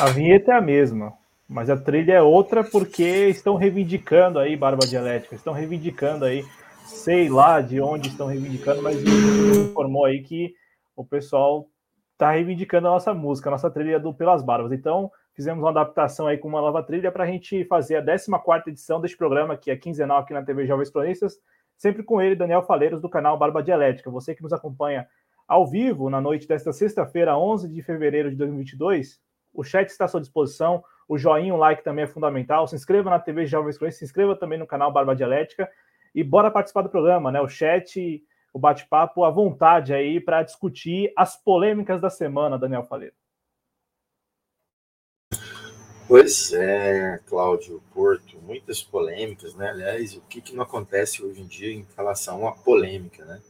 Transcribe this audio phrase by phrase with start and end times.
[0.00, 1.12] A vinheta é a mesma,
[1.46, 6.42] mas a trilha é outra porque estão reivindicando aí Barba Dialética, estão reivindicando aí,
[6.86, 10.54] sei lá de onde estão reivindicando, mas informou aí que
[10.96, 11.68] o pessoal
[12.14, 14.72] está reivindicando a nossa música, a nossa trilha do Pelas Barbas.
[14.72, 18.68] Então, fizemos uma adaptação aí com uma nova trilha para a gente fazer a 14
[18.68, 21.38] edição deste programa, que é quinzenal aqui na TV Jovens Cronistas,
[21.78, 24.10] sempre com ele, Daniel Faleiros, do canal Barba Dialética.
[24.10, 25.08] Você que nos acompanha
[25.48, 29.18] ao vivo na noite desta sexta-feira, 11 de fevereiro de 2022,
[29.54, 32.68] o chat está à sua disposição, o joinha, o like também é fundamental.
[32.68, 35.70] Se inscreva na TV Jovens Cronistas, se inscreva também no canal Barba Dialética
[36.14, 37.40] e bora participar do programa, né?
[37.40, 43.14] O chat o bate-papo à vontade aí para discutir as polêmicas da semana, Daniel Faleiro.
[46.10, 49.70] Pois é, Cláudio Porto, muitas polêmicas, né?
[49.70, 53.40] Aliás, o que, que não acontece hoje em dia em relação à polêmica, né?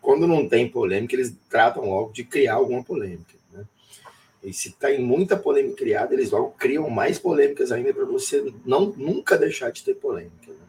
[0.00, 3.66] Quando não tem polêmica, eles tratam logo de criar alguma polêmica, né?
[4.40, 8.90] E se tem muita polêmica criada, eles logo criam mais polêmicas ainda para você não
[8.96, 10.52] nunca deixar de ter polêmica.
[10.52, 10.64] Né?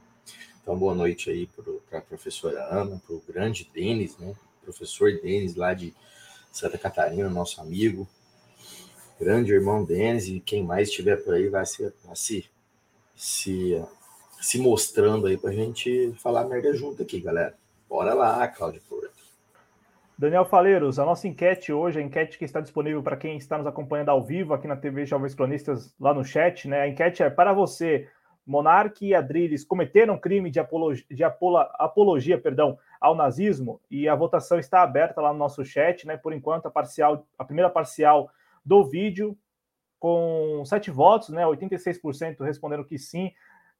[0.60, 1.48] Então, boa noite aí
[1.92, 4.34] para a professora Ana, para o grande Denis, né?
[4.64, 5.94] Professor Denis, lá de
[6.52, 8.10] Santa Catarina, nosso amigo.
[9.20, 12.50] Grande irmão Denis, e quem mais estiver por aí vai, se, vai se,
[13.14, 13.86] se,
[14.40, 17.54] se mostrando aí para a gente falar merda junto aqui, galera.
[17.90, 19.10] Bora lá, Cláudio Porto.
[20.18, 23.68] Daniel Faleiros, a nossa enquete hoje, a enquete que está disponível para quem está nos
[23.68, 26.82] acompanhando ao vivo aqui na TV Jovens Cronistas, lá no chat, né?
[26.82, 28.08] A enquete é para você
[28.46, 34.60] Monarque e Adriles cometeram crime de apologia, de apologia perdão, ao nazismo e a votação
[34.60, 36.18] está aberta lá no nosso chat, né?
[36.18, 38.30] Por enquanto, a parcial, a primeira parcial
[38.66, 39.38] do vídeo,
[40.00, 41.44] com sete votos, né?
[41.44, 43.32] 86% responderam que sim,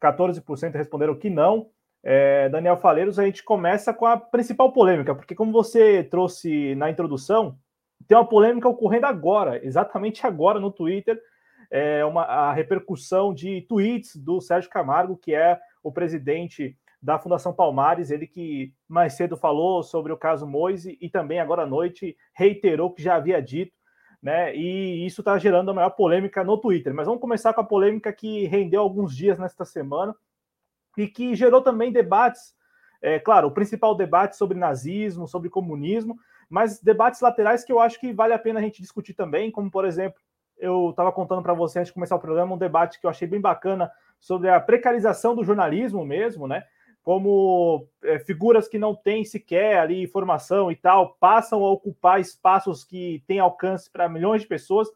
[0.02, 1.70] 14% responderam que não.
[2.04, 6.90] É, Daniel Faleiros, a gente começa com a principal polêmica, porque como você trouxe na
[6.90, 7.58] introdução,
[8.08, 11.22] tem uma polêmica ocorrendo agora, exatamente agora no Twitter,
[11.70, 17.54] é, uma, a repercussão de tweets do Sérgio Camargo, que é o presidente da Fundação
[17.54, 22.18] Palmares, ele que mais cedo falou sobre o caso Moise e também agora à noite
[22.34, 23.72] reiterou que já havia dito,
[24.22, 24.56] né?
[24.56, 26.94] E isso está gerando a maior polêmica no Twitter.
[26.94, 30.16] Mas vamos começar com a polêmica que rendeu alguns dias nesta semana
[30.98, 32.56] e que gerou também debates.
[33.02, 36.18] É, claro, o principal debate sobre nazismo, sobre comunismo,
[36.50, 39.72] mas debates laterais que eu acho que vale a pena a gente discutir também, como
[39.72, 40.20] por exemplo
[40.58, 43.26] eu estava contando para você antes de começar o programa um debate que eu achei
[43.26, 46.66] bem bacana sobre a precarização do jornalismo mesmo, né?
[47.10, 52.84] Como é, figuras que não têm sequer ali informação e tal passam a ocupar espaços
[52.84, 54.88] que têm alcance para milhões de pessoas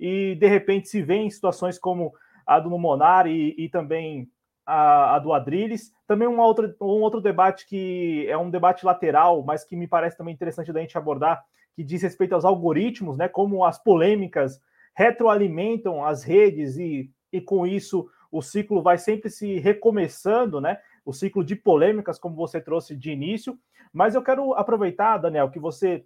[0.00, 2.14] e de repente se vê em situações como
[2.46, 4.26] a do Monar e, e também
[4.64, 5.92] a, a, do Adriles.
[6.06, 10.16] Também um outro, um outro debate que é um debate lateral, mas que me parece
[10.16, 11.44] também interessante da gente abordar,
[11.76, 13.28] que diz respeito aos algoritmos, né?
[13.28, 14.58] Como as polêmicas
[14.94, 20.78] retroalimentam as redes e, e com isso o ciclo vai sempre se recomeçando, né?
[21.04, 23.58] O ciclo de polêmicas, como você trouxe de início.
[23.92, 26.04] Mas eu quero aproveitar, Daniel, que você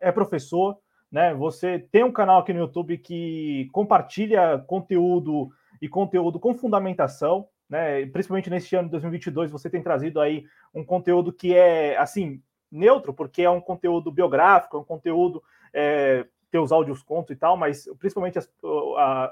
[0.00, 0.78] é professor,
[1.10, 1.34] né?
[1.34, 5.50] Você tem um canal aqui no YouTube que compartilha conteúdo
[5.80, 8.06] e conteúdo com fundamentação, né?
[8.06, 10.44] Principalmente neste ano de 2022, você tem trazido aí
[10.74, 16.26] um conteúdo que é assim neutro, porque é um conteúdo biográfico, é um conteúdo é,
[16.70, 18.50] áudios contos e tal, mas principalmente as,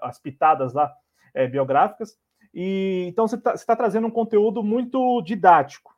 [0.02, 0.92] as pitadas lá
[1.32, 2.18] é, biográficas.
[2.54, 5.92] E então você está tá trazendo um conteúdo muito didático.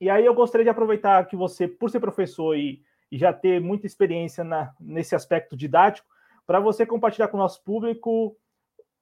[0.00, 3.60] E aí eu gostaria de aproveitar que você, por ser professor e, e já ter
[3.60, 6.08] muita experiência na, nesse aspecto didático,
[6.46, 8.36] para você compartilhar com o nosso público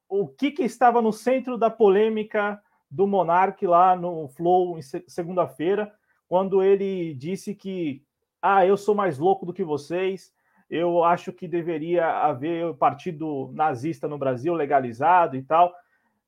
[0.09, 5.93] o que, que estava no centro da polêmica do Monark lá no Flow em segunda-feira,
[6.27, 8.03] quando ele disse que
[8.41, 10.33] ah, eu sou mais louco do que vocês,
[10.69, 15.73] eu acho que deveria haver partido nazista no Brasil legalizado e tal.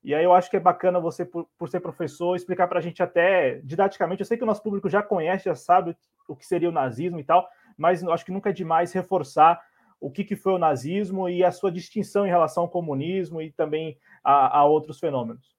[0.04, 2.82] E aí eu acho que é bacana você, por, por ser professor, explicar para a
[2.82, 4.22] gente até didaticamente.
[4.22, 5.96] Eu sei que o nosso público já conhece, já sabe
[6.28, 7.48] o que seria o nazismo e tal,
[7.78, 9.62] mas acho que nunca é demais reforçar
[10.00, 13.52] o que, que foi o nazismo e a sua distinção em relação ao comunismo e
[13.52, 15.58] também a, a outros fenômenos.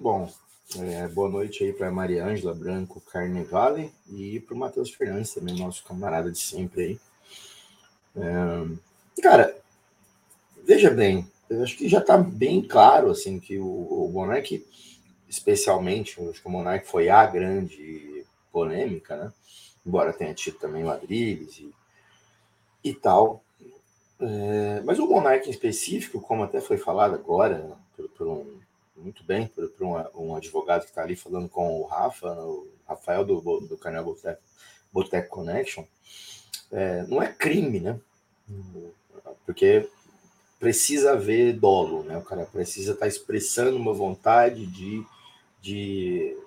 [0.00, 0.32] Bom,
[0.78, 5.58] é, boa noite aí para Maria Ângela Branco Carnevale e para o Matheus Fernandes, também,
[5.58, 7.00] nosso camarada de sempre aí.
[8.16, 9.54] É, cara,
[10.64, 14.66] veja bem, eu acho que já está bem claro assim que o, o Monark,
[15.28, 19.32] especialmente, acho que o Monark foi a grande polêmica, né?
[19.84, 21.74] Embora tenha tido também Madrides e,
[22.84, 23.42] e tal.
[24.20, 28.62] É, mas o Monark em específico, como até foi falado agora por, por um
[29.02, 33.24] muito bem para um, um, advogado que está ali falando com o Rafa, o Rafael
[33.24, 34.40] do, do canal Boteco,
[34.92, 35.84] Boteco Connection.
[36.70, 37.98] É, não é crime, né?
[39.44, 39.88] Porque
[40.62, 42.16] precisa haver dolo, né?
[42.16, 45.04] O cara precisa estar tá expressando uma vontade de,
[45.60, 46.38] de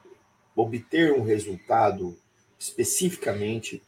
[0.56, 2.18] obter um resultado
[2.58, 3.84] especificamente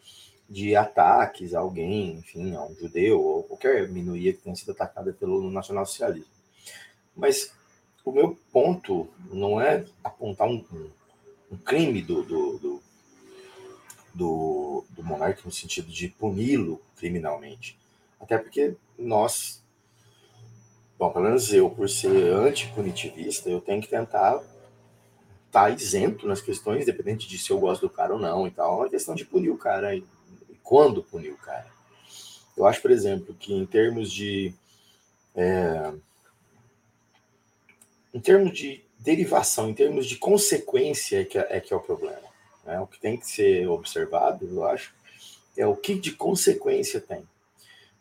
[0.50, 5.14] de ataques a alguém, enfim, a um judeu ou qualquer minoria que tenha sido atacada
[5.14, 6.28] pelo nacionalsocialismo.
[7.16, 7.54] Mas
[8.04, 10.62] o meu ponto não é apontar um,
[11.50, 12.84] um crime do, do, do,
[14.14, 17.80] do, do monarca no sentido de puni-lo criminalmente.
[18.20, 19.64] Até porque nós,
[20.98, 24.42] bom, pelo menos eu, por ser antipunitivista, eu tenho que tentar
[25.48, 28.52] estar tá isento nas questões, independente de se eu gosto do cara ou não e
[28.52, 28.74] tal.
[28.74, 30.04] É uma questão de punir o cara e,
[30.50, 31.68] e quando punir o cara.
[32.56, 34.54] Eu acho, por exemplo, que em termos de.
[35.36, 35.94] É,
[38.14, 41.82] em termos de derivação, em termos de consequência, é que é, é, que é o
[41.82, 42.28] problema.
[42.66, 42.80] Né?
[42.80, 44.94] O que tem que ser observado, eu acho,
[45.56, 47.24] é o que de consequência tem.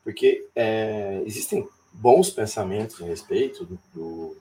[0.03, 4.37] Porque é, existem bons pensamentos a respeito do, do,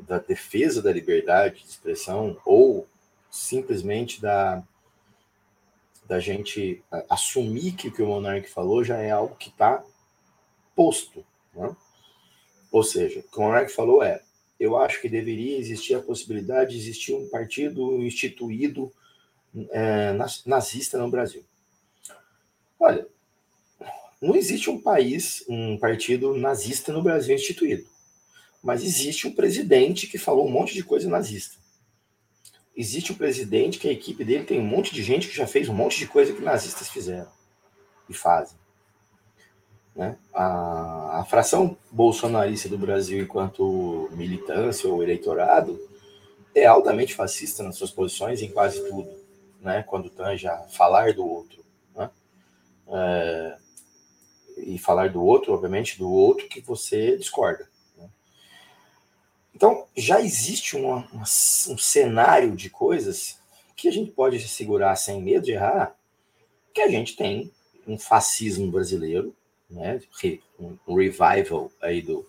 [0.00, 2.86] da defesa da liberdade de expressão ou
[3.30, 4.62] simplesmente da,
[6.06, 9.82] da gente assumir que o que o Monark falou já é algo que está
[10.74, 11.24] posto.
[11.54, 11.74] Né?
[12.72, 14.20] Ou seja, o que o Monark falou é:
[14.58, 18.92] eu acho que deveria existir a possibilidade de existir um partido instituído
[19.70, 20.12] é,
[20.44, 21.44] nazista no Brasil.
[22.78, 23.06] Olha,
[24.20, 27.86] não existe um país, um partido nazista no Brasil instituído.
[28.62, 31.56] Mas existe um presidente que falou um monte de coisa nazista.
[32.76, 35.68] Existe um presidente que a equipe dele tem um monte de gente que já fez
[35.68, 37.30] um monte de coisa que nazistas fizeram
[38.08, 38.58] e fazem.
[39.94, 40.16] Né?
[40.32, 45.80] A, a fração bolsonarista do Brasil, enquanto militância ou eleitorado,
[46.54, 49.10] é altamente fascista nas suas posições em quase tudo,
[49.60, 49.82] né?
[49.82, 51.64] quando tange a falar do outro.
[51.94, 52.10] Né?
[52.88, 53.56] É,
[54.64, 57.68] e falar do outro, obviamente, do outro que você discorda.
[57.96, 58.08] Né?
[59.54, 63.38] Então, já existe uma, uma, um cenário de coisas
[63.76, 65.96] que a gente pode segurar sem medo de errar,
[66.72, 67.50] que a gente tem
[67.86, 69.34] um fascismo brasileiro,
[69.68, 70.00] né?
[70.58, 72.28] um, revival aí do,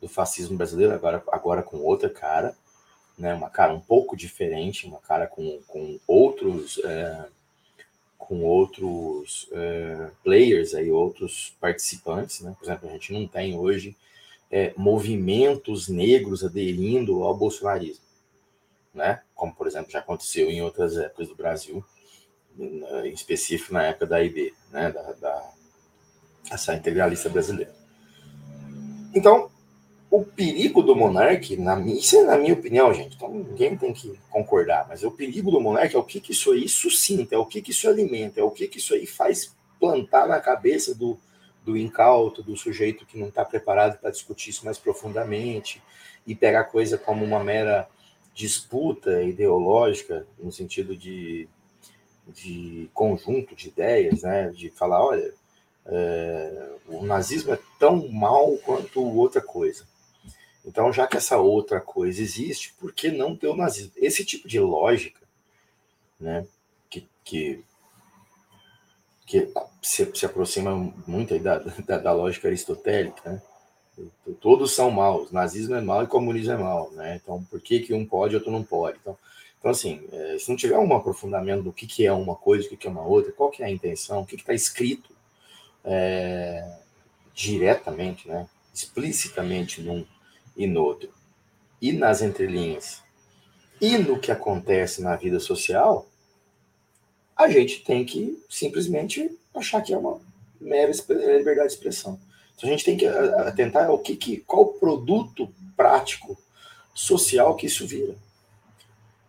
[0.00, 2.56] do fascismo brasileiro, agora, agora com outra cara,
[3.16, 3.32] né?
[3.34, 6.78] uma cara um pouco diferente, uma cara com, com outros.
[6.84, 7.28] É,
[8.28, 12.54] com outros é, players aí, outros participantes, né?
[12.58, 13.96] Por exemplo, a gente não tem hoje
[14.50, 18.04] é, movimentos negros aderindo ao bolsonarismo,
[18.92, 19.22] né?
[19.34, 21.82] Como, por exemplo, já aconteceu em outras épocas do Brasil,
[22.58, 24.92] em específico na época da IB, né?
[24.92, 25.50] Da, da
[26.50, 27.74] essa integralista brasileira.
[29.14, 29.50] Então,
[30.10, 34.18] o perigo do monarca, na, isso é na minha opinião, gente, então ninguém tem que
[34.30, 37.44] concordar, mas o perigo do monarca é o que, que isso aí suscita, é o
[37.44, 41.18] que, que isso alimenta, é o que, que isso aí faz plantar na cabeça do,
[41.62, 45.82] do incauto, do sujeito que não está preparado para discutir isso mais profundamente
[46.26, 47.86] e pegar coisa como uma mera
[48.34, 51.48] disputa ideológica, no sentido de,
[52.28, 54.48] de conjunto de ideias, né?
[54.50, 55.34] de falar, olha,
[55.86, 59.87] é, o nazismo é tão mal quanto outra coisa.
[60.68, 63.92] Então, já que essa outra coisa existe, por que não ter o nazismo?
[63.96, 65.18] Esse tipo de lógica,
[66.20, 66.46] né,
[66.90, 67.64] que, que,
[69.26, 73.42] que se, se aproxima muito da, da, da, lógica aristotélica, né?
[74.40, 77.18] Todos são maus, nazismo é mal e comunismo é mal, né?
[77.20, 78.98] Então, por que, que um pode e outro não pode?
[79.00, 79.18] Então,
[79.58, 82.68] então assim, é, se não tiver um aprofundamento do que, que é uma coisa, o
[82.68, 85.10] que, que é uma outra, qual que é a intenção, o que está escrito
[85.82, 86.78] é,
[87.34, 90.06] diretamente, né, explicitamente num
[90.58, 91.10] e no outro,
[91.80, 93.02] e nas entrelinhas,
[93.80, 96.06] e no que acontece na vida social,
[97.36, 100.20] a gente tem que simplesmente achar que é uma
[100.60, 100.90] mera
[101.38, 102.18] liberdade de expressão.
[102.56, 106.36] Então a gente tem que atentar ao que, que qual produto prático
[106.92, 108.16] social que isso vira.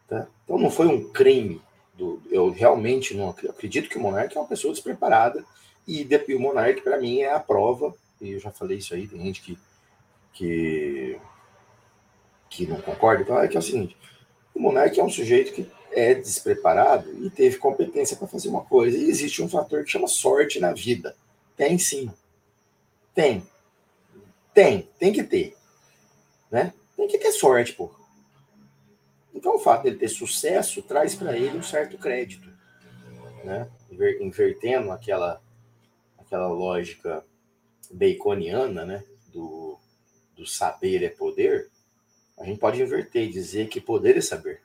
[0.08, 0.28] Tá?
[0.44, 1.62] Então não foi um crime.
[1.94, 5.46] Do, eu realmente não acredito que o monarca é uma pessoa despreparada
[5.88, 7.94] e, e o monarca para mim é a prova.
[8.20, 9.08] E eu já falei isso aí.
[9.08, 9.60] Tem gente que
[10.34, 11.20] que,
[12.50, 13.98] que não concorda, então é que é o seguinte:
[14.54, 18.98] o monarca é um sujeito que é despreparado e teve competência para fazer uma coisa.
[18.98, 21.16] E existe um fator que chama sorte na vida.
[21.56, 22.12] Tem sim.
[23.14, 23.46] Tem.
[24.54, 24.88] Tem.
[24.98, 25.56] Tem que ter.
[26.52, 26.74] Né?
[26.96, 27.92] Tem que ter sorte, pô.
[29.34, 32.50] Então o fato dele ter sucesso traz para ele um certo crédito.
[33.44, 33.70] Né?
[34.20, 35.42] Invertendo aquela,
[36.18, 37.24] aquela lógica
[37.92, 39.04] baconiana, né?
[39.34, 39.69] Do,
[40.40, 41.70] do saber é poder,
[42.40, 44.62] a gente pode inverter e dizer que poder é saber.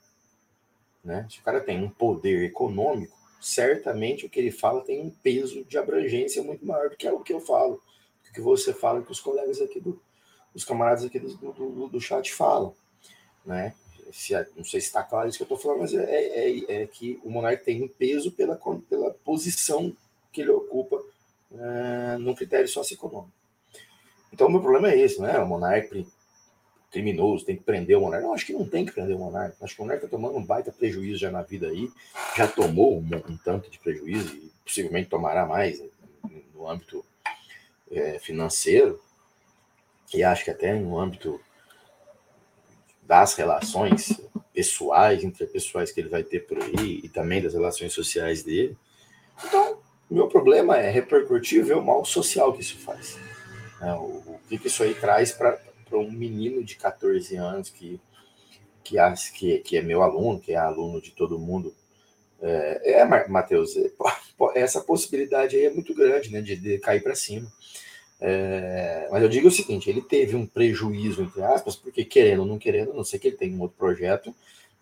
[1.04, 1.26] Né?
[1.28, 5.64] Se o cara tem um poder econômico, certamente o que ele fala tem um peso
[5.64, 7.82] de abrangência muito maior do que é o que eu falo,
[8.24, 10.00] do que você fala, que os colegas aqui do,
[10.54, 12.74] os camaradas aqui do, do, do chat falam,
[13.44, 13.74] né?
[14.12, 16.86] Se, não sei se está claro isso que eu estou falando, mas é, é, é,
[16.86, 18.56] que o monarca tem um peso pela,
[18.88, 19.94] pela posição
[20.32, 21.02] que ele ocupa
[21.50, 23.32] uh, no critério socioeconômico.
[24.34, 25.38] Então, o meu problema é esse, né?
[25.38, 26.04] O monarca
[26.90, 28.26] criminoso, tem que prender o monarca.
[28.26, 29.56] Eu acho que não tem que prender o monarca.
[29.60, 31.88] Acho que o monarca está tomando um baita prejuízo já na vida aí,
[32.36, 35.80] já tomou um, um tanto de prejuízo e possivelmente tomará mais
[36.52, 37.04] no âmbito
[37.92, 39.00] é, financeiro
[40.12, 41.40] e acho que até no âmbito
[43.02, 44.20] das relações
[44.52, 48.76] pessoais, interpessoais que ele vai ter por aí e também das relações sociais dele.
[49.44, 49.78] Então,
[50.10, 53.16] meu problema é repercutir ver o mal social que isso faz.
[53.84, 55.58] É, o, o que, que isso aí traz para
[55.92, 58.00] um menino de 14 anos que,
[58.82, 58.96] que,
[59.34, 61.74] que, que é meu aluno, que é aluno de todo mundo.
[62.40, 63.90] É, é Matheus, é,
[64.54, 67.50] essa possibilidade aí é muito grande, né, de, de cair para cima.
[68.20, 72.46] É, mas eu digo o seguinte: ele teve um prejuízo, entre aspas, porque querendo ou
[72.46, 74.34] não querendo, não sei que ele tem um outro projeto,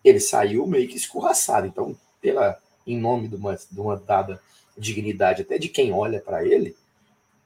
[0.03, 1.67] ele saiu meio que escorraçado.
[1.67, 2.57] Então, pela,
[2.87, 4.41] em nome de uma, de uma dada
[4.77, 6.75] dignidade até de quem olha para ele,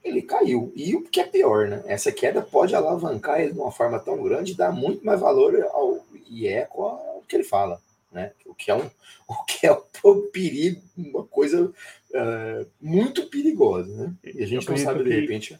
[0.04, 0.72] ele caiu.
[0.74, 1.82] E o que é pior, né?
[1.86, 5.60] Essa queda pode alavancar ele de uma forma tão grande e dar muito mais valor
[5.72, 7.80] ao e eco ao que ele fala,
[8.12, 8.32] né?
[8.46, 8.84] O que é um,
[9.28, 14.14] o que é um perigo, uma coisa uh, muito perigosa, né?
[14.24, 15.58] E a gente não sabe de repente.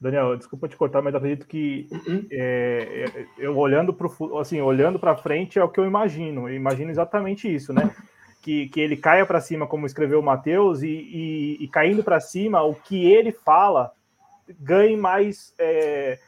[0.00, 2.26] Daniel, desculpa te cortar, mas acredito que uhum.
[2.30, 6.48] é, é eu olhando para assim, olhando para frente é o que eu imagino.
[6.48, 7.94] Eu imagino exatamente isso, né?
[8.44, 12.20] que, que ele caia para cima, como escreveu o Matheus, e, e, e caindo para
[12.20, 13.90] cima, o que ele fala
[14.60, 16.18] ganhe mais, é,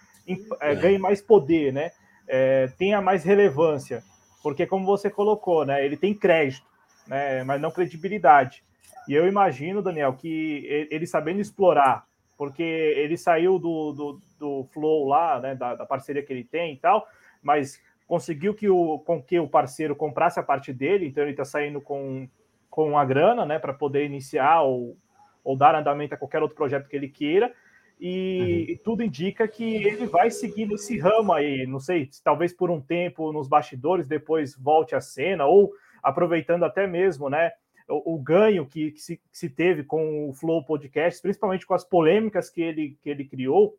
[0.62, 1.90] é, ganhe mais poder, né?
[2.26, 4.02] É, tenha mais relevância.
[4.42, 6.66] Porque, como você colocou, né, ele tem crédito,
[7.06, 8.64] né, mas não credibilidade.
[9.06, 12.06] E eu imagino, Daniel, que ele sabendo explorar,
[12.38, 16.72] porque ele saiu do, do, do Flow lá, né, da, da parceria que ele tem
[16.72, 17.06] e tal,
[17.42, 21.44] mas conseguiu que o, com que o parceiro comprasse a parte dele, então ele está
[21.44, 22.28] saindo com,
[22.70, 24.96] com a grana, né, para poder iniciar ou,
[25.42, 27.52] ou dar andamento a qualquer outro projeto que ele queira.
[27.98, 28.72] E, uhum.
[28.74, 32.80] e, tudo indica que ele vai seguir nesse ramo aí, não sei, talvez por um
[32.80, 35.72] tempo nos bastidores, depois volte à cena, ou
[36.02, 37.52] aproveitando até mesmo, né,
[37.88, 41.72] o, o ganho que, que, se, que, se, teve com o Flow Podcast, principalmente com
[41.72, 43.78] as polêmicas que ele, que ele criou,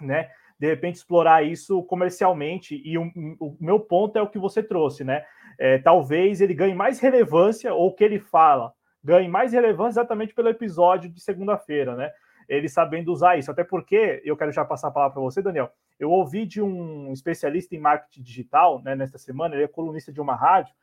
[0.00, 2.80] né, de repente explorar isso comercialmente.
[2.84, 5.24] E o, o meu ponto é o que você trouxe, né?
[5.58, 10.34] É, talvez ele ganhe mais relevância, ou o que ele fala ganhe mais relevância exatamente
[10.34, 12.12] pelo episódio de segunda-feira, né?
[12.48, 13.50] Ele sabendo usar isso.
[13.50, 15.70] Até porque, eu quero já passar a palavra para você, Daniel.
[15.98, 20.20] Eu ouvi de um especialista em marketing digital, né, nesta semana, ele é colunista de
[20.20, 20.74] uma rádio,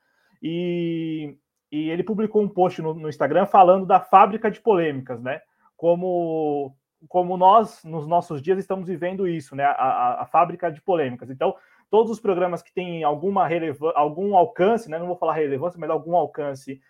[0.42, 1.36] e,
[1.72, 5.42] e ele publicou um post no, no Instagram falando da fábrica de polêmicas, né?
[5.76, 6.76] Como
[7.08, 9.64] como nós, nos nossos dias, estamos vivendo isso, né?
[9.64, 11.30] A, a, a fábrica de polêmicas.
[11.30, 11.56] Então,
[11.90, 14.98] todos os programas que têm alguma relevância, algum alcance, né?
[14.98, 16.82] Não vou falar relevância, mas algum alcance,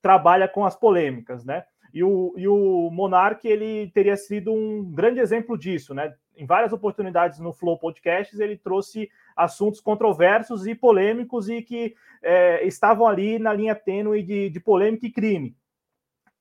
[0.00, 1.64] trabalha com as polêmicas, né?
[1.94, 6.14] E o, e o Monark, ele teria sido um grande exemplo disso, né?
[6.36, 12.66] Em várias oportunidades no Flow Podcasts, ele trouxe assuntos controversos e polêmicos e que é,
[12.66, 15.54] estavam ali na linha tênue de, de polêmica e crime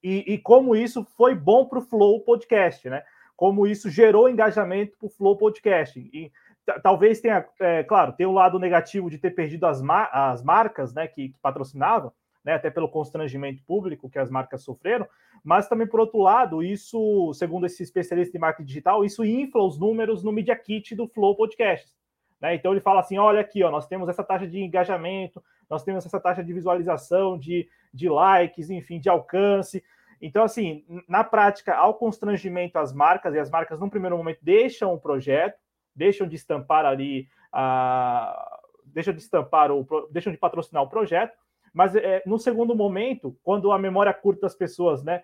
[0.03, 3.03] e, e como isso foi bom para o Flow Podcast, né?
[3.36, 6.00] Como isso gerou engajamento para o Flow Podcast.
[6.00, 6.31] E
[6.84, 9.81] talvez tenha, é, claro, tem o lado negativo de ter perdido as,
[10.12, 12.12] as marcas né, que, que patrocinavam,
[12.43, 15.08] né, até pelo constrangimento público que as marcas sofreram,
[15.43, 19.77] mas também, por outro lado, isso, segundo esse especialista em marketing digital, isso infla os
[19.77, 21.91] números no Media Kit do Flow Podcast.
[22.39, 22.55] Né?
[22.55, 26.06] Então ele fala assim: olha aqui, ó, nós temos essa taxa de engajamento, nós temos
[26.06, 29.82] essa taxa de visualização, de, de likes, enfim, de alcance.
[30.22, 34.40] Então, assim, na prática, há o constrangimento às marcas, e as marcas, num primeiro momento,
[34.42, 35.58] deixam o projeto,
[35.96, 41.38] deixam de estampar ali, a, deixam de estampar, o, deixam de patrocinar o projeto,
[41.74, 45.24] mas é, no segundo momento, quando a memória curta das pessoas, né,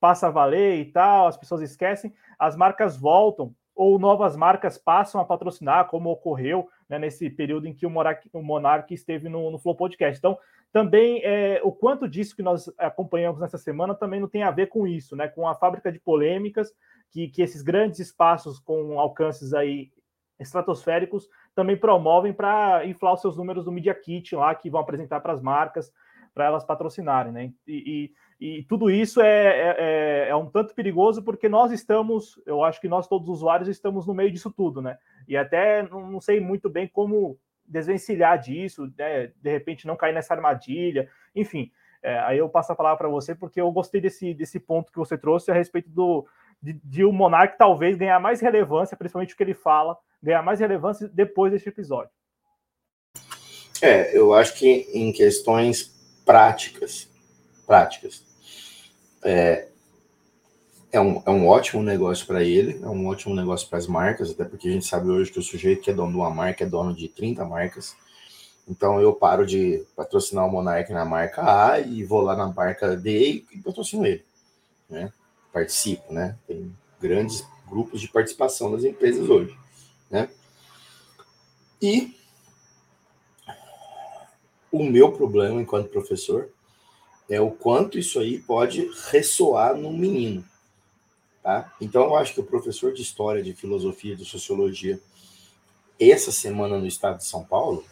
[0.00, 5.20] passa a valer e tal, as pessoas esquecem, as marcas voltam ou novas marcas passam
[5.20, 9.74] a patrocinar, como ocorreu né, nesse período em que o Monark, esteve no, no Flow
[9.74, 10.18] Podcast.
[10.18, 10.38] Então,
[10.72, 14.66] também é, o quanto disso que nós acompanhamos nessa semana também não tem a ver
[14.66, 15.28] com isso, né?
[15.28, 16.72] Com a fábrica de polêmicas,
[17.10, 19.90] que, que esses grandes espaços com alcances aí
[20.38, 25.20] estratosféricos também promovem para inflar os seus números do Media Kit lá, que vão apresentar
[25.20, 25.90] para as marcas,
[26.34, 27.52] para elas patrocinarem, né?
[27.66, 32.40] E, e e tudo isso é, é, é, é, um tanto perigoso porque nós estamos,
[32.44, 34.98] eu acho que nós todos os usuários estamos no meio disso tudo, né?
[35.26, 39.32] E até não, sei muito bem como desvencilhar disso, né?
[39.36, 41.70] de repente não cair nessa armadilha, enfim.
[42.02, 44.98] É, aí eu passo a palavra para você, porque eu gostei desse, desse ponto que
[44.98, 46.26] você trouxe a respeito do,
[46.62, 50.60] de, de o Monark talvez ganhar mais relevância, principalmente o que ele fala, ganhar mais
[50.60, 52.10] relevância depois deste episódio.
[53.82, 57.10] É, eu acho que em questões práticas,
[57.66, 58.24] práticas,
[59.22, 59.68] é,
[60.92, 64.30] é, um, é um ótimo negócio para ele, é um ótimo negócio para as marcas,
[64.30, 66.64] até porque a gente sabe hoje que o sujeito que é dono de uma marca
[66.64, 67.96] é dono de 30 marcas.
[68.68, 72.96] Então eu paro de patrocinar o Monark na marca A e vou lá na marca
[72.96, 74.24] D e patrocino ele.
[74.88, 75.12] Né?
[75.52, 76.36] Participo, né?
[76.46, 79.56] Tem grandes grupos de participação das empresas hoje.
[80.10, 80.28] Né?
[81.80, 82.16] E
[84.72, 86.48] o meu problema enquanto professor
[87.28, 90.44] é o quanto isso aí pode ressoar no menino.
[91.46, 91.72] Tá?
[91.80, 95.00] Então, eu acho que o professor de História, de Filosofia, de Sociologia,
[95.96, 97.84] essa semana no estado de São Paulo,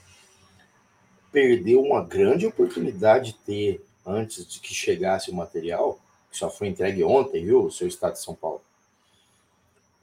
[1.30, 6.00] perdeu uma grande oportunidade de ter, antes de que chegasse o material,
[6.32, 8.60] que só foi entregue ontem, viu, o seu estado de São Paulo,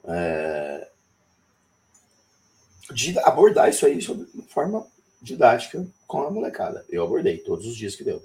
[0.04, 0.88] é,
[2.90, 4.06] de abordar isso aí de
[4.48, 4.86] forma
[5.20, 6.86] didática com a molecada.
[6.88, 8.24] Eu abordei todos os dias que deu.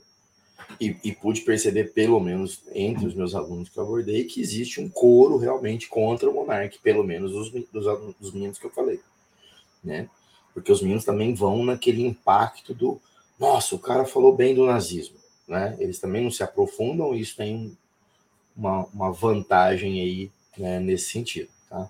[0.80, 4.80] E, e, pude perceber, pelo menos entre os meus alunos que eu abordei, que existe
[4.80, 9.00] um coro realmente contra o monarca, pelo menos dos, dos, dos meninos que eu falei.
[9.84, 10.10] Né?
[10.54, 13.00] Porque os meninos também vão naquele impacto do
[13.40, 15.18] nossa, o cara falou bem do nazismo.
[15.48, 15.78] Né?
[15.80, 17.78] Eles também não se aprofundam, e isso tem
[18.56, 21.50] uma, uma vantagem aí né, nesse sentido.
[21.70, 21.90] Tá?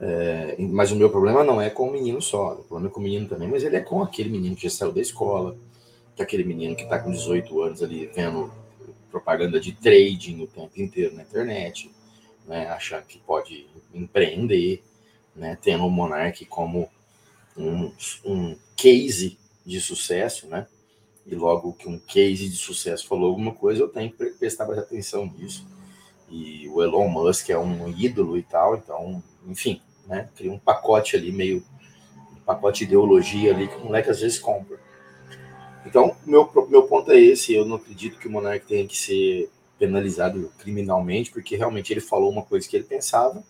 [0.00, 3.00] É, mas o meu problema não é com o menino só, o problema é com
[3.00, 5.56] o menino também, mas ele é com aquele menino que já saiu da escola,
[6.14, 8.52] que é aquele menino que está com 18 anos ali vendo
[9.10, 11.90] propaganda de trading o tempo inteiro na internet,
[12.46, 14.82] né, achando que pode empreender,
[15.34, 16.90] né, tendo o Monark como
[17.56, 17.92] um,
[18.24, 20.66] um case de sucesso, né?
[21.26, 24.78] E logo que um case de sucesso falou alguma coisa, eu tenho que prestar mais
[24.78, 25.66] atenção nisso.
[26.28, 30.28] E o Elon Musk é um ídolo e tal, então, enfim, né?
[30.36, 31.64] Cria um pacote ali meio
[32.32, 34.78] um pacote de ideologia ali que o moleque às vezes compra.
[35.84, 37.52] Então, meu, meu ponto é esse.
[37.52, 42.30] Eu não acredito que o Monark tenha que ser penalizado criminalmente, porque realmente ele falou
[42.30, 43.44] uma coisa que ele pensava,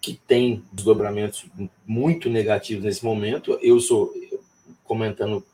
[0.00, 1.46] que tem desdobramentos
[1.86, 3.58] muito negativos nesse momento.
[3.60, 4.12] Eu sou
[4.84, 5.44] comentando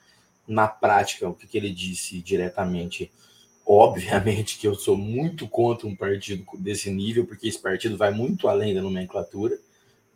[0.46, 3.10] na prática o que, que ele disse diretamente.
[3.66, 8.48] Obviamente que eu sou muito contra um partido desse nível, porque esse partido vai muito
[8.48, 9.58] além da nomenclatura.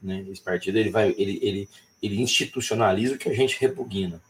[0.03, 0.25] Né?
[0.31, 1.68] Esse partido ele vai, ele, ele,
[2.03, 4.23] ele institucionaliza o que a gente repugna.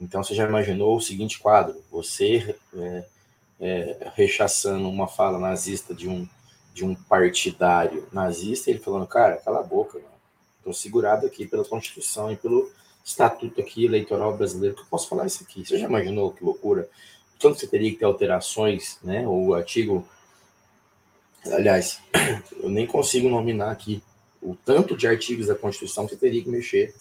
[0.00, 3.04] Então você já imaginou o seguinte quadro: você é,
[3.60, 6.26] é, rechaçando uma fala nazista de um
[6.72, 10.00] de um partidário nazista, ele falando, cara, cala a boca,
[10.58, 12.70] estou segurado aqui pela Constituição e pelo
[13.04, 15.66] estatuto aqui eleitoral brasileiro, que eu posso falar isso aqui.
[15.66, 16.88] Você já imaginou que loucura?
[17.38, 19.26] Tanto você teria que ter alterações, né?
[19.26, 20.06] O artigo.
[21.46, 22.00] Aliás,
[22.62, 24.02] eu nem consigo nominar aqui
[24.40, 26.94] o tanto de artigos da Constituição que você teria que mexer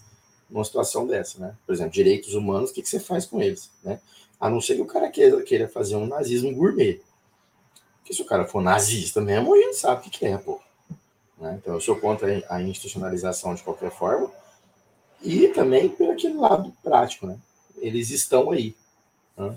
[0.49, 1.55] numa situação dessa, né?
[1.65, 3.99] Por exemplo, direitos humanos, o que, que você faz com eles, né?
[4.39, 7.01] A não ser que o cara queira, queira fazer um nazismo gourmet.
[7.99, 10.59] Porque se o cara for nazista mesmo, a gente sabe o que, que é, pô.
[11.37, 11.59] Né?
[11.61, 14.31] Então, eu sou contra a institucionalização de qualquer forma,
[15.21, 17.37] e também por aquele lado prático, né?
[17.77, 18.75] Eles estão aí.
[19.37, 19.55] Né?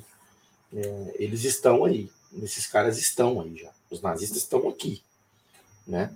[0.75, 2.11] É, eles estão aí.
[2.43, 3.71] Esses caras estão aí já.
[3.91, 5.03] Os nazistas estão aqui,
[5.87, 6.13] né?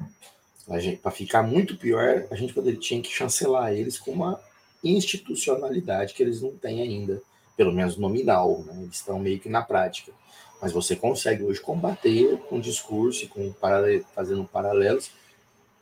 [1.00, 4.40] Para ficar muito pior, a gente poderia tinha que chancelar eles com uma
[4.88, 7.20] institucionalidade que eles não têm ainda,
[7.56, 8.82] pelo menos nominal, né?
[8.82, 10.12] Eles estão meio que na prática.
[10.60, 15.10] Mas você consegue hoje combater com discurso, com paralelo, fazendo paralelos,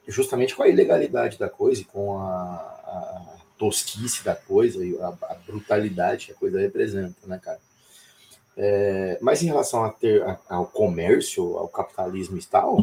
[0.06, 5.08] justamente com a ilegalidade da coisa e com a, a tosquice da coisa e a,
[5.08, 7.60] a, brutalidade que a coisa representa, né, cara?
[8.56, 12.78] É, mas em relação a ter, a, ao comércio, ao capitalismo e tal,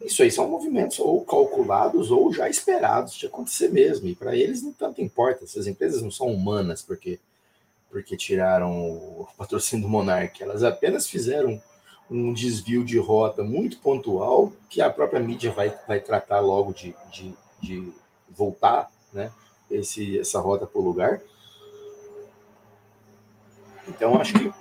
[0.00, 4.08] isso aí são movimentos ou calculados ou já esperados de acontecer mesmo.
[4.08, 5.44] E para eles não tanto importa.
[5.44, 7.18] Essas empresas não são humanas porque,
[7.90, 10.42] porque tiraram o patrocínio do Monark.
[10.42, 11.60] Elas apenas fizeram
[12.10, 16.94] um desvio de rota muito pontual que a própria mídia vai, vai tratar logo de,
[17.10, 17.92] de, de
[18.30, 19.32] voltar, né?
[19.70, 21.20] esse, essa rota para o lugar.
[23.88, 24.52] Então, acho que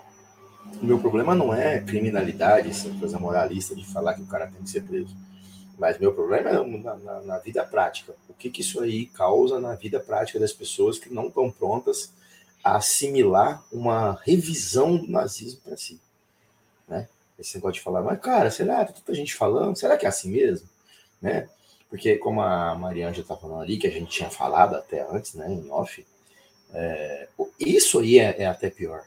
[0.82, 4.62] o meu problema não é criminalidade, essa coisa moralista de falar que o cara tem
[4.62, 5.16] que ser preso.
[5.78, 8.14] Mas meu problema é na, na, na vida prática.
[8.30, 12.14] O que, que isso aí causa na vida prática das pessoas que não estão prontas
[12.64, 16.00] a assimilar uma revisão do nazismo para si?
[16.88, 17.08] Né?
[17.38, 19.76] Esse negócio de falar, mas cara, será que tanta gente falando?
[19.76, 20.68] Será que é assim mesmo?
[21.22, 21.50] Né?
[21.90, 25.34] Porque, como a Mariana já está falando ali, que a gente tinha falado até antes,
[25.34, 26.06] né, em off,
[26.74, 27.28] é,
[27.60, 29.04] isso aí é, é, até pior.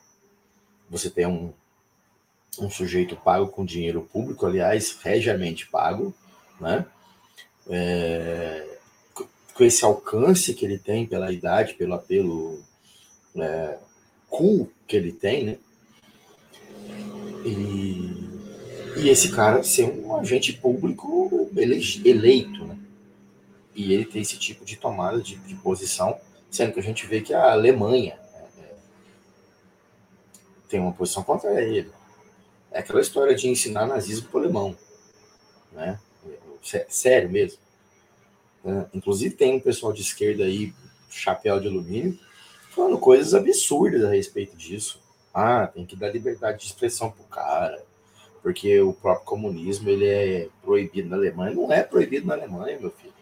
[0.90, 1.52] Você tem um,
[2.58, 6.14] um sujeito pago com dinheiro público, aliás, regiamente pago,
[6.60, 6.86] né?
[7.68, 8.78] É,
[9.54, 12.62] com esse alcance que ele tem pela idade, pelo apelo
[13.36, 13.78] é,
[14.86, 15.58] que ele tem, né?
[17.44, 18.28] E,
[18.96, 21.50] e esse cara ser um agente público
[22.04, 22.78] eleito, né?
[23.74, 26.18] E ele ter esse tipo de tomada de, de posição,
[26.50, 28.18] sendo que a gente vê que a Alemanha
[30.68, 31.90] tem uma posição contra ele.
[32.70, 34.76] É aquela história de ensinar nazismo para o alemão.
[35.72, 35.98] Né?
[36.88, 37.58] Sério mesmo.
[38.64, 40.74] É, inclusive tem um pessoal de esquerda aí,
[41.08, 42.18] chapéu de alumínio,
[42.70, 45.00] falando coisas absurdas a respeito disso.
[45.32, 47.82] Ah, tem que dar liberdade de expressão pro cara,
[48.42, 51.54] porque o próprio comunismo ele é proibido na Alemanha.
[51.54, 53.14] Não é proibido na Alemanha, meu filho.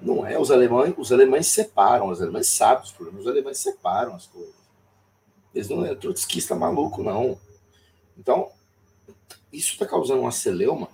[0.00, 0.38] Não é.
[0.38, 4.63] Os alemães, os alemães separam, os alemães sabem os problemas, os alemães separam as coisas.
[5.54, 7.38] Eles não é trotskista maluco, não.
[8.18, 8.50] Então,
[9.52, 10.88] isso está causando uma celeuma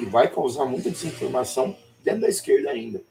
[0.00, 3.02] e vai causar muita desinformação dentro da esquerda ainda.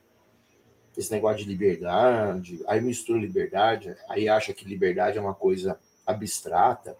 [0.97, 6.97] Esse negócio de liberdade, aí mistura liberdade, aí acha que liberdade é uma coisa abstrata.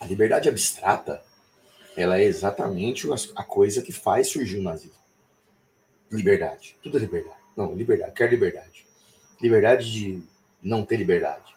[0.00, 1.22] A liberdade abstrata,
[1.96, 4.96] ela é exatamente a coisa que faz surgir o nazismo.
[6.10, 6.76] Liberdade.
[6.82, 7.40] Tudo é liberdade.
[7.56, 8.12] Não, liberdade.
[8.12, 8.85] Quero liberdade.
[9.40, 10.22] Liberdade de
[10.62, 11.54] não ter liberdade.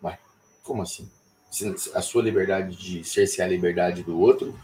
[0.00, 0.18] Mas,
[0.62, 1.10] como assim?
[1.94, 4.58] a sua liberdade de cercear a liberdade do outro,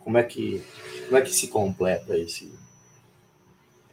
[0.00, 0.60] como é que
[1.04, 2.52] como é que se completa esse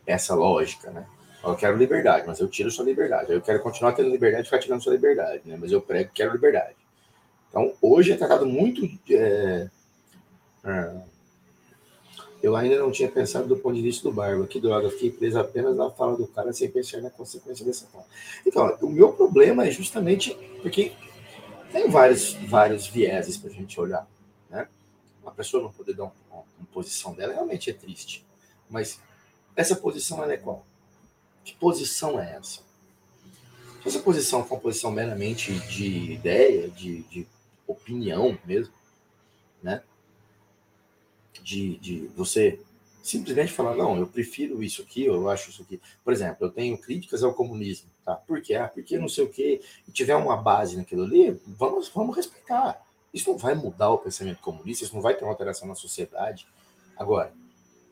[0.07, 1.05] essa lógica, né?
[1.43, 3.31] Eu quero liberdade, mas eu tiro sua liberdade.
[3.31, 5.55] Eu quero continuar tendo liberdade e ficar tirando sua liberdade, né?
[5.59, 6.75] Mas eu prego que quero liberdade.
[7.47, 8.85] Então, hoje é tratado muito.
[9.09, 9.69] É,
[10.63, 10.95] é,
[12.41, 14.47] eu ainda não tinha pensado do ponto de vista do Barba.
[14.47, 18.05] Que droga, fiquei preso apenas na fala do cara sem pensar na consequência dessa fala.
[18.45, 20.93] Então, o meu problema é justamente porque
[21.71, 24.07] tem vários, vários vieses para a gente olhar.
[24.49, 24.67] Né?
[25.25, 28.25] A pessoa não poder dar uma, uma posição dela realmente é triste.
[28.69, 28.99] Mas
[29.55, 30.65] essa posição ela é qual?
[31.43, 32.61] Que posição é essa?
[33.81, 37.27] Se essa posição for uma posição meramente de ideia, de, de
[37.67, 38.73] opinião mesmo,
[39.61, 39.81] né?
[41.43, 42.59] De, de você
[43.01, 45.81] simplesmente falar, não, eu prefiro isso aqui, eu acho isso aqui.
[46.03, 48.15] Por exemplo, eu tenho críticas ao comunismo, tá?
[48.15, 48.55] Por quê?
[48.55, 49.61] Ah, porque não sei o quê.
[49.87, 52.81] E tiver uma base naquilo ali, vamos, vamos respeitar.
[53.13, 56.45] Isso não vai mudar o pensamento comunista, isso não vai ter uma alteração na sociedade.
[56.95, 57.33] Agora,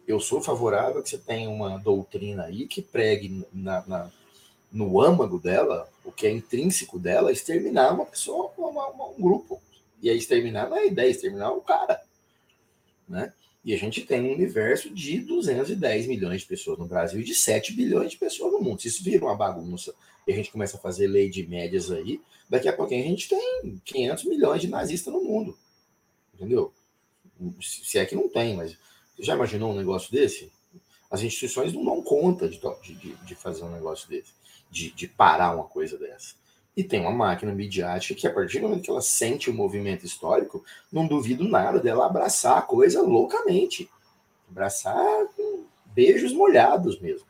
[0.08, 4.12] eu sou favorável que você tenha uma doutrina aí que pregue na, na
[4.72, 9.62] no âmago dela, o que é intrínseco dela, exterminar uma pessoa, uma, uma, um grupo.
[10.02, 12.02] E aí exterminar não é a ideia, exterminar o cara.
[13.08, 13.34] Né?
[13.64, 17.34] E a gente tem um universo de 210 milhões de pessoas no Brasil e de
[17.34, 18.82] 7 bilhões de pessoas no mundo.
[18.82, 19.94] Se isso vira uma bagunça
[20.26, 23.28] e a gente começa a fazer lei de médias aí, daqui a pouquinho a gente
[23.28, 25.58] tem 500 milhões de nazistas no mundo.
[26.34, 26.74] Entendeu?
[27.62, 28.78] Se é que não tem, mas
[29.16, 30.52] você já imaginou um negócio desse?
[31.10, 34.32] As instituições não dão conta de, de, de fazer um negócio desse,
[34.70, 36.36] de, de parar uma coisa dessa.
[36.78, 40.06] E tem uma máquina midiática que, a partir do momento que ela sente o movimento
[40.06, 43.90] histórico, não duvido nada dela abraçar a coisa loucamente.
[44.48, 45.64] Abraçar com
[45.96, 47.26] beijos molhados mesmo.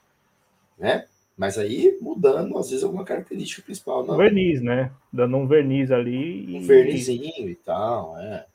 [0.77, 1.05] Né?
[1.37, 4.05] Mas aí mudando, às vezes, alguma característica principal.
[4.05, 4.15] Não.
[4.15, 4.91] Um verniz, né?
[5.13, 6.45] Dando um verniz ali.
[6.45, 6.57] E...
[6.57, 8.45] Um vernizinho e tal, é.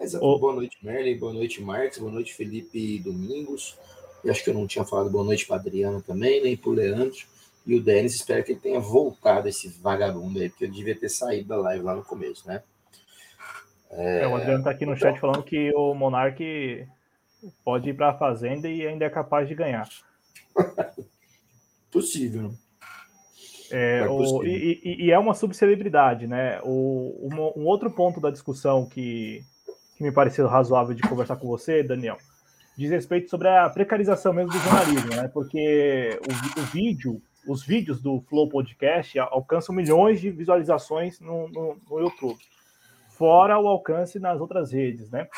[0.00, 0.18] é.
[0.18, 0.38] O...
[0.38, 1.18] Boa noite, Merlin.
[1.18, 1.98] Boa noite, Marcos.
[1.98, 3.76] Boa noite, Felipe Domingos.
[4.24, 6.72] Eu acho que eu não tinha falado boa noite para Adriano também, nem para o
[6.72, 7.31] Leandro.
[7.64, 11.08] E o Denis, espero que ele tenha voltado esse vagabundo aí, porque ele devia ter
[11.08, 12.62] saído da live lá no começo, né?
[13.90, 16.86] É, é o Adriano tá aqui no chat falando que o Monark
[17.64, 19.88] pode ir para a Fazenda e ainda é capaz de ganhar.
[21.92, 22.52] possível.
[23.70, 26.60] É, é o, e, e, é uma subcelebridade, né?
[26.62, 29.44] O, um, um, outro ponto da discussão que,
[29.96, 32.18] que me pareceu razoável de conversar com você, Daniel,
[32.76, 35.28] diz respeito sobre a precarização mesmo do jornalismo, né?
[35.28, 41.76] Porque o, o vídeo os vídeos do Flow Podcast alcançam milhões de visualizações no, no,
[41.88, 42.38] no YouTube,
[43.10, 45.28] fora o alcance nas outras redes, né?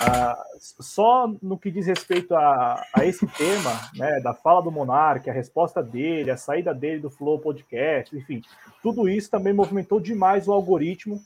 [0.00, 5.28] Ah, só no que diz respeito a, a, esse tema, né, da fala do Monark,
[5.28, 8.40] a resposta dele, a saída dele do Flow Podcast, enfim,
[8.80, 11.20] tudo isso também movimentou demais o algoritmo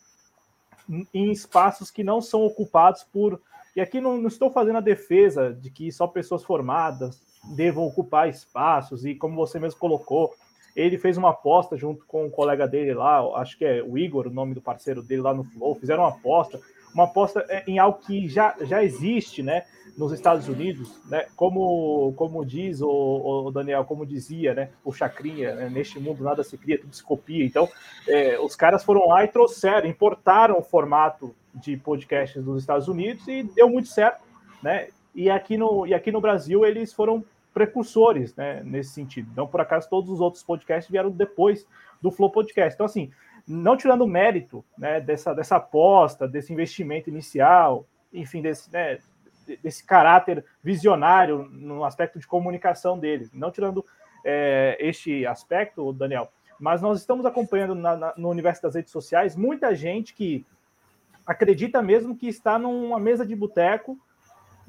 [1.12, 3.40] em espaços que não são ocupados por.
[3.76, 8.28] E aqui não, não estou fazendo a defesa de que só pessoas formadas devam ocupar
[8.28, 10.34] espaços, e como você mesmo colocou,
[10.74, 14.26] ele fez uma aposta junto com um colega dele lá, acho que é o Igor,
[14.26, 16.58] o nome do parceiro dele lá no Flow, fizeram uma aposta,
[16.94, 19.64] uma aposta é, em algo que já, já existe, né?
[19.96, 21.26] Nos Estados Unidos, né?
[21.36, 22.88] Como, como diz o,
[23.46, 24.70] o Daniel, como dizia, né?
[24.82, 25.68] O Chacrinha, né?
[25.68, 27.44] neste mundo nada se cria, tudo se copia.
[27.44, 27.68] Então,
[28.08, 33.28] é, os caras foram lá e trouxeram, importaram o formato de podcasts dos Estados Unidos
[33.28, 34.22] e deu muito certo,
[34.62, 34.88] né?
[35.14, 39.28] E aqui no, e aqui no Brasil eles foram precursores né, nesse sentido.
[39.32, 41.66] Então, por acaso, todos os outros podcasts vieram depois
[42.00, 42.74] do Flow Podcast.
[42.74, 43.10] Então, assim,
[43.46, 48.98] não tirando o mérito né, dessa, dessa aposta, desse investimento inicial, enfim, desse, né,
[49.62, 53.32] desse caráter visionário no aspecto de comunicação deles.
[53.32, 53.84] Não tirando
[54.24, 59.34] é, este aspecto, Daniel, mas nós estamos acompanhando na, na, no universo das redes sociais
[59.36, 60.46] muita gente que
[61.26, 63.98] acredita mesmo que está numa mesa de boteco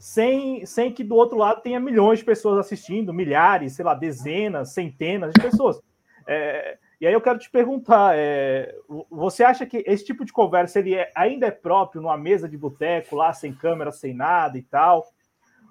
[0.03, 4.73] sem, sem que do outro lado tenha milhões de pessoas assistindo, milhares, sei lá, dezenas,
[4.73, 5.81] centenas de pessoas.
[6.27, 8.75] É, e aí eu quero te perguntar, é,
[9.09, 12.57] você acha que esse tipo de conversa ele é, ainda é próprio numa mesa de
[12.57, 15.07] boteco, lá sem câmera, sem nada e tal?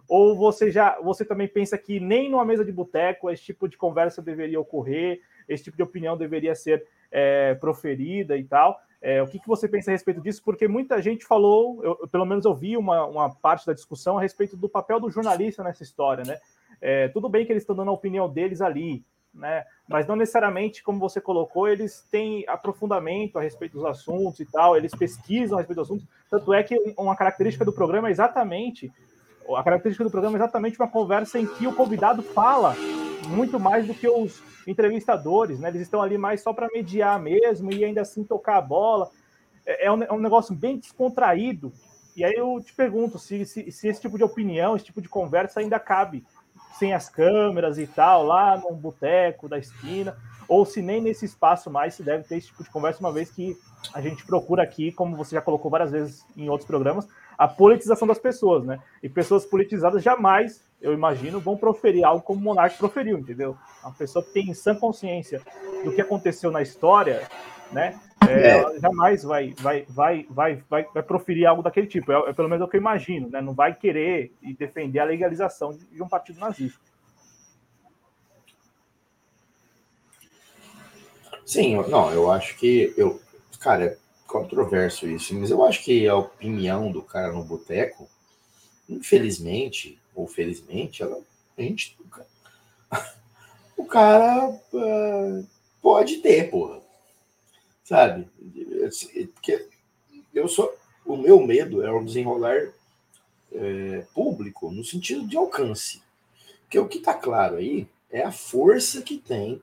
[0.09, 3.77] Ou você já você também pensa que nem numa mesa de boteco esse tipo de
[3.77, 8.81] conversa deveria ocorrer, esse tipo de opinião deveria ser é, proferida e tal?
[9.03, 10.41] É, o que, que, você pensa a respeito disso?
[10.45, 14.23] Porque muita gente falou, eu, pelo menos eu vi uma, uma, parte da discussão a
[14.23, 16.39] respeito do papel do jornalista nessa história, né?
[16.81, 19.65] É, tudo bem que eles estão dando a opinião deles ali, né?
[19.89, 24.77] Mas não necessariamente, como você colocou, eles têm aprofundamento a respeito dos assuntos e tal,
[24.77, 26.07] eles pesquisam a respeito dos assuntos.
[26.31, 28.93] Tanto é que uma característica do programa é exatamente
[29.57, 32.75] a característica do programa é exatamente uma conversa em que o convidado fala
[33.29, 35.69] muito mais do que os entrevistadores, né?
[35.69, 39.11] Eles estão ali mais só para mediar mesmo e ainda assim tocar a bola.
[39.67, 41.73] É, é um, é um, negócio bem descontraído.
[42.15, 45.09] E aí eu te pergunto se, se, se, esse tipo de opinião, esse tipo de
[45.09, 46.25] conversa ainda cabe
[46.79, 50.17] sem as câmeras e tal, lá num boteco da esquina,
[50.49, 53.31] ou se nem nesse espaço mais se deve ter esse tipo de conversa, uma vez
[53.31, 53.57] que
[53.95, 58.07] a gente procura aqui, como você já colocou várias vezes em outros programas, a politização
[58.07, 58.81] das pessoas, né?
[59.03, 63.57] E pessoas politizadas jamais eu imagino, vão proferir algo como o Monark proferiu, entendeu?
[63.83, 65.41] Uma pessoa que tem sã consciência
[65.85, 67.29] do que aconteceu na história,
[67.71, 67.99] né?
[68.29, 68.81] É, é.
[68.81, 72.11] jamais vai, vai, vai, vai, vai, vai proferir algo daquele tipo.
[72.11, 73.41] É, é, pelo menos o que eu imagino, né?
[73.41, 76.81] Não vai querer e defender a legalização de, de um partido nazista.
[81.47, 83.21] Sim, não, eu acho que eu,
[83.61, 83.99] cara, é
[84.33, 88.09] controverso isso, mas eu acho que a opinião do cara no boteco,
[88.89, 91.21] infelizmente, ou felizmente, ela,
[91.57, 91.97] a gente.
[93.75, 95.47] O cara uh,
[95.81, 96.81] pode ter, porra.
[97.83, 98.29] Sabe?
[99.35, 99.67] Porque
[100.33, 100.73] eu sou.
[101.05, 102.69] O meu medo é o desenrolar
[103.51, 106.01] é, público no sentido de alcance.
[106.61, 109.61] Porque o que está claro aí é a força que tem.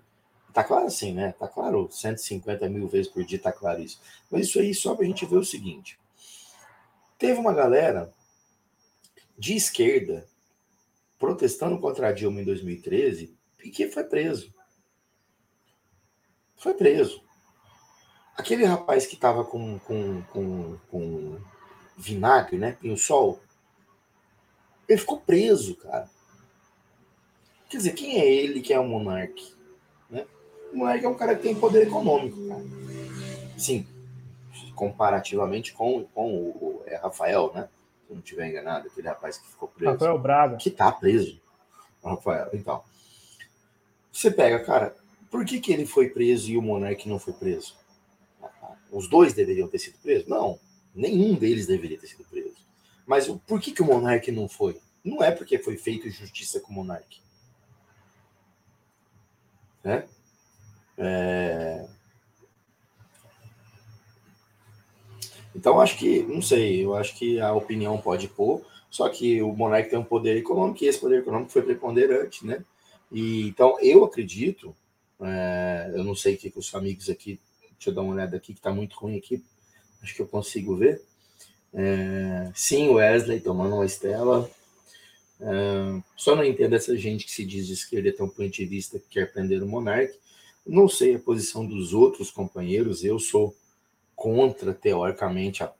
[0.53, 1.33] Tá claro assim, né?
[1.33, 3.99] Tá claro, 150 mil vezes por dia tá claro isso.
[4.29, 5.99] Mas isso aí só para a gente ver o seguinte.
[7.17, 8.11] Teve uma galera
[9.37, 10.27] de esquerda
[11.19, 14.53] protestando contra a Dilma em 2013, Piquet foi preso.
[16.57, 17.21] Foi preso.
[18.35, 21.41] Aquele rapaz que estava com, com, com, com
[21.97, 22.71] vinagre, né?
[22.71, 23.41] Pinho sol,
[24.87, 26.09] ele ficou preso, cara.
[27.69, 29.58] Quer dizer, quem é ele que é o monarca?
[30.71, 32.63] O monarca é um cara que tem poder econômico, cara.
[33.57, 33.85] Sim,
[34.75, 37.67] comparativamente com, com o, o é Rafael, né?
[38.09, 39.91] se não estiver enganado, aquele rapaz que ficou preso.
[39.91, 40.57] Rafael Braga.
[40.57, 41.39] Que tá preso.
[42.03, 42.83] Rafael, então.
[44.11, 44.95] Você pega, cara,
[45.29, 47.77] por que, que ele foi preso e o Monark não foi preso?
[48.91, 50.27] Os dois deveriam ter sido presos?
[50.27, 50.59] Não,
[50.95, 52.57] nenhum deles deveria ter sido preso.
[53.05, 54.79] Mas por que, que o Monark não foi?
[55.03, 57.21] Não é porque foi feito justiça com o Monark.
[59.83, 60.07] Né?
[60.99, 61.87] É...
[65.55, 69.51] Então, acho que, não sei, eu acho que a opinião pode pôr, só que o
[69.53, 72.63] Monark tem um poder econômico e esse poder econômico foi preponderante, né?
[73.11, 74.75] E, então, eu acredito,
[75.21, 77.39] é, eu não sei o que, que os amigos aqui,
[77.71, 79.43] deixa eu dar uma olhada aqui, que está muito ruim aqui,
[80.03, 81.01] acho que eu consigo ver.
[81.73, 84.49] É, sim, Wesley tomando uma estela.
[85.39, 89.31] É, só não entendo essa gente que se diz de esquerda tão puntivista que quer
[89.31, 90.13] prender o monarca.
[90.69, 93.55] Não sei a posição dos outros companheiros, eu sou
[94.15, 95.73] contra, teoricamente, a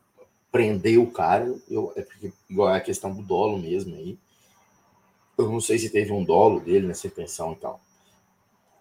[0.52, 1.56] prender o cara.
[1.70, 4.18] Eu, é porque, igual a questão do dolo mesmo aí.
[5.38, 7.80] Eu não sei se teve um dolo dele nessa pensão e tal.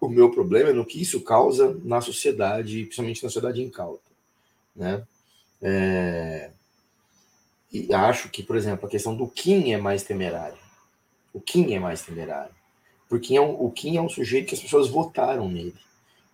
[0.00, 4.10] O meu problema é no que isso causa na sociedade, principalmente na sociedade incauta.
[4.74, 5.04] Né?
[5.60, 6.50] É...
[7.70, 10.56] E acho que, por exemplo, a questão do Kim é mais temerário.
[11.34, 12.54] O Kim é mais temerário.
[13.10, 15.74] Porque é um, o Kim é um sujeito que as pessoas votaram nele.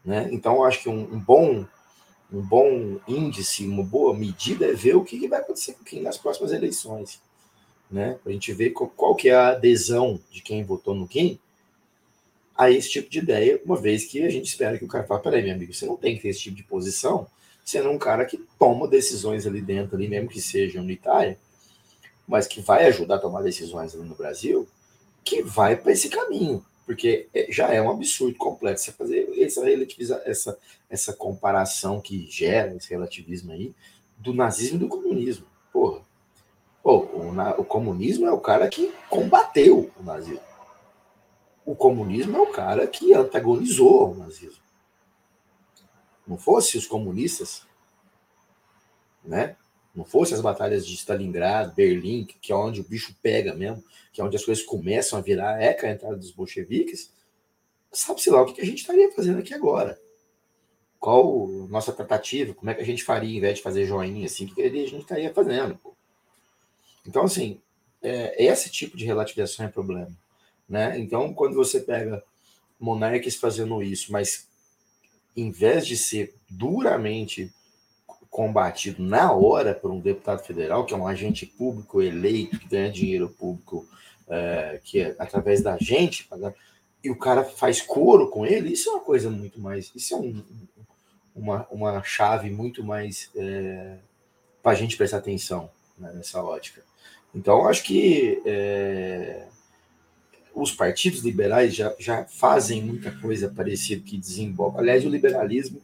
[0.04, 0.28] Né?
[0.32, 1.66] Então, acho que um, um bom
[2.32, 6.18] um bom índice, uma boa medida é ver o que vai acontecer com quem nas
[6.18, 7.20] próximas eleições.
[7.90, 8.18] Né?
[8.22, 11.38] Para a gente ver qual, qual, que é a adesão de quem votou no Kim
[12.56, 15.22] a esse tipo de ideia, uma vez que a gente espera que o cara fale,
[15.22, 17.26] peraí, meu amigo, você não tem que ter esse tipo de posição,
[17.64, 21.38] sendo um cara que toma decisões ali dentro, ali, mesmo que seja unitária,
[22.26, 24.68] mas que vai ajudar a tomar decisões ali no Brasil,
[25.24, 29.66] que vai para esse caminho, porque é, já é um absurdo completo você fazer essa
[30.24, 33.74] essa essa comparação que gera esse relativismo aí
[34.16, 35.46] do nazismo e do comunismo.
[35.72, 36.02] Porra.
[36.82, 40.42] Pô, o, o comunismo é o cara que combateu o nazismo.
[41.64, 44.62] O comunismo é o cara que antagonizou o nazismo.
[46.26, 47.66] Não fosse os comunistas,
[49.24, 49.56] né?
[49.94, 54.20] Não fosse as batalhas de Stalingrado, Berlim, que é onde o bicho pega mesmo, que
[54.20, 57.12] é onde as coisas começam a virar eca a entrada dos bolcheviques,
[57.92, 60.00] sabe-se lá o que a gente estaria fazendo aqui agora.
[60.98, 64.46] Qual nossa tratativa, como é que a gente faria, em vez de fazer joinha, assim,
[64.46, 65.76] o que a gente estaria fazendo.
[65.76, 65.94] Pô.
[67.06, 67.60] Então, assim,
[68.02, 70.16] é, esse tipo de relativização é problema.
[70.68, 70.98] Né?
[70.98, 72.22] Então, quando você pega
[72.80, 74.48] monarcas fazendo isso, mas
[75.36, 77.52] em vez de ser duramente
[78.34, 82.90] combatido na hora por um deputado federal, que é um agente público eleito, que ganha
[82.90, 83.86] dinheiro público,
[84.28, 86.28] é, que é através da gente,
[87.04, 89.92] e o cara faz coro com ele, isso é uma coisa muito mais.
[89.94, 90.42] Isso é um,
[91.32, 93.98] uma, uma chave muito mais é,
[94.60, 96.82] para a gente prestar atenção né, nessa ótica.
[97.32, 99.46] Então, acho que é,
[100.52, 104.80] os partidos liberais já, já fazem muita coisa parecida que desemboca.
[104.80, 105.80] Aliás, o liberalismo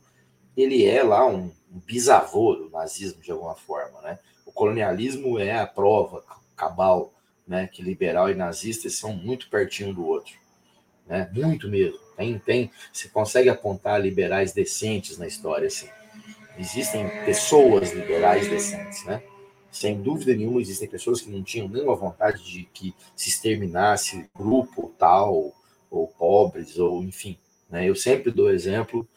[0.56, 4.18] ele é lá um, um bisavô do nazismo de alguma forma, né?
[4.44, 6.24] O colonialismo é a prova
[6.56, 7.12] cabal,
[7.46, 7.68] né?
[7.72, 10.34] Que liberal e nazista são muito pertinho do outro,
[11.06, 11.30] né?
[11.32, 11.98] Muito mesmo.
[12.16, 15.88] Tem, tem, você consegue apontar liberais decentes na história, assim.
[16.58, 19.22] Existem pessoas liberais decentes, né?
[19.70, 24.92] Sem dúvida nenhuma, existem pessoas que não tinham nenhuma vontade de que se exterminasse grupo
[24.98, 25.54] tal,
[25.90, 27.38] ou pobres, ou enfim.
[27.70, 27.88] Né?
[27.88, 29.08] Eu sempre dou exemplo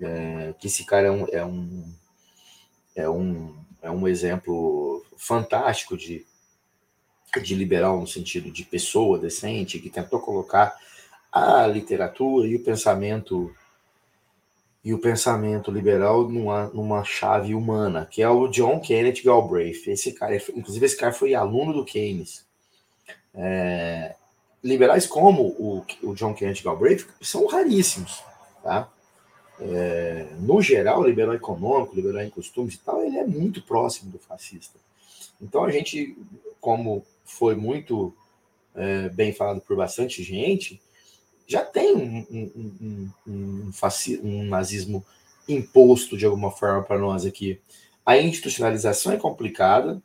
[0.00, 1.94] é, que esse cara é um, é um,
[2.94, 6.26] é um, é um exemplo fantástico de,
[7.42, 10.76] de liberal no sentido de pessoa decente, que tentou colocar
[11.30, 13.54] a literatura e o pensamento
[14.84, 19.86] e o pensamento liberal numa, numa chave humana, que é o John Kenneth Galbraith.
[19.86, 22.44] Esse cara, inclusive, esse cara foi aluno do Keynes.
[23.32, 24.16] É,
[24.62, 28.24] liberais como o, o John Kenneth Galbraith são raríssimos,
[28.62, 28.90] tá?
[29.60, 34.18] É, no geral, liberal econômico, liberal em costumes e tal, ele é muito próximo do
[34.18, 34.78] fascista.
[35.40, 36.16] Então a gente,
[36.60, 38.14] como foi muito
[38.74, 40.80] é, bem falado por bastante gente,
[41.46, 42.50] já tem um, um,
[42.86, 43.70] um, um,
[44.22, 45.04] um nazismo
[45.48, 47.60] imposto de alguma forma para nós aqui.
[48.06, 50.02] A institucionalização é complicada,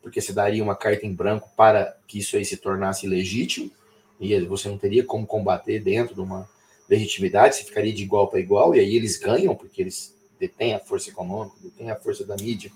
[0.00, 3.70] porque você daria uma carta em branco para que isso aí se tornasse legítimo,
[4.18, 6.48] e você não teria como combater dentro de uma
[6.90, 10.80] legitimidade, se ficaria de igual para igual, e aí eles ganham, porque eles detêm a
[10.80, 12.72] força econômica, detêm a força da mídia.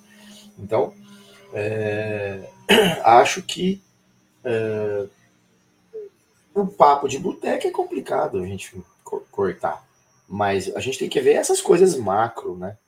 [0.57, 0.95] Então,
[1.53, 2.49] é,
[3.03, 3.83] acho que
[4.45, 5.07] é,
[6.55, 8.81] o papo de boteca é complicado a gente
[9.33, 9.85] cortar,
[10.29, 12.79] mas a gente tem que ver essas coisas macro, né?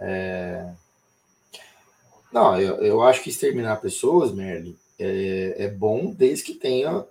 [0.00, 0.68] É,
[2.32, 7.04] não, eu, eu acho que exterminar pessoas, Merlin, é, é bom desde que tenha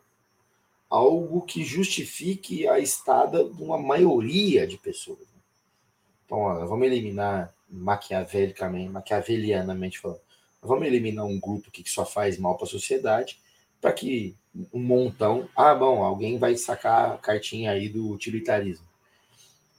[0.92, 5.26] algo que justifique a estada de uma maioria de pessoas.
[6.26, 10.20] Então, ó, vamos eliminar maquiavelicamente, maquiavelianamente falando,
[10.62, 13.40] vamos eliminar um grupo que só faz mal para a sociedade,
[13.80, 14.36] para que
[14.74, 18.86] um montão, ah, bom, alguém vai sacar a cartinha aí do utilitarismo.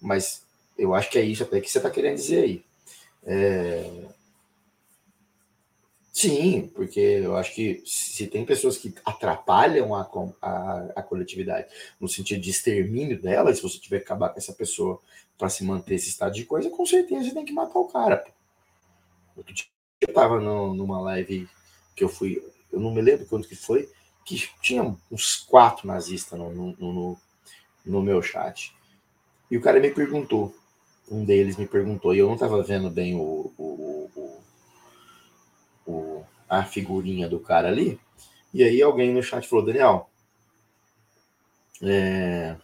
[0.01, 0.47] Mas
[0.79, 2.65] eu acho que é isso até que você está querendo dizer aí.
[3.25, 4.09] É,
[6.13, 10.03] Sim, porque eu acho que se tem pessoas que atrapalham a,
[10.43, 14.53] a, a coletividade no sentido de extermínio dela, se você tiver que acabar com essa
[14.53, 15.01] pessoa
[15.39, 18.23] para se manter esse estado de coisa, com certeza você tem que matar o cara.
[19.35, 19.65] Outro dia
[20.03, 21.49] eu estava numa live
[21.97, 23.89] que eu fui, eu não me lembro quando que foi,
[24.23, 27.19] que tinha uns quatro nazistas no, no, no,
[27.87, 28.75] no meu chat.
[29.51, 30.55] E o cara me perguntou,
[31.11, 34.22] um deles me perguntou, e eu não estava vendo bem o, o o,
[36.53, 37.99] a figurinha do cara ali.
[38.53, 40.11] E aí alguém no chat falou, Daniel,
[41.83, 42.57] é...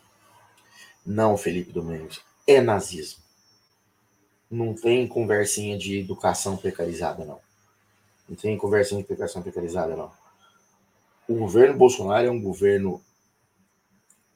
[1.06, 3.22] não, Felipe Domingos, é nazismo.
[4.50, 7.40] Não tem conversinha de educação precarizada, não.
[8.28, 10.12] Não tem conversinha de educação precarizada, não.
[11.26, 13.02] O governo Bolsonaro é um governo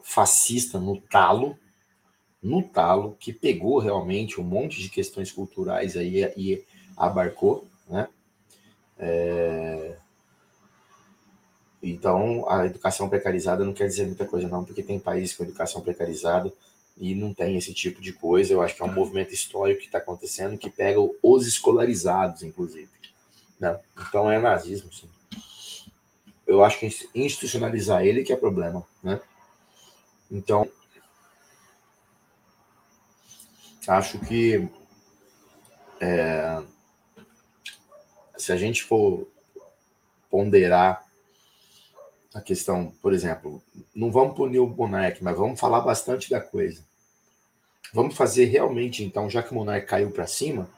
[0.02, 1.58] fascista no talo,
[2.42, 6.64] no talo, que pegou realmente um monte de questões culturais aí e
[6.96, 8.08] abarcou, né?
[9.02, 9.96] É...
[11.82, 15.80] Então, a educação precarizada não quer dizer muita coisa, não, porque tem países com educação
[15.80, 16.52] precarizada
[16.96, 18.52] e não tem esse tipo de coisa.
[18.52, 22.88] Eu acho que é um movimento histórico que está acontecendo que pega os escolarizados, inclusive.
[23.58, 23.78] Né?
[24.08, 25.08] Então, é nazismo, sim.
[26.46, 29.20] Eu acho que institucionalizar ele que é problema, né?
[30.30, 30.68] Então,
[33.88, 34.68] acho que
[36.00, 36.62] é,
[38.36, 39.28] se a gente for
[40.30, 41.06] ponderar
[42.34, 43.62] a questão, por exemplo,
[43.94, 46.84] não vamos punir o Monark, mas vamos falar bastante da coisa.
[47.92, 50.70] Vamos fazer realmente, então, já que o Monark caiu para cima,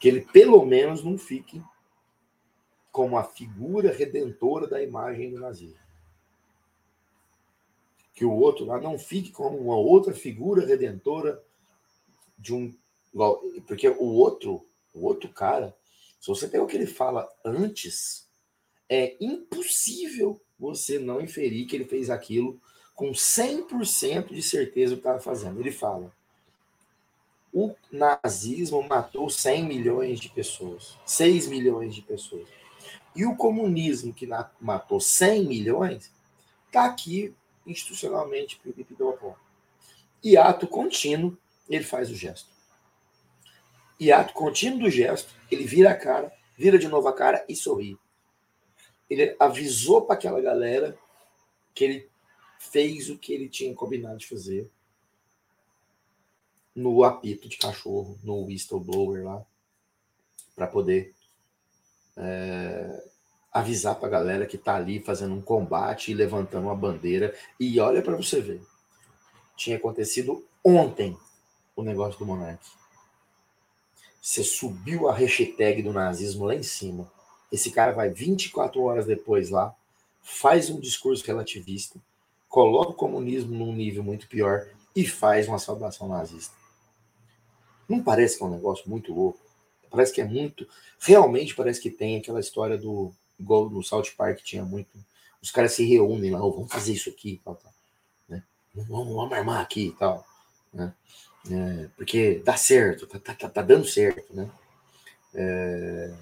[0.00, 1.62] que ele pelo menos não fique
[2.90, 5.78] como a figura redentora da imagem do nazismo.
[8.14, 11.42] Que o outro lá não fique como uma outra figura redentora
[12.38, 12.74] de um.
[13.66, 15.76] Porque o outro, o outro cara,
[16.26, 18.28] se você pega o que ele fala antes,
[18.88, 22.60] é impossível você não inferir que ele fez aquilo
[22.96, 25.60] com 100% de certeza o que estava fazendo.
[25.60, 26.12] Ele fala:
[27.52, 32.48] o nazismo matou 100 milhões de pessoas, 6 milhões de pessoas.
[33.14, 34.28] E o comunismo, que
[34.60, 36.12] matou 100 milhões,
[36.66, 37.32] está aqui
[37.64, 38.60] institucionalmente,
[40.24, 42.55] e ato contínuo, ele faz o gesto.
[43.98, 47.56] E ato contínuo do gesto, ele vira a cara, vira de novo a cara e
[47.56, 47.98] sorri
[49.08, 50.98] ele avisou para aquela galera
[51.74, 52.10] que ele
[52.58, 54.70] fez o que ele tinha combinado de fazer
[56.74, 59.46] no apito de cachorro, no whistleblower lá,
[60.54, 61.14] para poder
[62.16, 63.02] é,
[63.50, 67.34] avisar para a galera que está ali fazendo um combate e levantando uma bandeira.
[67.58, 68.60] E olha para você ver,
[69.56, 71.16] tinha acontecido ontem
[71.74, 72.62] o negócio do Monark.
[74.26, 77.08] Você subiu a hashtag do nazismo lá em cima
[77.50, 79.74] esse cara vai 24 horas depois lá,
[80.20, 82.00] faz um discurso relativista,
[82.48, 86.54] coloca o comunismo num nível muito pior e faz uma saudação nazista.
[87.88, 89.38] Não parece que é um negócio muito louco?
[89.88, 90.68] Parece que é muito.
[90.98, 93.12] Realmente parece que tem aquela história do.
[93.38, 94.90] Igual no South Park tinha muito.
[95.40, 97.72] Os caras se reúnem lá, oh, vamos fazer isso aqui, tal, tal,
[98.28, 98.42] né?
[98.74, 100.26] vamos, vamos armar aqui e tal.
[100.72, 100.92] Né?
[101.50, 104.50] É, porque dá certo, tá, tá, tá, dando certo, né?
[105.34, 106.12] É,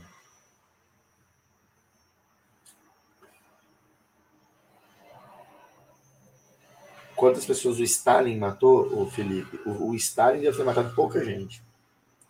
[7.14, 9.58] quantas pessoas o Stalin matou, o Felipe?
[9.64, 11.62] O, o, Stalin deve ter matado pouca gente.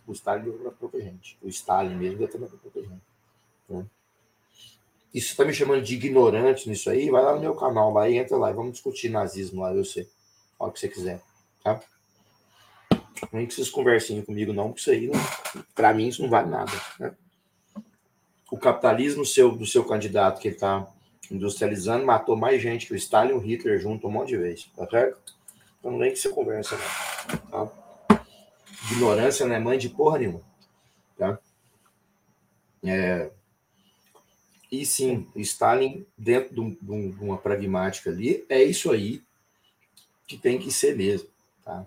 [0.06, 1.38] O Stalin deve ter matado pouca gente.
[1.42, 3.02] O Stalin mesmo deve ter matado pouca gente.
[3.68, 3.86] Né?
[5.12, 7.10] Isso está me chamando de ignorante nisso aí?
[7.10, 10.08] Vai lá no meu canal, lá e entra lá vamos discutir nazismo lá, eu sei.
[10.58, 11.20] Fala o que você quiser,
[11.62, 11.80] tá?
[13.32, 15.10] Não que vocês conversem comigo, não, porque isso aí,
[15.74, 16.72] para mim, isso não vale nada.
[16.98, 17.14] Né?
[18.50, 20.86] O capitalismo seu, do seu candidato que está
[21.30, 24.66] industrializando, matou mais gente que o Stalin e o Hitler junto um monte de vezes,
[24.76, 25.18] tá certo?
[25.78, 26.76] Então não vem que você conversa,
[27.52, 27.84] não, tá?
[28.92, 30.42] Ignorância não é mãe de porra nenhuma,
[31.16, 31.38] tá?
[32.82, 33.30] É...
[34.70, 39.22] E sim, Stalin, dentro de, de uma pragmática ali, é isso aí
[40.26, 41.28] que tem que ser mesmo,
[41.64, 41.86] tá?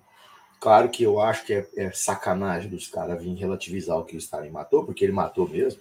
[0.60, 4.18] Claro que eu acho que é, é sacanagem dos caras vir relativizar o que o
[4.18, 5.80] Stalin matou, porque ele matou mesmo,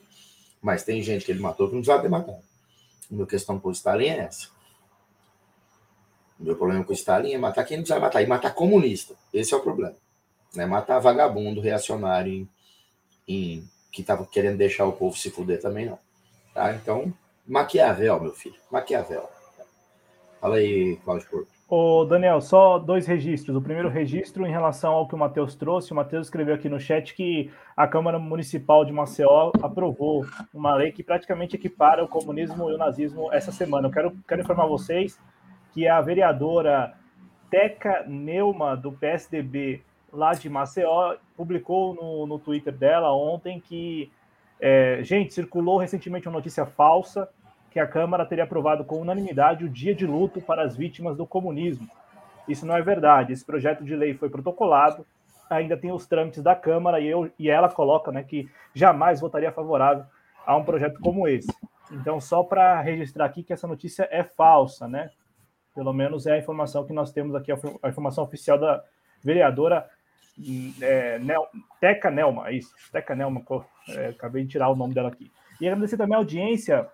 [0.60, 2.38] mas tem gente que ele matou que não precisava ter matado.
[3.10, 4.48] A minha questão com o Stalin é essa.
[6.38, 9.14] O meu problema com o Stalin é matar quem não precisa matar, e matar comunista.
[9.32, 9.94] Esse é o problema.
[10.54, 12.48] Não é matar vagabundo, reacionário, em,
[13.26, 15.98] em, que estava querendo deixar o povo se fuder também, não.
[16.52, 16.74] Tá?
[16.74, 17.12] Então,
[17.46, 18.56] Maquiavel, meu filho.
[18.70, 19.30] Maquiavel.
[20.40, 21.55] Fala aí, Cláudio Porto.
[21.68, 23.56] Ô, Daniel, só dois registros.
[23.56, 25.90] O primeiro registro em relação ao que o Matheus trouxe.
[25.90, 30.92] O Matheus escreveu aqui no chat que a Câmara Municipal de Maceió aprovou uma lei
[30.92, 33.88] que praticamente equipara o comunismo e o nazismo essa semana.
[33.88, 35.18] Eu quero, quero informar vocês
[35.72, 36.94] que a vereadora
[37.50, 44.08] Teca Neuma, do PSDB lá de Maceió, publicou no, no Twitter dela ontem que,
[44.60, 47.28] é, gente, circulou recentemente uma notícia falsa
[47.76, 51.26] que a Câmara teria aprovado com unanimidade o dia de luto para as vítimas do
[51.26, 51.86] comunismo.
[52.48, 53.34] Isso não é verdade.
[53.34, 55.04] Esse projeto de lei foi protocolado,
[55.50, 59.52] ainda tem os trâmites da Câmara e, eu, e ela coloca né, que jamais votaria
[59.52, 60.06] favorável
[60.46, 61.54] a um projeto como esse.
[61.92, 65.10] Então, só para registrar aqui que essa notícia é falsa, né?
[65.74, 68.82] Pelo menos é a informação que nós temos aqui, a informação oficial da
[69.22, 69.86] vereadora
[70.80, 71.46] é, Nel,
[71.78, 73.42] Teca Nelma, isso, Teca Nelma,
[73.90, 75.30] é, acabei de tirar o nome dela aqui.
[75.60, 76.88] E agradecer também a audiência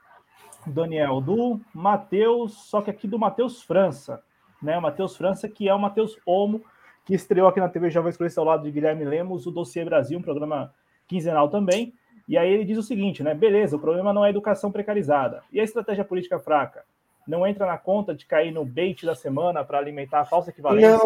[0.66, 4.22] Daniel, do Matheus, só que aqui do Matheus França,
[4.62, 4.78] né?
[4.78, 6.62] Matheus França, que é o Matheus Omo,
[7.04, 10.18] que estreou aqui na TV Jovem Cruz ao lado de Guilherme Lemos, o Dossiê Brasil,
[10.18, 10.72] um programa
[11.06, 11.92] quinzenal também.
[12.28, 13.34] E aí ele diz o seguinte, né?
[13.34, 15.42] Beleza, o problema não é educação precarizada.
[15.52, 16.84] E a estratégia política fraca?
[17.26, 20.98] Não entra na conta de cair no bait da semana para alimentar a falsa equivalência?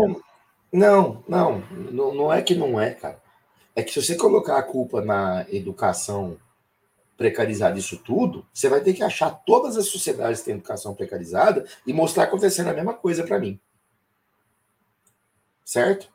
[0.73, 3.19] Não, não, não, não é que não é, cara.
[3.75, 6.37] É que se você colocar a culpa na educação
[7.17, 11.67] precarizada, isso tudo, você vai ter que achar todas as sociedades que têm educação precarizada
[11.87, 13.59] e mostrar acontecendo a mesma coisa para mim.
[15.65, 16.13] Certo?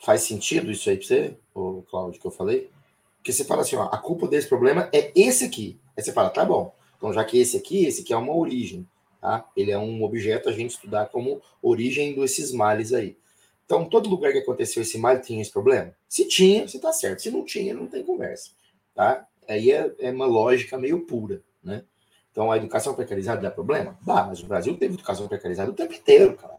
[0.00, 2.70] Faz sentido isso aí para você, o Cláudio, que eu falei?
[3.16, 5.78] Porque você fala assim, ó, a culpa desse problema é esse aqui.
[5.96, 6.74] Aí você fala, tá bom.
[6.96, 8.88] Então, já que esse aqui, esse aqui é uma origem,
[9.20, 9.48] tá?
[9.56, 13.16] Ele é um objeto a gente estudar como origem desses males aí.
[13.64, 15.94] Então, todo lugar que aconteceu esse mal tinha esse problema?
[16.08, 17.20] Se tinha, você tá certo.
[17.20, 18.50] Se não tinha, não tem conversa,
[18.94, 19.27] tá?
[19.48, 21.84] Aí é, é uma lógica meio pura, né?
[22.30, 23.98] Então, a educação precarizada dá problema?
[24.02, 26.56] Dá, mas o Brasil teve educação precarizada o tempo inteiro, cara.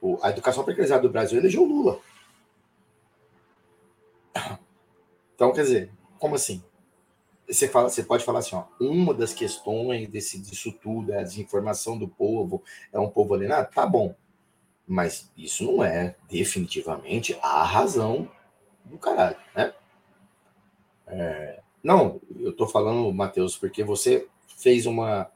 [0.00, 2.00] O, a educação precarizada do Brasil elegeu Lula.
[5.34, 6.64] Então, quer dizer, como assim?
[7.46, 11.22] Você, fala, você pode falar assim, ó, uma das questões desse, disso tudo é a
[11.22, 12.62] desinformação do povo,
[12.92, 13.70] é um povo alienado?
[13.70, 14.14] Tá bom.
[14.86, 18.28] Mas isso não é definitivamente a razão
[18.84, 19.74] do caralho, né?
[21.18, 25.30] É, não, eu tô falando, Matheus, porque você fez uma,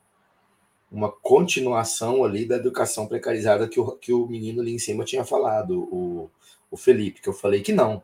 [0.93, 5.25] uma continuação ali da educação precarizada que o, que o menino ali em cima tinha
[5.25, 6.31] falado, o,
[6.71, 8.03] o Felipe, que eu falei que não,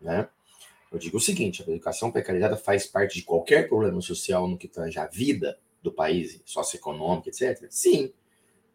[0.00, 0.28] né?
[0.90, 4.68] Eu digo o seguinte: a educação precarizada faz parte de qualquer problema social no que
[4.68, 7.66] tange a vida do país, socioeconômica, etc.
[7.70, 8.12] Sim.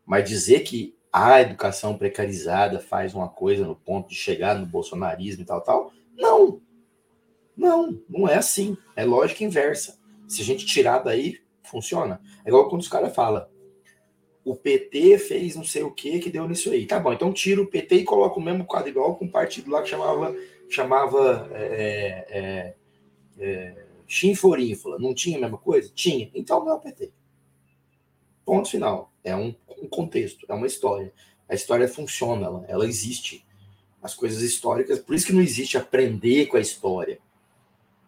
[0.06, 5.44] Mas dizer que a educação precarizada faz uma coisa no ponto de chegar no bolsonarismo
[5.44, 6.62] e tal, tal, não.
[7.58, 8.78] Não, não é assim.
[8.96, 10.00] É lógica inversa.
[10.28, 12.22] Se a gente tirar daí, funciona.
[12.46, 13.48] É igual quando os caras falam,
[14.46, 16.86] o PT fez não sei o que que deu nisso aí.
[16.86, 19.72] Tá bom, então tira o PT e coloca o mesmo quadro igual com um partido
[19.72, 20.34] lá que chamava
[20.70, 22.76] chamava é, é,
[23.40, 25.00] é, chinforínfula.
[25.00, 25.92] Não tinha a mesma coisa?
[25.94, 26.30] Tinha.
[26.34, 27.12] Então não é o PT.
[28.46, 29.12] Ponto final.
[29.24, 31.14] É um, um contexto, é uma história.
[31.50, 33.46] A história funciona, ela, ela existe.
[34.02, 37.20] As coisas históricas, por isso que não existe aprender com a história.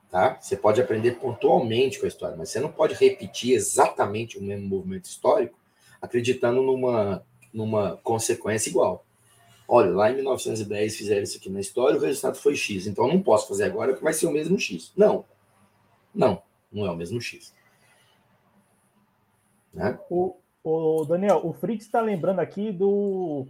[0.10, 0.38] Tá?
[0.42, 4.68] Você pode aprender pontualmente com a história, mas você não pode repetir exatamente o mesmo
[4.68, 5.60] movimento histórico
[6.02, 9.06] acreditando numa, numa consequência igual.
[9.68, 12.88] Olha, lá em 1910 fizeram isso aqui na história, o resultado foi X.
[12.88, 14.92] Então eu não posso fazer agora que vai ser o mesmo X.
[14.98, 15.26] Não.
[16.14, 16.42] Não,
[16.72, 17.54] não é o mesmo X.
[19.72, 20.00] Né?
[20.10, 23.46] O, o Daniel, o Fritz está lembrando aqui do,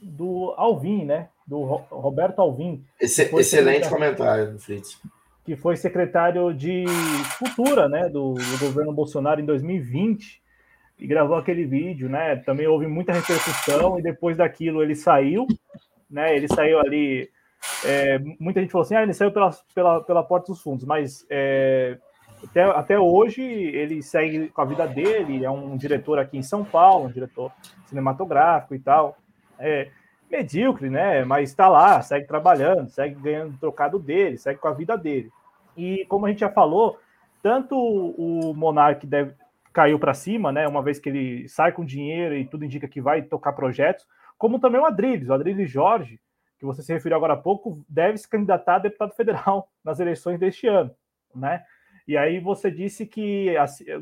[0.00, 1.30] do Alvin, né?
[1.46, 2.84] Do Roberto Alvin.
[3.00, 5.00] Excelente comentário, Fritz.
[5.44, 6.84] Que foi secretário de
[7.38, 8.08] Cultura, né?
[8.08, 10.42] Do, do governo Bolsonaro em 2020
[10.98, 12.36] e gravou aquele vídeo, né?
[12.36, 15.46] Também houve muita repercussão e depois daquilo ele saiu,
[16.08, 16.36] né?
[16.36, 17.28] Ele saiu ali.
[17.84, 21.26] É, muita gente falou assim: ah, ele saiu pela, pela, pela porta dos fundos, mas
[21.28, 21.98] é,
[22.44, 25.44] até, até hoje ele segue com a vida dele.
[25.44, 27.50] É um diretor aqui em São Paulo, um diretor
[27.86, 29.16] cinematográfico e tal.
[29.58, 29.90] É
[30.32, 31.24] medíocre, né?
[31.24, 35.30] Mas está lá, segue trabalhando, segue ganhando trocado dele, segue com a vida dele.
[35.76, 36.98] E como a gente já falou,
[37.42, 39.34] tanto o Monark deve,
[39.72, 40.66] caiu para cima, né?
[40.66, 44.06] Uma vez que ele sai com dinheiro e tudo indica que vai tocar projetos,
[44.38, 46.18] como também o Adriles, o Adriles Jorge,
[46.58, 50.38] que você se referiu agora há pouco, deve se candidatar a deputado federal nas eleições
[50.38, 50.90] deste ano,
[51.34, 51.62] né?
[52.06, 53.54] E aí você disse que,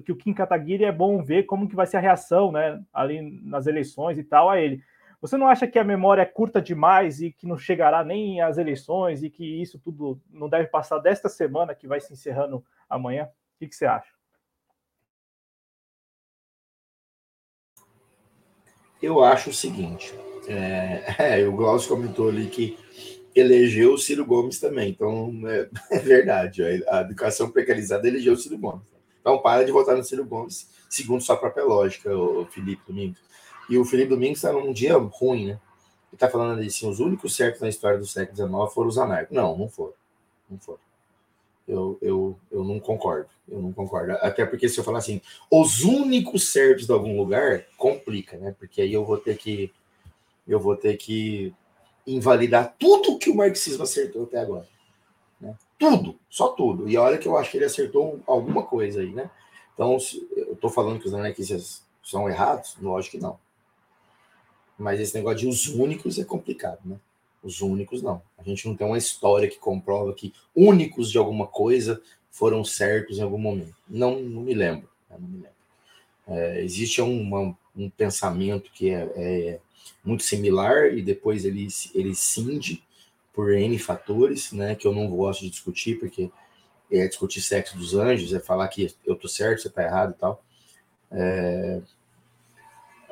[0.06, 3.20] que o Kim Kataguiri é bom ver como que vai ser a reação, né, ali
[3.42, 4.82] nas eleições e tal a ele.
[5.20, 8.56] Você não acha que a memória é curta demais e que não chegará nem às
[8.56, 13.24] eleições e que isso tudo não deve passar desta semana que vai se encerrando amanhã?
[13.24, 14.10] O que, que você acha?
[19.02, 20.14] Eu acho o seguinte:
[20.48, 22.78] é, é, o Glaucio comentou ali que
[23.34, 28.58] elegeu o Ciro Gomes também, então é, é verdade, a, educação precarizada elegeu o Ciro
[28.58, 28.86] Gomes.
[29.20, 33.20] Então para de votar no Ciro Gomes, segundo sua própria lógica, o Felipe Domingos.
[33.70, 35.52] E o Felipe Domingos está num dia ruim, né?
[35.52, 38.98] Ele está falando ali assim: os únicos certos na história do século XIX foram os
[38.98, 39.34] anarcos.
[39.34, 39.94] Não, não foram.
[40.50, 40.80] Não foram
[41.70, 43.28] eu, eu, eu não concordo.
[43.48, 44.12] Eu não concordo.
[44.20, 48.54] Até porque se eu falar assim, os únicos certos de algum lugar, complica, né?
[48.58, 49.72] Porque aí eu vou ter que
[50.48, 51.54] eu vou ter que
[52.06, 54.66] invalidar tudo que o marxismo acertou até agora.
[55.40, 55.56] Né?
[55.78, 56.88] Tudo, só tudo.
[56.88, 59.30] E olha que eu acho que ele acertou alguma coisa aí, né?
[59.72, 59.96] Então,
[60.36, 62.76] eu estou falando que os anarquistas são errados?
[62.80, 63.38] Lógico que não.
[64.80, 66.98] Mas esse negócio de os únicos é complicado, né?
[67.42, 68.22] Os únicos não.
[68.38, 72.00] A gente não tem uma história que comprova que únicos de alguma coisa
[72.30, 73.76] foram certos em algum momento.
[73.88, 74.88] Não, não me lembro.
[75.08, 75.16] Né?
[75.20, 75.50] Não me lembro.
[76.26, 79.60] É, existe uma, um pensamento que é, é,
[80.02, 82.82] muito similar e depois ele, ele cinde
[83.34, 86.30] por N fatores, né, que eu não gosto de discutir, porque
[86.90, 90.20] é discutir sexo dos anjos, é falar que eu tô certo, você tá errado e
[90.20, 90.44] tal.
[91.10, 91.80] É...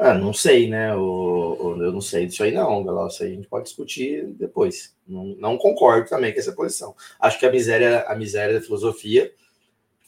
[0.00, 0.92] Ah, não sei, né?
[0.92, 3.08] Eu, eu não sei disso aí, não, galera.
[3.08, 4.94] Isso aí a gente pode discutir depois.
[5.04, 6.94] Não, não concordo também com essa posição.
[7.18, 9.32] Acho que a miséria, a miséria da filosofia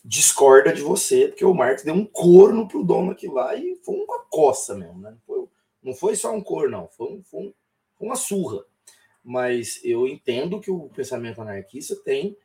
[0.04, 3.96] discorda de você, porque o Marx deu um corno pro dono aqui lá e foi
[3.96, 5.10] uma coça mesmo, né?
[5.10, 5.48] Não foi,
[5.82, 6.88] não foi só um corno, não.
[6.88, 7.52] Foi, um, foi, um,
[7.98, 8.64] uma surra.
[9.24, 12.36] Mas eu entendo que o pensamento anarquista tem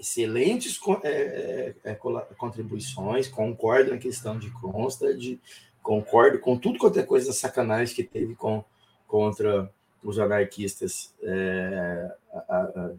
[0.00, 1.94] excelentes é, é, é
[2.36, 5.38] contribuições, concordo na questão de Constad,
[5.82, 8.64] concordo com tudo quanto é coisa sacanagem que teve com,
[9.06, 9.70] contra
[10.02, 12.90] os anarquistas é, a, a,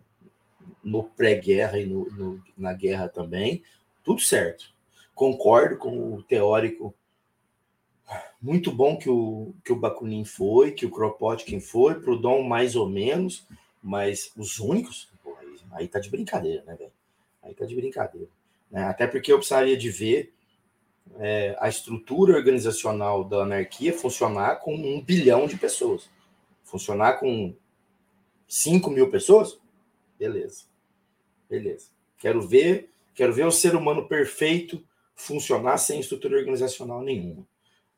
[0.83, 3.63] no pré-guerra e no, no, na guerra também,
[4.03, 4.71] tudo certo.
[5.15, 6.93] Concordo com o teórico
[8.41, 12.89] muito bom que o, que o Bakunin foi, que o Kropotkin foi, Proudhon mais ou
[12.89, 13.45] menos,
[13.81, 15.09] mas os únicos,
[15.71, 16.91] Aí tá de brincadeira, né, velho?
[17.41, 18.27] Aí tá de brincadeira.
[18.69, 18.83] Né?
[18.83, 20.33] Até porque eu precisaria de ver
[21.17, 26.09] é, a estrutura organizacional da anarquia funcionar com um bilhão de pessoas.
[26.63, 27.53] Funcionar com
[28.47, 29.59] 5 mil pessoas?
[30.17, 30.65] Beleza.
[31.49, 31.87] Beleza.
[32.17, 34.83] Quero ver, quero ver o ser humano perfeito
[35.15, 37.45] funcionar sem estrutura organizacional nenhuma.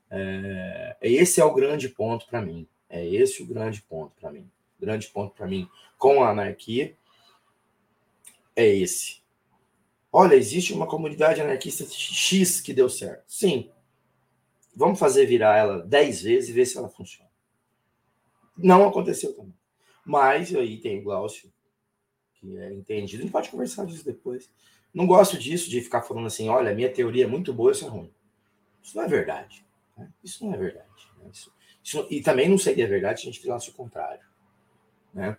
[0.09, 2.67] É, esse é o grande ponto para mim.
[2.89, 4.49] É esse o grande ponto para mim.
[4.80, 5.67] Grande ponto para mim
[5.97, 6.95] com a anarquia
[8.56, 9.22] é esse.
[10.12, 13.24] Olha, existe uma comunidade anarquista X que deu certo.
[13.28, 13.72] Sim.
[14.76, 17.30] Vamos fazer virar ela dez vezes e ver se ela funciona.
[18.58, 19.56] Não aconteceu também.
[20.06, 21.51] Mas aí tem o Glaucio,
[22.36, 23.22] que é entendido.
[23.22, 24.51] A gente pode conversar disso depois.
[24.93, 27.89] Não gosto disso, de ficar falando assim: olha, minha teoria é muito boa, isso é
[27.89, 28.12] ruim.
[28.82, 29.66] Isso não é verdade.
[29.97, 30.12] Né?
[30.24, 31.10] Isso não é verdade.
[31.18, 31.30] Né?
[31.32, 31.51] Isso,
[31.84, 34.24] isso, e também não seria verdade se a gente fizesse o contrário.
[35.14, 35.38] Né?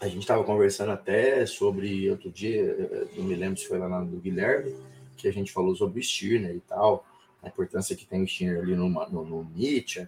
[0.00, 4.18] A gente estava conversando até sobre outro dia, não me lembro se foi lá do
[4.18, 4.74] Guilherme,
[5.16, 7.06] que a gente falou sobre o Stirner e tal,
[7.42, 10.06] a importância que tem o Stirner ali no, no, no Nietzsche,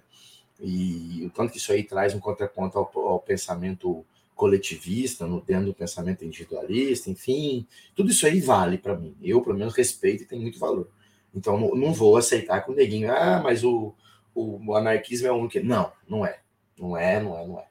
[0.61, 5.67] e o tanto que isso aí traz um contraponto ao, ao pensamento coletivista, no dentro
[5.67, 9.17] do pensamento individualista, enfim, tudo isso aí vale para mim.
[9.23, 10.89] Eu, pelo menos, respeito e tem muito valor.
[11.35, 13.95] Então, não, não vou aceitar com o neguinho, ah, mas o,
[14.35, 15.59] o, o anarquismo é o único.
[15.61, 16.41] Não, não é.
[16.79, 17.67] Não é, não é, não é.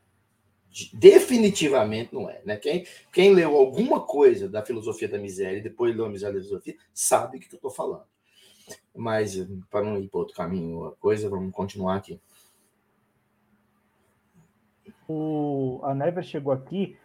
[0.94, 2.42] Definitivamente não é.
[2.44, 2.58] Né?
[2.58, 6.46] Quem, quem leu alguma coisa da filosofia da miséria e depois leu a miséria da
[6.46, 8.04] filosofia, sabe o que eu estou falando.
[8.94, 9.36] Mas,
[9.70, 12.20] para não ir para outro caminho, a coisa, vamos continuar aqui.
[15.08, 16.98] O, a Never chegou aqui.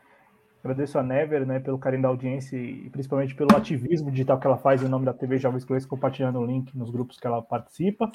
[0.62, 4.58] Agradeço a Never né, pelo carinho da audiência e principalmente pelo ativismo digital que ela
[4.58, 8.10] faz em nome da TV Jovens Cruês, compartilhando o link nos grupos que ela participa.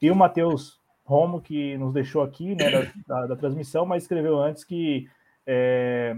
[0.00, 0.77] E o Matheus
[1.08, 5.08] Romo, que nos deixou aqui né, da, da, da transmissão, mas escreveu antes que,
[5.46, 6.14] é,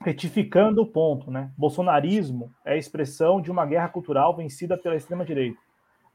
[0.00, 5.58] retificando o ponto, né, bolsonarismo é a expressão de uma guerra cultural vencida pela extrema-direita,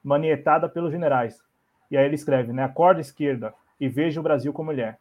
[0.01, 1.43] manietada pelos generais.
[1.91, 4.95] E aí ele escreve, né, acorda esquerda e veja o Brasil como ele é.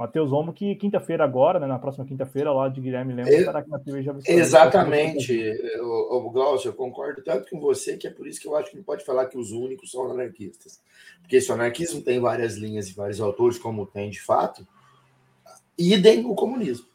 [0.00, 3.68] Matheus Romo, que quinta-feira agora, né, na próxima quinta-feira, lá de Guilherme Lemos, estará aqui
[3.68, 8.26] na TV já Exatamente, o, o Glaucio, eu concordo tanto com você que é por
[8.26, 10.80] isso que eu acho que não pode falar que os únicos são anarquistas.
[11.20, 14.66] Porque se o anarquismo tem várias linhas e vários autores, como tem de fato,
[15.76, 16.86] idem o comunismo.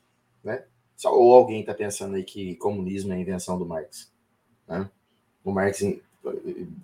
[0.44, 0.64] Né?
[1.06, 4.12] Ou alguém está pensando aí que comunismo é invenção do Marx.
[4.68, 4.90] Né?
[5.44, 5.80] O Marx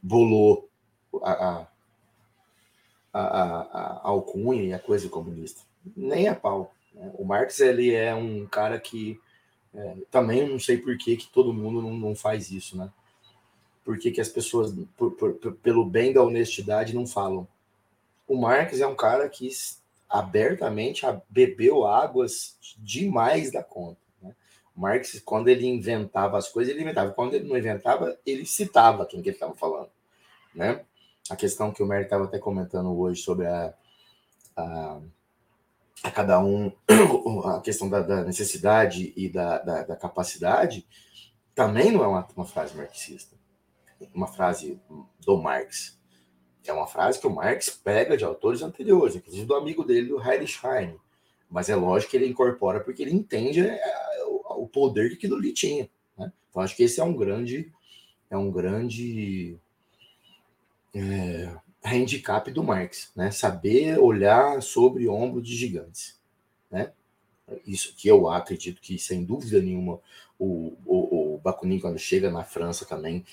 [0.04, 0.70] bolou
[1.24, 1.68] a, a,
[3.12, 6.74] a, a alcunha e a coisa comunista nem a pau.
[6.94, 7.12] Né?
[7.16, 9.20] O Marx ele é um cara que
[9.74, 12.92] é, também não sei por que, que todo mundo não, não faz isso, né?
[13.84, 17.48] Por que, que as pessoas, por, por, pelo bem da honestidade, não falam?
[18.28, 19.50] O Marx é um cara que
[20.10, 24.00] abertamente bebeu águas demais da conta.
[24.22, 24.36] Né?
[24.76, 27.12] O Marx, quando ele inventava as coisas, ele inventava.
[27.12, 29.90] Quando ele não inventava, ele citava quem que ele estava falando.
[30.54, 30.86] Né?
[31.30, 33.74] A questão que o Merck estava até comentando hoje sobre a,
[34.56, 35.00] a
[36.04, 36.72] a cada um
[37.46, 40.88] a questão da, da necessidade e da, da, da, capacidade
[41.54, 43.36] também não é uma, uma, frase marxista,
[44.14, 44.80] uma frase
[45.20, 46.00] do Marx.
[46.66, 50.22] É uma frase que o Marx pega de autores anteriores, inclusive do amigo dele, o
[50.22, 51.00] Heinrich Heine.
[51.50, 53.82] Mas é lógico que ele incorpora porque ele entende é,
[54.52, 55.90] o poder que aquilo ali tinha.
[56.18, 56.32] Né?
[56.50, 57.72] Então acho que esse é um grande,
[58.30, 59.58] é um grande
[60.94, 63.32] é, handicap do Marx, né?
[63.32, 66.20] Saber olhar sobre ombro de gigantes,
[66.70, 66.92] né?
[67.66, 70.00] Isso que eu acredito que, sem dúvida nenhuma,
[70.40, 73.26] o, o, o Bakunin, quando chega na França também,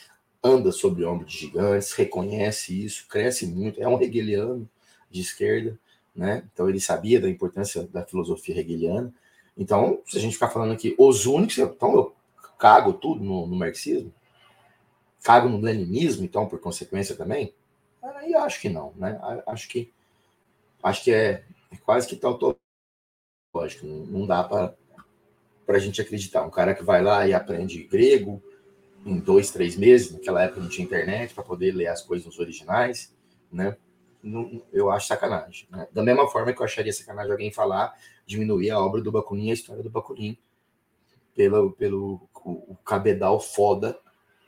[0.43, 4.69] anda sobre ombro de gigantes, reconhece isso, cresce muito, é um hegeliano,
[5.11, 5.79] de esquerda,
[6.15, 6.45] né?
[6.53, 9.13] Então ele sabia da importância da filosofia hegeliana.
[9.57, 12.15] Então, se a gente ficar falando aqui, os únicos, então eu
[12.59, 14.13] cago tudo no, no marxismo,
[15.23, 17.53] cago no leninismo, então, por consequência também?
[18.03, 19.19] Aí acho que não, né?
[19.47, 19.93] Acho que
[20.83, 22.59] acho que é, é quase que tautológico,
[23.83, 24.77] não, não dá para
[25.69, 26.43] a gente acreditar.
[26.43, 28.43] Um cara que vai lá e aprende grego
[29.05, 32.39] em dois, três meses, naquela época não tinha internet para poder ler as coisas nos
[32.39, 33.15] originais,
[33.51, 33.77] né?
[34.23, 35.69] Não, eu acho sacanagem.
[35.71, 35.87] Né?
[35.93, 37.95] Da mesma forma que eu acharia sacanagem alguém falar,
[38.27, 40.37] diminuir a obra do Bakunin, a história do Bakunin,
[41.35, 43.99] pelo, pelo o, o cabedal foda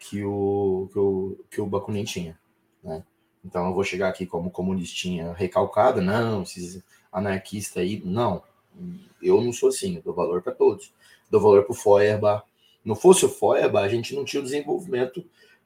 [0.01, 2.39] que o, que o, que o Bakunin tinha.
[2.83, 3.05] Né?
[3.45, 6.83] Então eu vou chegar aqui como comunistinha recalcada, não, esses
[7.13, 8.43] anarquistas aí, não.
[9.23, 10.93] Eu não sou assim, eu dou valor para todos.
[11.31, 12.45] Dou valor para o Feuerbach.
[12.85, 15.25] Não fosse o Feuerbach, a gente não tinha o desenvolvimento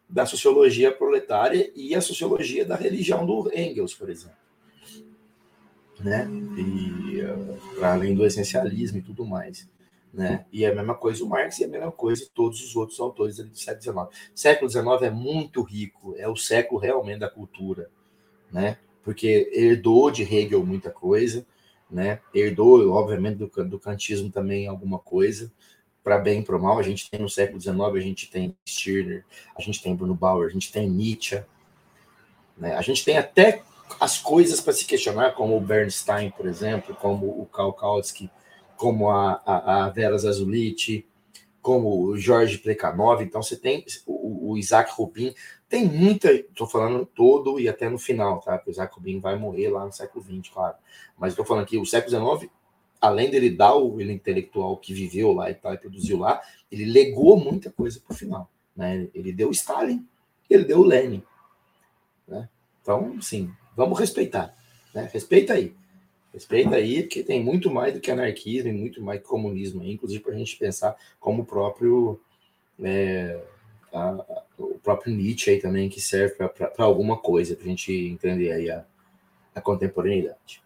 [0.08, 4.36] da sociologia proletária e a sociologia da religião do Engels, por exemplo.
[6.00, 6.28] Né?
[6.58, 9.68] E para além do essencialismo e tudo mais.
[10.14, 10.46] Né?
[10.52, 13.36] E é a mesma coisa o Marx e a mesma coisa todos os outros autores
[13.38, 14.30] do século XIX.
[14.32, 17.90] século XIX é muito rico, é o século realmente da cultura,
[18.50, 18.78] né?
[19.02, 21.44] Porque herdou de Hegel muita coisa,
[21.90, 22.20] né?
[22.32, 25.52] Herdou, obviamente, do, do kantismo também alguma coisa,
[26.04, 26.78] para bem e para mal.
[26.78, 29.24] A gente tem no século XIX, a gente tem Stirner,
[29.56, 31.42] a gente tem Bruno Bauer, a gente tem Nietzsche,
[32.56, 32.76] né?
[32.76, 33.62] A gente tem até
[33.98, 38.30] as coisas para se questionar, como o Bernstein, por exemplo, como o Karl Kautsky,
[38.76, 40.16] como a, a, a Vera
[41.64, 45.34] como o Jorge Plekhanov, então você tem o, o Isaac Rubin,
[45.66, 48.58] tem muita, estou falando todo e até no final, tá?
[48.58, 50.76] Porque o Isaac Rubin vai morrer lá no século XX, claro.
[51.18, 52.52] Mas estou falando aqui, o século XIX,
[53.00, 56.84] além dele dar o ele intelectual que viveu lá e tal, e produziu lá, ele
[56.84, 58.50] legou muita coisa para o final.
[58.76, 59.08] Né?
[59.14, 60.06] Ele deu Stalin,
[60.50, 61.22] ele deu Lenin.
[62.28, 62.48] Né?
[62.82, 64.54] Então, sim, vamos respeitar.
[64.94, 65.08] Né?
[65.12, 65.74] Respeita aí.
[66.34, 69.92] Respeita aí, porque tem muito mais do que anarquismo e muito mais que comunismo aí,
[69.92, 72.20] inclusive para a gente pensar como o próprio
[72.82, 73.40] é,
[73.92, 77.92] a, a, o próprio Nietzsche aí também que serve para alguma coisa, para a gente
[77.92, 78.84] entender aí a,
[79.54, 80.60] a contemporaneidade.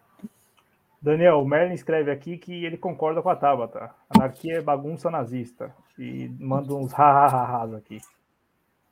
[0.99, 3.91] Daniel, o Merlin escreve aqui que ele concorda com a Tabata.
[4.09, 5.73] Anarquia é bagunça nazista.
[5.97, 7.99] E manda uns ha-ha-ha aqui.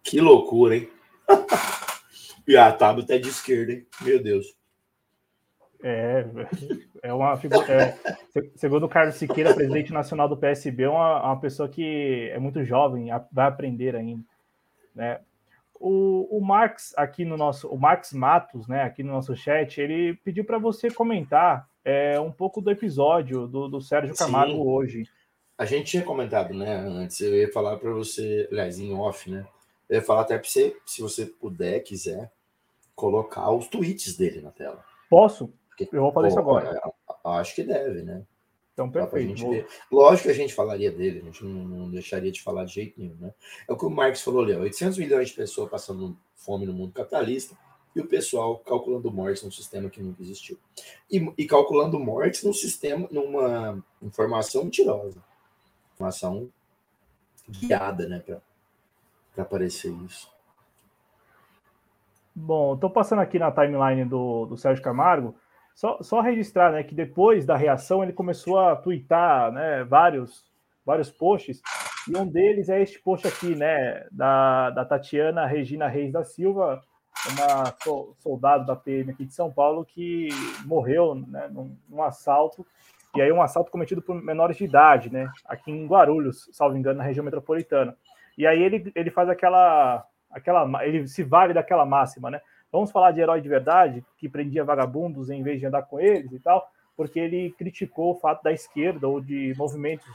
[0.04, 0.90] Que loucura, hein?
[2.48, 3.86] e a Tabata é de esquerda, hein?
[4.02, 4.56] Meu Deus.
[5.84, 6.26] É,
[7.04, 7.66] é uma figura.
[7.72, 7.98] É,
[8.56, 12.64] segundo o Carlos Siqueira, presidente nacional do PSB, é uma, uma pessoa que é muito
[12.64, 14.24] jovem, vai aprender ainda.
[14.96, 15.20] Né?
[15.80, 20.16] O, o Marx aqui no nosso, o Marx Matos, né, aqui no nosso chat, ele
[20.24, 24.68] pediu para você comentar é, um pouco do episódio do, do Sérgio Camargo Sim.
[24.68, 25.04] hoje.
[25.56, 29.46] A gente tinha comentado, né, antes, eu ia falar para você, aliás, em off, né,
[29.88, 32.32] eu ia falar até para você, se você puder, quiser,
[32.96, 34.84] colocar os tweets dele na tela.
[35.08, 35.54] Posso?
[35.92, 36.82] Eu vou fazer Pô, isso agora.
[36.84, 38.24] É, acho que deve, né?
[38.74, 39.42] Então, perfeito.
[39.42, 39.66] Vou...
[39.92, 43.00] Lógico que a gente falaria dele, a gente não, não, deixaria de falar de jeito
[43.00, 43.34] nenhum, né?
[43.68, 46.94] É o que o Marx falou ali, 800 milhões de pessoas passando fome no mundo
[46.94, 47.58] capitalista
[47.96, 50.60] e o pessoal calculando mortes num sistema que nunca existiu.
[51.12, 55.24] E, e calculando mortes num sistema, numa informação mentirosa.
[55.96, 56.48] Informação
[57.50, 60.32] guiada, né, para aparecer isso.
[62.36, 65.34] Bom, estou passando aqui na timeline do, do Sérgio Camargo.
[65.78, 70.44] Só, só registrar né, que depois da reação ele começou a twittar né, vários,
[70.84, 71.62] vários posts,
[72.10, 76.82] e um deles é este post aqui, né, da, da Tatiana Regina Reis da Silva,
[77.30, 77.76] uma
[78.18, 80.30] soldado da PM aqui de São Paulo que
[80.66, 82.66] morreu né, num, num assalto,
[83.16, 86.98] e aí um assalto cometido por menores de idade, né, aqui em Guarulhos, salvo engano,
[86.98, 87.96] na região metropolitana.
[88.36, 92.42] E aí ele, ele faz aquela, aquela, ele se vale daquela máxima, né?
[92.78, 96.32] Vamos falar de herói de verdade, que prendia vagabundos em vez de andar com eles
[96.32, 100.06] e tal, porque ele criticou o fato da esquerda ou de movimentos.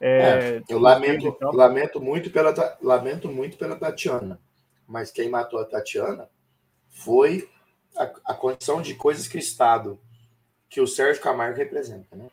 [0.00, 4.40] É, é, eu lamento, lamento, muito pela, lamento muito pela Tatiana,
[4.86, 6.30] mas quem matou a Tatiana
[6.88, 7.46] foi
[7.94, 10.00] a, a condição de coisas que o Estado,
[10.66, 12.30] que o Sérgio Camargo representa, né?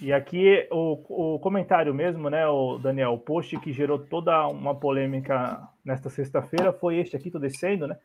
[0.00, 4.74] E aqui o, o comentário mesmo, né, o Daniel, o post que gerou toda uma
[4.74, 7.98] polêmica nesta sexta-feira foi este aqui, tô descendo, né?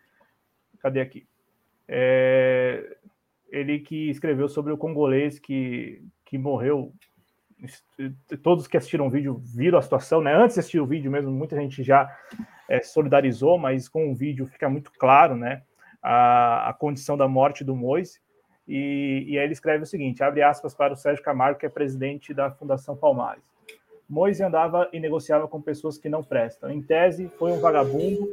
[0.80, 1.26] Cadê aqui?
[1.88, 2.98] É,
[3.50, 6.91] ele que escreveu sobre o congolês que, que morreu.
[8.43, 10.36] Todos que assistiram o vídeo viram a situação, né?
[10.36, 12.14] Antes de assistir o vídeo mesmo, muita gente já
[12.68, 15.64] é, solidarizou, mas com o vídeo fica muito claro, né?
[16.04, 18.20] A, a condição da morte do Moise.
[18.68, 21.70] E, e aí ele escreve o seguinte: abre aspas para o Sérgio Camargo, que é
[21.70, 23.43] presidente da Fundação Palmares.
[24.07, 26.70] Moise andava e negociava com pessoas que não prestam.
[26.70, 28.30] Em tese, foi um vagabundo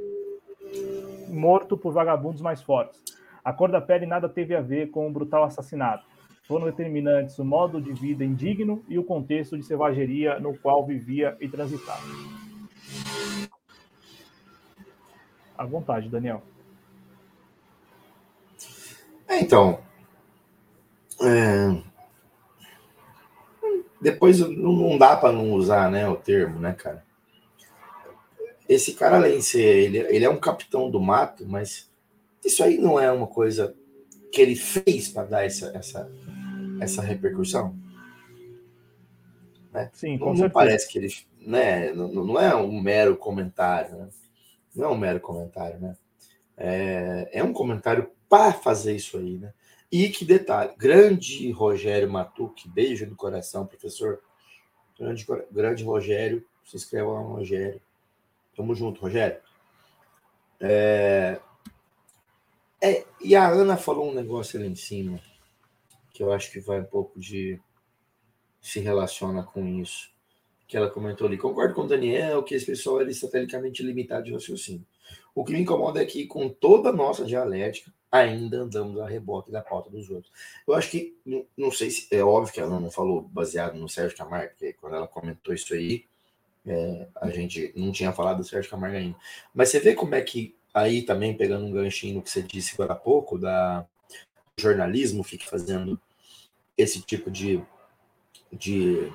[1.28, 3.02] morto por vagabundos mais fortes.
[3.44, 6.04] A cor da pele nada teve a ver com o brutal assassinato.
[6.46, 11.36] Foram determinantes o modo de vida indigno e o contexto de selvageria no qual vivia
[11.40, 12.02] e transitava.
[15.56, 16.42] À vontade, Daniel.
[19.28, 19.80] É, então,
[21.22, 21.82] é...
[24.00, 27.04] depois não dá para não usar, né, o termo, né, cara?
[28.68, 31.90] Esse cara, além de ser, ele, ele é um capitão do mato, mas
[32.44, 33.74] isso aí não é uma coisa
[34.32, 36.10] que ele fez para dar essa, essa,
[36.80, 37.76] essa repercussão?
[39.72, 39.90] Né?
[39.92, 41.08] Sim, com não, não parece que ele,
[41.40, 44.08] né, não, não é um mero comentário, né?
[44.74, 45.96] Não é um mero comentário, né?
[46.56, 49.52] É, é um comentário para fazer isso aí, né?
[49.92, 54.22] E que detalhe, grande Rogério Matuque, beijo no coração, professor.
[54.98, 57.78] Grande, grande Rogério, se inscreva lá no Rogério.
[58.56, 59.38] Tamo junto, Rogério.
[60.58, 61.38] É,
[62.80, 65.20] é, e a Ana falou um negócio ali em cima,
[66.10, 67.60] que eu acho que vai um pouco de.
[68.62, 70.10] se relaciona com isso.
[70.66, 71.36] Que ela comentou ali.
[71.36, 74.86] Concordo com o Daniel que esse pessoal é satelicamente limitado de raciocínio.
[75.34, 79.50] O que me incomoda é que, com toda a nossa dialética, ainda andamos a reboque
[79.50, 80.30] da pauta dos outros.
[80.68, 81.16] Eu acho que,
[81.56, 82.06] não, sei se.
[82.14, 85.72] É óbvio que ela não falou baseado no Sérgio Camargo, porque quando ela comentou isso
[85.72, 86.04] aí,
[86.66, 89.16] é, a gente não tinha falado do Sérgio Camargo ainda.
[89.54, 92.74] Mas você vê como é que, aí também pegando um ganchinho no que você disse
[92.74, 93.86] agora há pouco, da
[94.58, 95.98] jornalismo fique fazendo
[96.76, 97.62] esse tipo de.
[98.52, 99.10] de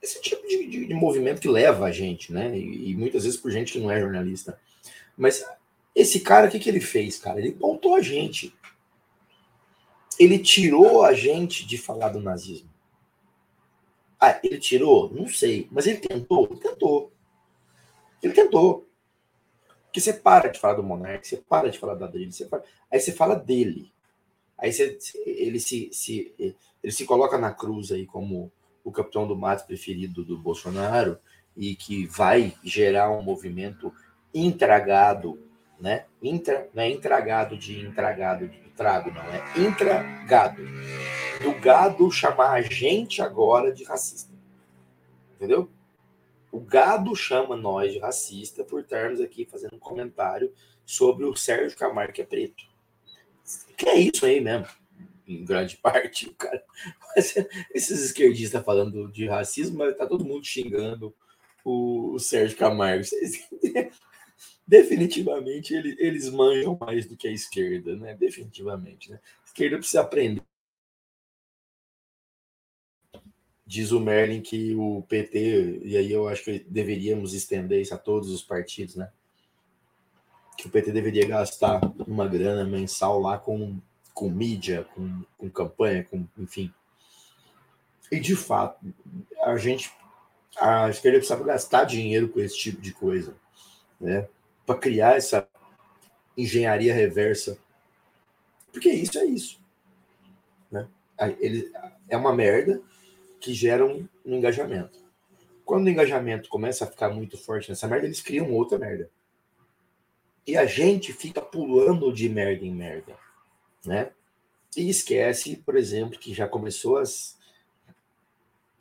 [0.00, 2.56] esse tipo de, de, de movimento que leva a gente, né?
[2.56, 4.58] E, e muitas vezes por gente que não é jornalista.
[5.18, 5.44] Mas
[5.94, 7.40] esse cara, o que, que ele fez, cara?
[7.40, 8.54] Ele pautou a gente.
[10.18, 12.70] Ele tirou a gente de falar do nazismo.
[14.20, 15.12] Ah, ele tirou?
[15.12, 15.68] Não sei.
[15.72, 16.46] Mas ele tentou?
[16.50, 17.12] Ele tentou.
[18.22, 18.88] Ele tentou.
[19.84, 22.62] Porque você para de falar do monarca, você para de falar da dele, você para...
[22.90, 23.92] aí você fala dele.
[24.56, 28.52] Aí você, ele, se, se, ele se coloca na cruz aí como
[28.84, 31.18] o capitão do mato preferido do Bolsonaro
[31.56, 33.92] e que vai gerar um movimento
[34.34, 35.38] intragado
[35.80, 36.06] né?
[36.22, 40.62] Intra, não é intragado de intragado de trago, não, é intragado.
[41.42, 44.32] Do gado chamar a gente agora de racista.
[45.36, 45.70] Entendeu?
[46.50, 50.52] O gado chama nós de racista por estarmos aqui fazendo um comentário
[50.84, 52.64] sobre o Sérgio Camargo, que é preto.
[53.76, 54.66] Que é isso aí mesmo,
[55.26, 56.30] em grande parte.
[56.36, 56.62] Cara.
[57.16, 61.14] Esses esquerdistas falando de racismo, mas tá todo mundo xingando
[61.64, 63.04] o Sérgio Camargo
[64.68, 68.14] definitivamente ele, eles manjam mais do que a esquerda, né?
[68.14, 69.18] Definitivamente, né?
[69.42, 70.42] A esquerda precisa aprender.
[73.66, 77.98] Diz o Merlin que o PT, e aí eu acho que deveríamos estender isso a
[77.98, 79.10] todos os partidos, né?
[80.58, 83.80] Que o PT deveria gastar uma grana mensal lá com,
[84.12, 86.72] com mídia, com, com campanha, com, enfim.
[88.12, 88.84] E de fato,
[89.42, 89.90] a gente,
[90.58, 93.34] a esquerda precisa gastar dinheiro com esse tipo de coisa,
[93.98, 94.28] né?
[94.68, 95.48] Para criar essa
[96.36, 97.58] engenharia reversa.
[98.70, 99.58] Porque isso é isso.
[100.70, 100.86] Né?
[101.40, 101.72] Ele,
[102.06, 102.78] é uma merda
[103.40, 104.98] que gera um, um engajamento.
[105.64, 109.10] Quando o engajamento começa a ficar muito forte nessa merda, eles criam outra merda.
[110.46, 113.16] E a gente fica pulando de merda em merda.
[113.86, 114.10] Né?
[114.76, 117.38] E esquece, por exemplo, que já começou as,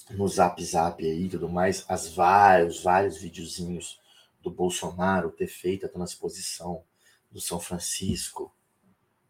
[0.10, 4.06] no Zap Zap aí e tudo mais, as vários, vários videozinhos
[4.50, 6.84] do Bolsonaro ter feito a transposição
[7.30, 8.54] do São Francisco,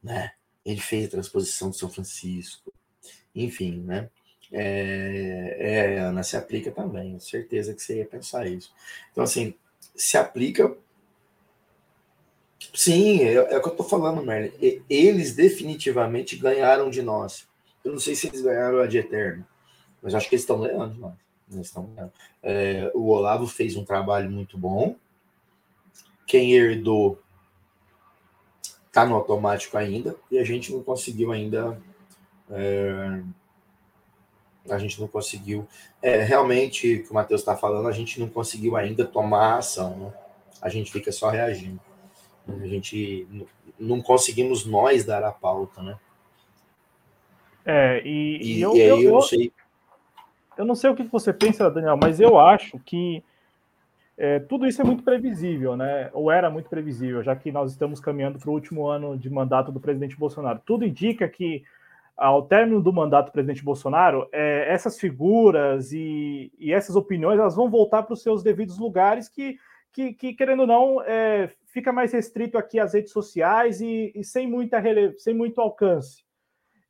[0.01, 0.33] né?
[0.63, 2.73] Ele fez a transposição do São Francisco,
[3.33, 4.09] enfim, né?
[4.51, 8.73] É, é, Ana, se aplica também, certeza que você ia pensar isso.
[9.11, 9.53] Então, assim,
[9.95, 10.75] se aplica.
[12.73, 14.83] Sim, é, é o que eu tô falando, Merlin.
[14.89, 17.47] Eles definitivamente ganharam de nós.
[17.83, 19.45] Eu não sei se eles ganharam a de eterno,
[20.01, 21.15] mas acho que eles estão ganhando de nós.
[21.51, 22.13] Eles estão ganhando.
[22.43, 24.95] É, o Olavo fez um trabalho muito bom,
[26.27, 27.17] quem herdou
[28.87, 31.81] está no automático ainda e a gente não conseguiu ainda.
[32.51, 33.21] É,
[34.69, 35.65] a gente não conseguiu.
[36.01, 39.95] É, realmente, o que o Matheus está falando, a gente não conseguiu ainda tomar ação.
[39.97, 40.13] Né?
[40.61, 41.79] A gente fica só reagindo.
[42.47, 43.27] A gente
[43.79, 45.97] não conseguimos nós dar a pauta, né?
[47.65, 49.51] É, e, e, e eu, eu, eu, não sei.
[50.57, 53.23] Eu não sei o que você pensa, Daniel, mas eu acho que
[54.17, 56.09] é, tudo isso é muito previsível, né?
[56.11, 59.71] Ou era muito previsível, já que nós estamos caminhando para o último ano de mandato
[59.71, 60.59] do presidente Bolsonaro.
[60.65, 61.63] Tudo indica que,
[62.17, 67.55] ao término do mandato do presidente Bolsonaro, é, essas figuras e, e, essas opiniões elas
[67.55, 69.59] vão voltar para os seus devidos lugares, que,
[69.93, 74.23] que, que querendo ou não, é, fica mais restrito aqui às redes sociais e, e
[74.23, 75.13] sem, muita rele...
[75.19, 76.25] sem muito alcance.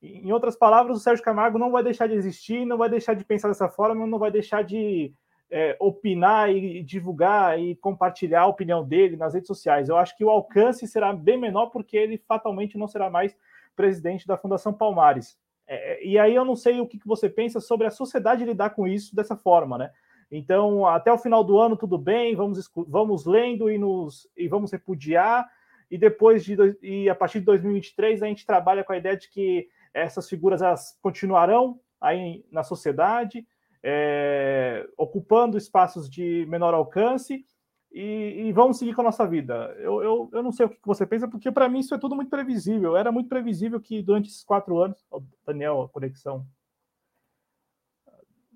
[0.01, 3.25] Em outras palavras, o Sérgio Camargo não vai deixar de existir, não vai deixar de
[3.25, 5.11] pensar dessa forma, não vai deixar de
[5.49, 9.89] é, opinar e divulgar e compartilhar a opinião dele nas redes sociais.
[9.89, 13.35] Eu acho que o alcance será bem menor porque ele fatalmente não será mais
[13.75, 15.37] presidente da Fundação Palmares.
[15.67, 18.71] É, e aí eu não sei o que, que você pensa sobre a sociedade lidar
[18.71, 19.91] com isso dessa forma, né?
[20.29, 24.71] Então, até o final do ano, tudo bem, vamos, vamos lendo e, nos, e vamos
[24.71, 25.49] repudiar,
[25.89, 29.29] e depois de e a partir de 2023 a gente trabalha com a ideia de
[29.29, 33.47] que essas figuras elas continuarão aí na sociedade,
[33.83, 37.45] é, ocupando espaços de menor alcance
[37.91, 39.75] e, e, vamos seguir com a nossa vida.
[39.79, 42.15] Eu, eu, eu não sei o que você pensa, porque para mim isso é tudo
[42.15, 42.97] muito previsível.
[42.97, 46.45] Era muito previsível que durante esses quatro anos, oh, Daniel, a conexão.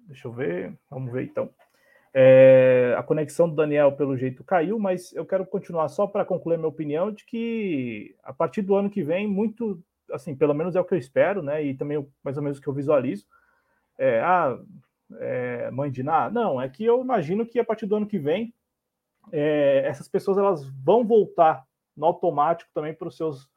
[0.07, 1.49] Deixa eu ver, vamos ver então.
[2.13, 6.57] É, a conexão do Daniel, pelo jeito, caiu, mas eu quero continuar só para concluir
[6.57, 10.81] minha opinião de que a partir do ano que vem, muito, assim, pelo menos é
[10.81, 11.63] o que eu espero, né?
[11.63, 13.25] E também mais ou menos o que eu visualizo.
[13.97, 14.59] É, ah,
[15.19, 16.33] é, mãe de nada?
[16.33, 18.53] Não, é que eu imagino que a partir do ano que vem,
[19.31, 23.49] é, essas pessoas elas vão voltar no automático também para os seus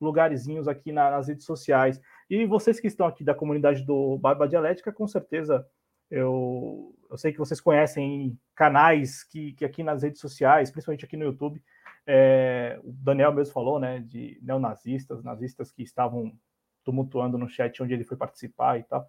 [0.00, 2.00] lugarzinhos aqui na, nas redes sociais.
[2.28, 5.66] E vocês que estão aqui da comunidade do Barba Dialética, com certeza
[6.10, 11.16] eu, eu sei que vocês conhecem canais que, que aqui nas redes sociais, principalmente aqui
[11.16, 11.62] no YouTube,
[12.06, 16.32] é, o Daniel mesmo falou, né, de neonazistas, nazistas que estavam
[16.84, 19.08] tumultuando no chat onde ele foi participar e tal.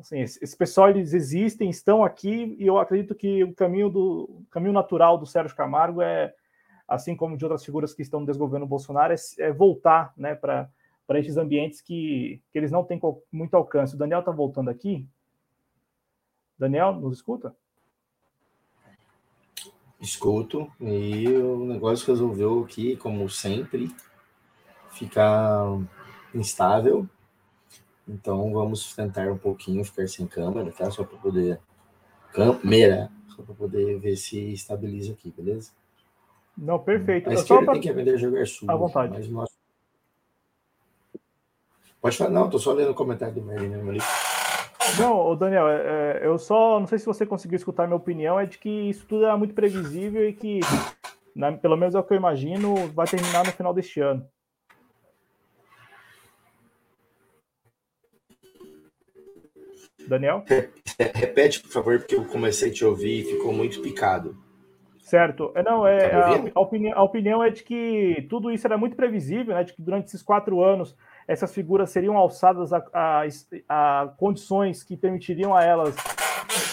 [0.00, 4.46] Assim, esse, pessoal eles existem, estão aqui e eu acredito que o caminho do o
[4.50, 6.34] caminho natural do Sérgio Camargo é,
[6.88, 10.68] assim como de outras figuras que estão no desgoverno Bolsonaro, é, é voltar, né, para
[11.10, 13.00] para esses ambientes que, que eles não têm
[13.32, 13.96] muito alcance.
[13.96, 15.08] O Daniel está voltando aqui.
[16.56, 17.52] Daniel, nos escuta?
[20.00, 23.92] Escuto, e o negócio resolveu aqui, como sempre,
[24.90, 25.80] ficar
[26.32, 27.08] instável.
[28.10, 30.90] Então vamos tentar um pouquinho ficar sem câmera, tá?
[30.90, 31.60] Só para poder.
[32.32, 35.70] Câmera, só para poder ver se estabiliza aqui, beleza?
[36.58, 37.30] Não, perfeito.
[37.30, 37.72] A esquerda pra...
[37.74, 38.70] tem que aprender a jogar sujo.
[38.70, 39.12] À vontade.
[39.12, 39.50] Mas nós...
[42.00, 44.00] Pode falar, não, tô só lendo o comentário do Merlin mesmo ali.
[44.98, 48.46] Não, Daniel, é, é, eu só não sei se você conseguiu escutar minha opinião, é
[48.46, 50.60] de que isso tudo é muito previsível e que,
[51.34, 54.26] na, pelo menos é o que eu imagino, vai terminar no final deste ano.
[60.10, 60.44] Daniel?
[61.14, 64.36] Repete, por favor, porque eu comecei a te ouvir e ficou muito picado.
[65.00, 65.50] Certo.
[65.54, 68.76] É, não, é, tá a, a, opinião, a opinião é de que tudo isso era
[68.76, 69.64] muito previsível, né?
[69.64, 70.96] De que durante esses quatro anos
[71.26, 73.22] essas figuras seriam alçadas a, a,
[73.68, 75.96] a condições que permitiriam a elas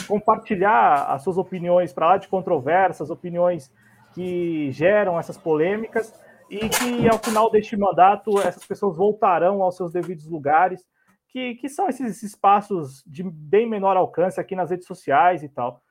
[0.08, 3.72] compartilhar as suas opiniões para lá de controvérsias, opiniões
[4.14, 6.14] que geram essas polêmicas,
[6.50, 10.86] e que ao final deste mandato essas pessoas voltarão aos seus devidos lugares,
[11.28, 15.84] que, que são esses espaços de bem menor alcance aqui nas redes sociais e tal.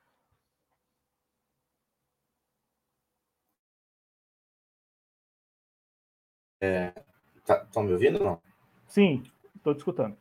[6.59, 6.91] É,
[7.45, 8.41] tá, estão me ouvindo ou não?
[8.87, 9.23] Sim,
[9.55, 10.17] estou te escutando.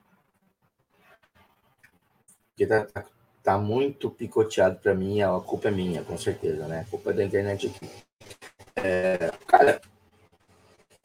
[2.50, 3.04] Porque tá, tá,
[3.42, 6.80] tá muito picoteado para mim, a culpa é minha, com certeza, né?
[6.80, 7.90] A culpa é da internet aqui.
[8.76, 9.80] É, cara,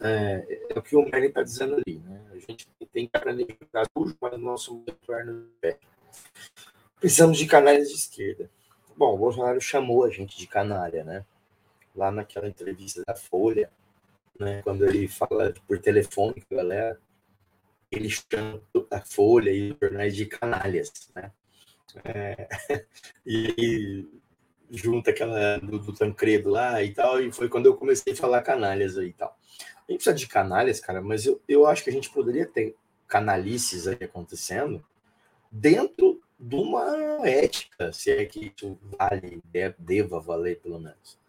[0.02, 2.22] é, é, o que o Merlin está dizendo ali, né?
[2.32, 5.78] A gente tem que aprender a jogar sujo, mas no nosso retorno pé.
[6.99, 8.49] Precisamos de canalhas de esquerda.
[8.97, 11.26] Bom, o Bolsonaro chamou a gente de canalha, né?
[11.95, 13.72] Lá naquela entrevista da Folha,
[14.39, 14.62] né?
[14.64, 16.99] Quando ele fala por telefone com a galera,
[17.91, 21.32] ele chama a Folha e os jornais de canalhas, né?
[22.06, 22.47] É,
[23.26, 24.08] e
[24.72, 28.41] junta aquela do, do, Tancredo lá e tal, e foi quando eu comecei a falar
[28.41, 29.38] canalhas aí e tal.
[29.91, 32.75] Gente precisa de canalhas, cara, mas eu, eu acho que a gente poderia ter
[33.07, 34.81] canalices aí acontecendo
[35.51, 39.43] dentro de uma ética, se é que isso vale,
[39.77, 41.19] deva valer pelo menos.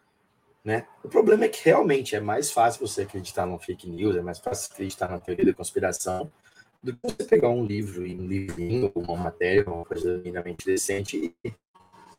[0.64, 0.86] Né?
[1.02, 4.38] O problema é que realmente é mais fácil você acreditar no fake news, é mais
[4.38, 6.30] fácil acreditar na teoria da conspiração
[6.80, 11.54] do que você pegar um livro um livrinho, uma matéria, uma coisa minimamente decente e,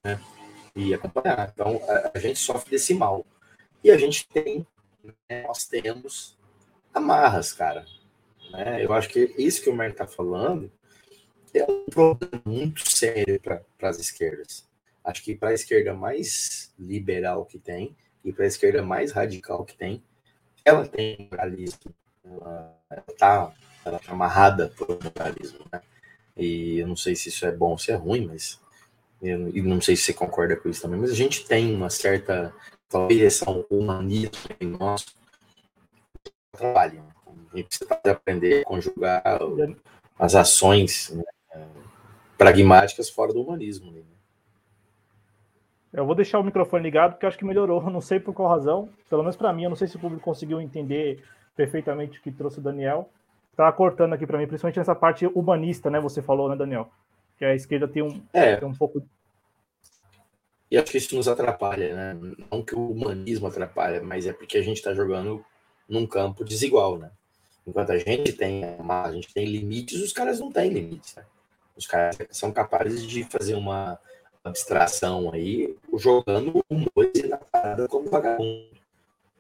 [0.04, 0.20] né,
[0.76, 1.52] e acompanhar.
[1.54, 3.26] Então, a, a, gente sofre desse mal.
[3.82, 4.68] E a gente tem,
[5.04, 6.38] né, nós temos
[6.94, 7.86] amarras, cara.
[8.52, 8.84] Né?
[8.84, 10.72] Eu acho que isso que o Marco está falando
[11.54, 14.68] é um problema muito sério para as esquerdas.
[15.04, 19.66] Acho que para a esquerda mais liberal que tem e para a esquerda mais radical
[19.66, 20.04] que tem,
[20.64, 21.94] ela tem moralismo.
[22.24, 23.54] Ela está
[23.86, 25.82] ela tá amarrada por moralismo, né?
[26.38, 28.60] E eu não sei se isso é bom ou se é ruim, mas
[29.22, 32.54] e não sei se você concorda com isso também, mas a gente tem uma certa
[32.94, 34.32] talvez esse humanismo
[34.62, 35.06] em nós
[36.52, 37.04] trabalho.
[37.52, 39.24] A gente precisa aprender a conjugar
[40.18, 41.68] as ações né,
[42.38, 43.92] pragmáticas fora do humanismo.
[43.92, 44.02] Né?
[45.92, 48.90] Eu vou deixar o microfone ligado porque acho que melhorou, não sei por qual razão,
[49.10, 51.24] pelo menos para mim, eu não sei se o público conseguiu entender
[51.56, 53.10] perfeitamente o que trouxe o Daniel.
[53.56, 56.00] Tá cortando aqui para mim, principalmente nessa parte humanista, né?
[56.00, 56.90] Você falou, né, Daniel?
[57.38, 58.56] Que a esquerda tem um, é.
[58.56, 59.04] tem um pouco.
[60.74, 62.36] E acho que isso nos atrapalha, né?
[62.52, 65.46] Não que o humanismo atrapalha, mas é porque a gente está jogando
[65.88, 67.12] num campo desigual, né?
[67.68, 71.16] Enquanto a gente tem, a gente tem limites, os caras não têm limites.
[71.16, 71.24] Né?
[71.78, 74.00] Os caras são capazes de fazer uma
[74.44, 78.66] abstração aí, jogando um dois na parada como vagabundo.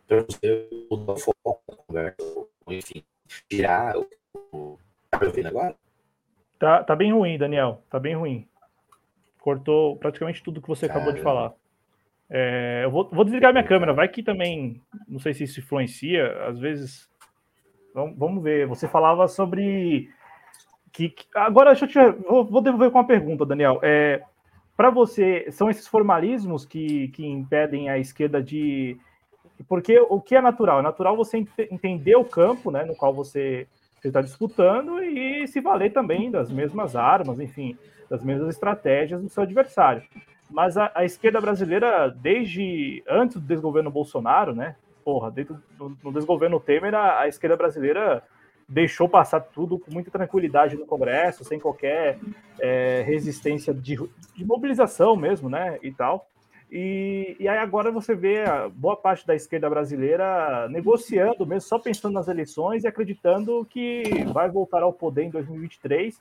[0.07, 3.03] Para você mudar o foco da conversa, enfim,
[3.49, 4.77] tirar o.
[5.09, 5.75] Tá me ouvindo agora?
[6.59, 7.81] Tá, tá bem ruim, Daniel.
[7.89, 8.47] Tá bem ruim.
[9.43, 11.51] Cortou praticamente tudo que você acabou de falar.
[12.29, 16.47] É, eu vou, vou, desligar minha câmera, vai que também, não sei se isso influencia,
[16.47, 17.11] às vezes.
[17.93, 18.65] Vamos, vamos ver.
[18.67, 20.09] Você falava sobre.
[20.93, 22.21] Que, que agora, deixa eu te.
[22.25, 23.81] Vou, vou devolver com uma pergunta, Daniel.
[23.83, 24.23] É,
[24.77, 28.97] para você, são esses formalismos que, que impedem a esquerda de.
[29.67, 30.79] Porque o que é natural?
[30.79, 33.67] É natural você entender o campo né, no qual você
[34.09, 37.77] está disputando e se valer também das mesmas armas, enfim,
[38.09, 40.03] das mesmas estratégias do seu adversário.
[40.49, 44.75] Mas a, a esquerda brasileira, desde antes do desgoverno Bolsonaro, né?
[45.03, 48.23] Porra, dentro do, no desgoverno Temer, a, a esquerda brasileira
[48.67, 52.19] deixou passar tudo com muita tranquilidade no Congresso, sem qualquer
[52.59, 53.97] é, resistência de,
[54.35, 56.27] de, mobilização mesmo, né, e tal.
[56.75, 62.15] E, e aí agora você vê boa parte da esquerda brasileira negociando mesmo, só pensando
[62.15, 66.19] nas eleições e acreditando que vai voltar ao poder em 2023,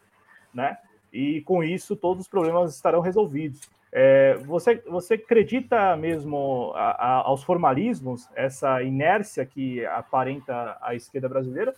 [0.53, 0.77] né?
[1.11, 3.63] E com isso todos os problemas estarão resolvidos.
[3.91, 11.31] É, você, você acredita mesmo a, a, aos formalismos, essa inércia que aparenta a esquerda
[11.31, 11.73] brasileira,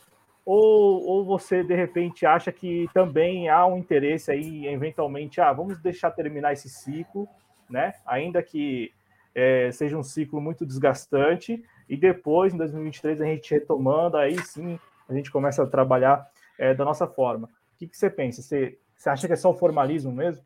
[0.45, 5.79] ou, ou você, de repente, acha que também há um interesse aí, eventualmente, ah, vamos
[5.79, 7.29] deixar terminar esse ciclo,
[7.75, 7.93] né?
[8.07, 8.93] Ainda que
[9.35, 14.79] é, seja um ciclo muito desgastante, e depois, em 2023, a gente retomando, aí sim
[15.09, 17.49] a gente começa a trabalhar é, da nossa forma.
[17.75, 18.41] O que, que você pensa?
[18.41, 20.43] Você, você acha que é só o formalismo mesmo?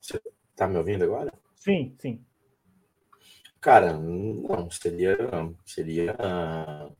[0.00, 0.20] Você
[0.50, 1.32] está me ouvindo agora?
[1.54, 2.20] Sim, sim.
[3.60, 5.16] Cara, não, seria,
[5.64, 6.14] seria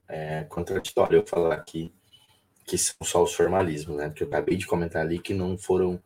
[0.09, 1.93] é, contraditório eu falar que,
[2.65, 4.09] que são só os formalismos, né?
[4.09, 6.01] Porque eu acabei de comentar ali que não foram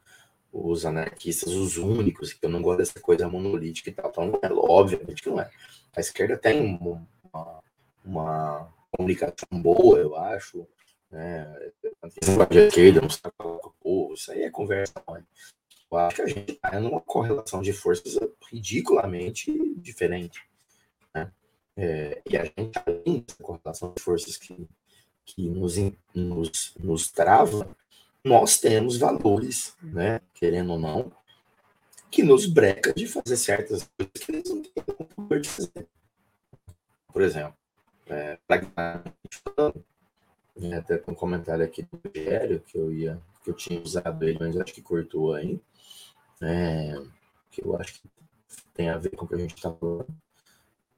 [0.53, 4.11] os anarquistas os únicos, que eu não gosto dessa coisa monolítica e tal.
[4.11, 5.51] Então, é, obviamente que não é.
[5.94, 7.62] A esquerda tem uma,
[8.05, 10.66] uma comunicação boa, eu acho.
[11.11, 11.42] Né?
[12.03, 13.34] A esquerda não sabe
[13.82, 15.03] o isso aí é conversa.
[15.90, 18.18] Eu acho que a gente está numa correlação de forças
[18.51, 20.40] ridiculamente diferente.
[21.14, 21.32] Né?
[21.76, 24.68] É, e a gente, além dessa correlação de forças que,
[25.24, 25.76] que nos,
[26.14, 27.68] nos, nos trava,
[28.25, 31.12] nós temos valores, né, querendo ou não,
[32.11, 34.85] que nos breca de fazer certas coisas que eles não têm
[35.16, 35.89] poder de fazer.
[37.13, 37.57] Por exemplo,
[38.07, 38.38] é,
[40.76, 44.57] até um comentário aqui do Rogério, que eu ia, que eu tinha usado ele, mas
[44.57, 45.61] acho que cortou aí
[46.42, 46.95] é,
[47.51, 48.09] que eu acho que
[48.75, 50.07] tem a ver com o que a gente está falando.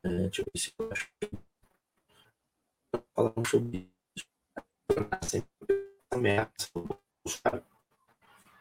[0.05, 1.31] É, deixa eu ver se eu acho que
[3.15, 3.90] falamos sobre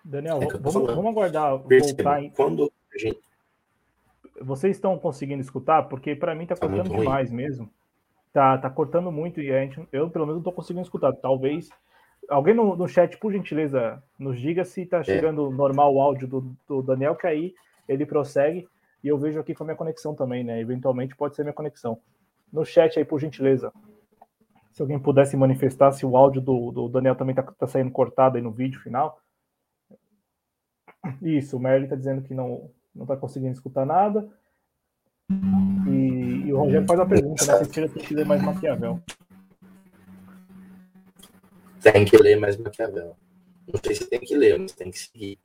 [0.04, 2.30] Daniel, é vamos, vamos, aguardar voltar em...
[2.32, 3.20] Quando a gente...
[4.42, 5.84] Vocês estão conseguindo escutar?
[5.84, 7.38] Porque para mim está tá cortando demais ruim.
[7.38, 7.70] mesmo.
[8.34, 11.14] Tá, tá cortando muito e a gente, eu pelo menos não estou conseguindo escutar.
[11.14, 11.70] Talvez
[12.30, 15.04] Alguém no, no chat, por gentileza, nos diga se está é.
[15.04, 15.54] chegando é.
[15.54, 17.54] normal o áudio do, do Daniel, que aí
[17.88, 18.68] ele prossegue.
[19.04, 20.60] E eu vejo aqui com a minha conexão também, né?
[20.62, 22.00] Eventualmente pode ser minha conexão.
[22.54, 23.74] No chat aí, por gentileza.
[24.72, 28.38] Se alguém pudesse manifestar se o áudio do, do Daniel também está tá saindo cortado
[28.38, 29.20] aí no vídeo final.
[31.22, 34.28] Isso, o Merlin está dizendo que não está conseguindo escutar nada.
[35.88, 37.64] E, e, o Rogério faz a pergunta, né?
[37.64, 39.02] Se tira tem que ler mais Maquiavel
[41.82, 43.18] tem que ler mais Maquiavel.
[43.68, 45.40] Não sei se tem que ler, mas tem que seguir.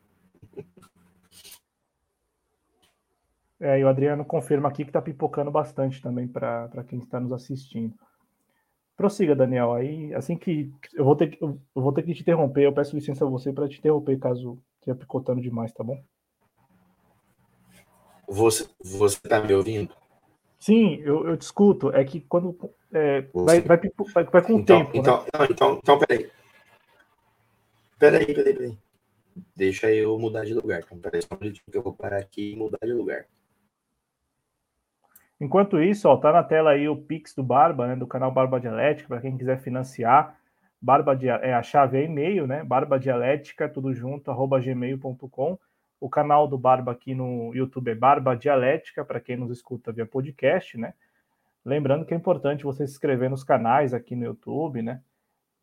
[3.58, 7.32] É, e o Adriano confirma aqui que está pipocando bastante também para quem está nos
[7.32, 7.94] assistindo.
[8.96, 9.74] Prossiga, Daniel.
[9.74, 12.96] Aí, assim que eu vou ter que, eu vou ter que te interromper, eu peço
[12.96, 16.02] licença a você para te interromper caso esteja picotando demais, tá bom?
[18.26, 19.94] Você você está me ouvindo?
[20.58, 21.90] Sim, eu, eu te escuto.
[21.90, 22.56] É que quando
[22.92, 23.78] é, vai, vai,
[24.14, 24.96] vai, vai, com o então, tempo.
[24.96, 25.26] Então, né?
[25.28, 26.30] então, então, então, peraí.
[27.98, 28.78] Peraí, peraí, peraí.
[29.54, 30.80] Deixa eu mudar de lugar.
[30.80, 33.26] Então, peraí só um minutinho que eu vou parar aqui e mudar de lugar.
[35.40, 38.58] Enquanto isso, ó, tá na tela aí o Pix do Barba, né, do canal Barba
[38.58, 40.38] Dialética, para quem quiser financiar.
[40.80, 42.62] Barba é a chave é e-mail, né?
[42.62, 45.58] Barba Dialética, tudo junto, arroba gmail.com.
[45.98, 50.06] O canal do Barba aqui no YouTube é Barba Dialética, para quem nos escuta via
[50.06, 50.94] podcast, né?
[51.64, 55.00] Lembrando que é importante você se inscrever nos canais aqui no YouTube, né?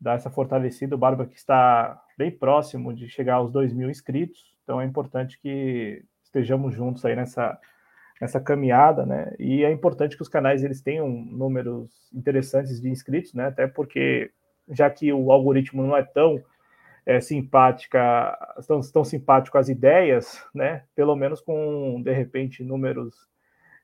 [0.00, 0.94] Dar essa fortalecida.
[0.94, 5.40] O Barba que está bem próximo de chegar aos 2 mil inscritos, então é importante
[5.40, 7.58] que estejamos juntos aí nessa,
[8.20, 9.34] nessa caminhada, né?
[9.38, 13.46] E é importante que os canais eles tenham números interessantes de inscritos, né?
[13.46, 14.30] Até porque
[14.68, 16.42] já que o algoritmo não é tão
[17.06, 18.36] é, simpática,
[18.66, 20.84] tão, tão simpático às ideias, né?
[20.94, 23.14] Pelo menos com, de repente, números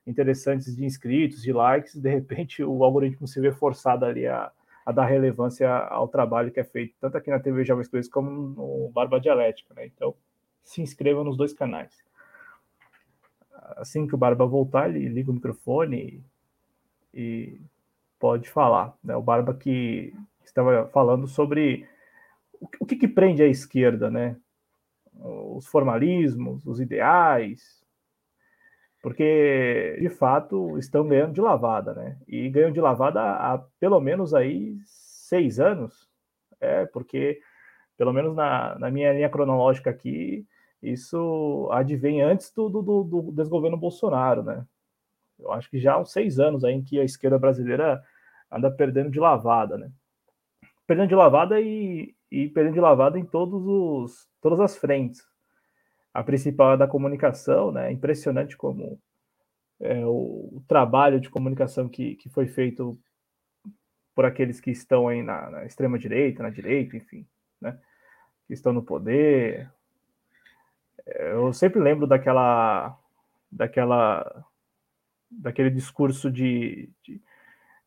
[0.05, 4.51] interessantes de inscritos, de likes, de repente o algoritmo se vê forçado ali a,
[4.85, 8.31] a dar relevância ao trabalho que é feito, tanto aqui na TV Jovens Coisas como
[8.31, 9.85] no Barba Dialética, né?
[9.85, 10.15] Então,
[10.63, 12.03] se inscreva nos dois canais.
[13.77, 16.23] Assim que o Barba voltar, ele liga o microfone
[17.13, 17.61] e, e
[18.19, 18.93] pode falar.
[19.03, 19.15] Né?
[19.15, 20.13] O Barba que
[20.43, 21.87] estava falando sobre
[22.79, 24.35] o que, que prende a esquerda, né?
[25.15, 27.81] Os formalismos, os ideais,
[29.01, 32.17] porque de fato estão ganhando de lavada, né?
[32.27, 36.09] E ganham de lavada há pelo menos aí seis anos,
[36.59, 37.41] é porque
[37.97, 40.45] pelo menos na, na minha linha cronológica aqui
[40.81, 44.65] isso advém antes do, do, do, desgoverno Bolsonaro, né?
[45.39, 48.03] Eu acho que já há uns seis anos aí em que a esquerda brasileira
[48.51, 49.91] anda perdendo de lavada, né?
[50.87, 55.23] Perdendo de lavada e, e perdendo de lavada em todos os, todas as frentes.
[56.13, 57.89] A principal é da comunicação, né?
[57.89, 58.99] É impressionante como
[59.79, 62.99] é, o, o, trabalho de comunicação que, que foi feito
[64.13, 67.25] por aqueles que estão aí na, na extrema direita, na direita, enfim,
[67.59, 67.79] né?
[68.47, 69.71] Que estão no poder.
[71.05, 72.97] Eu sempre lembro daquela,
[73.51, 74.45] daquela,
[75.29, 77.21] daquele discurso de, de,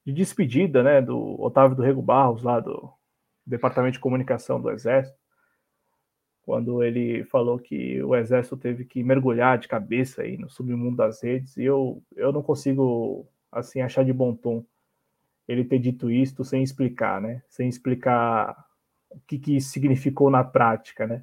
[0.04, 1.00] de despedida, né?
[1.00, 2.92] Do Otávio do Rego Barros lá do
[3.46, 5.18] Departamento de Comunicação do Exército,
[6.42, 11.22] quando ele falou que o Exército teve que mergulhar de cabeça aí no submundo das
[11.22, 14.64] redes, e eu, eu não consigo, assim, achar de bom tom
[15.46, 17.42] ele ter dito isto sem explicar, né?
[17.48, 18.66] Sem explicar
[19.10, 21.22] o que, que significou na prática, né?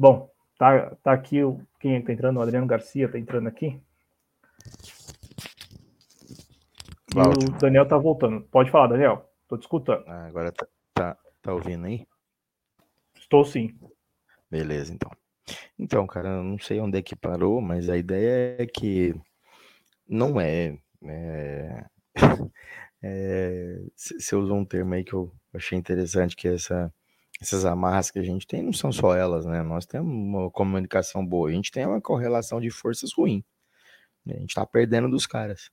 [0.00, 3.78] Bom, tá, tá aqui o, quem está entrando, o Adriano Garcia está entrando aqui.
[7.14, 8.40] E o Daniel tá voltando.
[8.50, 9.30] Pode falar, Daniel.
[9.46, 10.02] Tô te escutando.
[10.06, 12.06] Ah, agora tá, tá, tá ouvindo aí?
[13.14, 13.78] Estou sim.
[14.50, 15.10] Beleza, então.
[15.78, 19.14] Então, cara, eu não sei onde é que parou, mas a ideia é que
[20.08, 20.78] não é.
[21.04, 21.84] é,
[23.02, 26.90] é você usou um termo aí que eu achei interessante, que é essa,
[27.40, 29.62] essas amarras que a gente tem não são só elas, né?
[29.62, 33.42] Nós temos uma comunicação boa, a gente tem uma correlação de forças ruim.
[34.24, 34.34] Né?
[34.36, 35.70] A gente tá perdendo dos caras.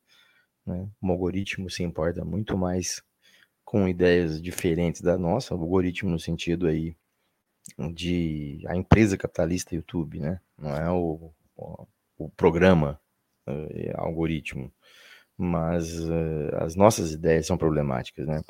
[0.65, 0.89] Né?
[1.02, 3.02] O algoritmo se importa muito mais
[3.65, 6.95] com ideias diferentes da nossa, o algoritmo no sentido aí
[7.94, 10.39] de a empresa capitalista YouTube, né?
[10.57, 11.88] Não é o, o,
[12.18, 12.98] o programa
[13.45, 14.72] é, algoritmo,
[15.38, 18.41] mas uh, as nossas ideias são problemáticas, né?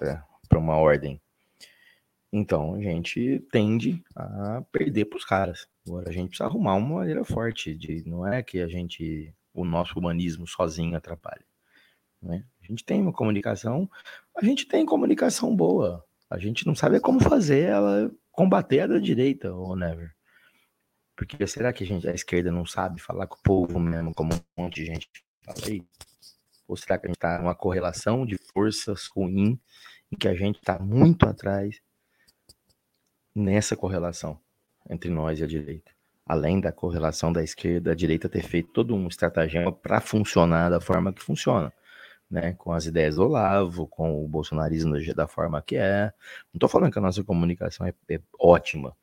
[0.47, 1.19] Para uma ordem.
[2.37, 5.67] Então a gente tende a perder para os caras.
[5.87, 9.65] Agora a gente precisa arrumar uma maneira forte de, não é que a gente, o
[9.65, 11.43] nosso humanismo sozinho atrapalha.
[12.21, 12.45] Né?
[12.61, 13.89] A gente tem uma comunicação,
[14.35, 16.05] a gente tem comunicação boa.
[16.29, 20.13] A gente não sabe como fazer ela combater a da direita, ou never.
[21.15, 24.31] Porque será que a, gente, a esquerda não sabe falar com o povo mesmo, como
[24.35, 25.09] um monte de gente
[25.43, 25.83] fala aí?
[26.67, 29.59] Ou será que a gente está numa correlação de forças ruim
[30.11, 31.81] em que a gente está muito atrás
[33.39, 34.39] nessa correlação
[34.89, 35.91] entre nós e a direita?
[36.25, 40.81] Além da correlação da esquerda, a direita ter feito todo um estratagema para funcionar da
[40.81, 41.71] forma que funciona
[42.29, 46.11] né, com as ideias do Olavo, com o bolsonarismo da forma que é.
[46.53, 48.95] Não estou falando que a nossa comunicação é, é, ótima,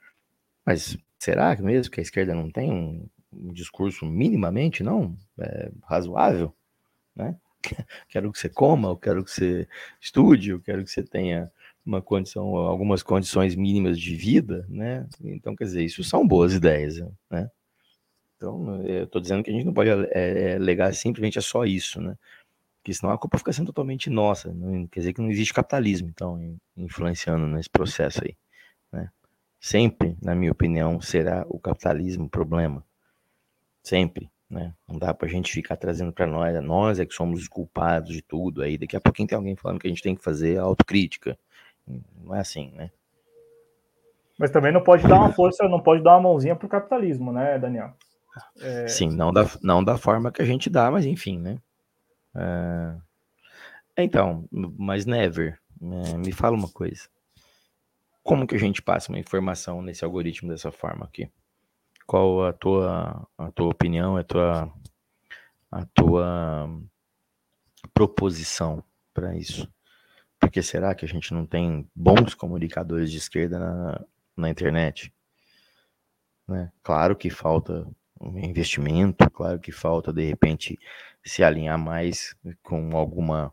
[0.65, 6.55] mas será mesmo que a esquerda não tem um, um discurso minimamente não é, razoável,
[7.17, 7.37] né?
[8.09, 9.67] Quero que você coma, eu quero que você
[9.99, 11.51] estude, eu quero que você tenha
[11.85, 15.07] uma condição, algumas condições mínimas de vida, né?
[15.23, 16.99] Então, quer dizer, isso são boas ideias,
[17.31, 17.51] né?
[18.37, 21.65] Então, eu estou dizendo que a gente não pode é, é, alegar simplesmente é só
[21.65, 22.17] isso, né?
[22.85, 24.53] Porque senão a culpa fica sendo totalmente nossa.
[24.53, 28.37] Não, quer dizer que não existe capitalismo, então, influenciando nesse processo aí.
[28.93, 29.11] Né?
[29.59, 32.85] Sempre, na minha opinião, será o capitalismo o problema.
[33.83, 34.31] Sempre.
[34.51, 34.75] Né?
[34.87, 38.21] Não dá pra gente ficar trazendo para nós, nós é que somos os culpados de
[38.21, 38.63] tudo.
[38.63, 41.39] Aí daqui a pouquinho tem alguém falando que a gente tem que fazer autocrítica.
[41.87, 42.91] Não é assim, né?
[44.39, 47.59] Mas também não pode dar uma força, não pode dar uma mãozinha pro capitalismo, né,
[47.59, 47.95] Daniel?
[48.61, 48.89] É...
[48.89, 51.59] Sim, não da, não da forma que a gente dá, mas enfim, né?
[52.35, 52.97] É...
[53.97, 57.09] Então, mas Never, é, me fala uma coisa.
[58.23, 61.31] Como que a gente passa uma informação nesse algoritmo dessa forma aqui?
[62.07, 64.73] Qual a tua, a tua opinião, a tua,
[65.71, 66.69] a tua
[67.93, 68.83] proposição
[69.13, 69.71] para isso?
[70.55, 74.05] Porque será que a gente não tem bons comunicadores de esquerda na,
[74.37, 75.13] na internet?
[76.47, 76.71] Né?
[76.81, 77.85] Claro que falta
[78.21, 80.79] investimento, claro que falta, de repente,
[81.25, 83.53] se alinhar mais com alguma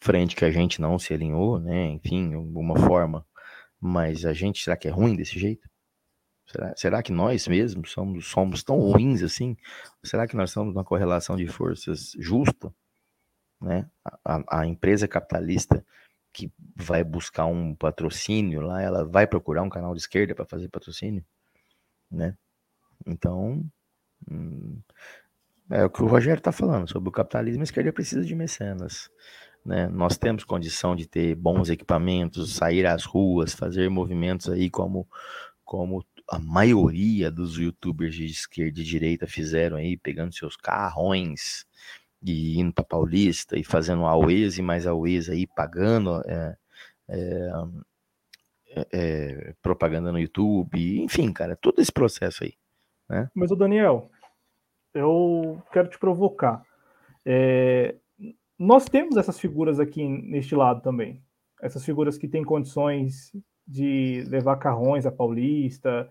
[0.00, 1.86] frente que a gente não se alinhou, né?
[1.86, 3.24] Enfim, alguma forma.
[3.80, 5.70] Mas a gente, será que é ruim desse jeito?
[6.48, 9.56] Será, será que nós mesmos somos, somos tão ruins assim?
[10.02, 12.74] Será que nós estamos numa correlação de forças justa?
[13.60, 13.88] Né?
[14.24, 15.86] A, a, empresa capitalista
[16.32, 20.68] que vai buscar um patrocínio lá, ela vai procurar um canal de esquerda para fazer
[20.68, 21.24] patrocínio,
[22.10, 22.36] né?
[23.06, 23.64] Então,
[24.30, 24.80] hum,
[25.70, 27.62] é o que o Rogério está falando sobre o capitalismo.
[27.62, 29.08] A esquerda precisa de mecenas.
[29.64, 29.86] Né?
[29.88, 35.08] Nós temos condição de ter bons equipamentos, sair às ruas, fazer movimentos aí como,
[35.64, 41.66] como a maioria dos youtubers de esquerda e direita fizeram aí, pegando seus carrões
[42.22, 44.14] e indo para Paulista e fazendo a
[44.58, 46.56] e mais a aí, pagando é,
[47.08, 47.50] é,
[48.68, 52.54] é, é, propaganda no YouTube, enfim, cara, todo esse processo aí.
[53.08, 53.28] Né?
[53.34, 54.10] Mas o Daniel,
[54.94, 56.62] eu quero te provocar.
[57.24, 57.96] É,
[58.58, 61.22] nós temos essas figuras aqui neste lado também.
[61.60, 63.32] Essas figuras que têm condições
[63.66, 66.08] de levar carrões a Paulista.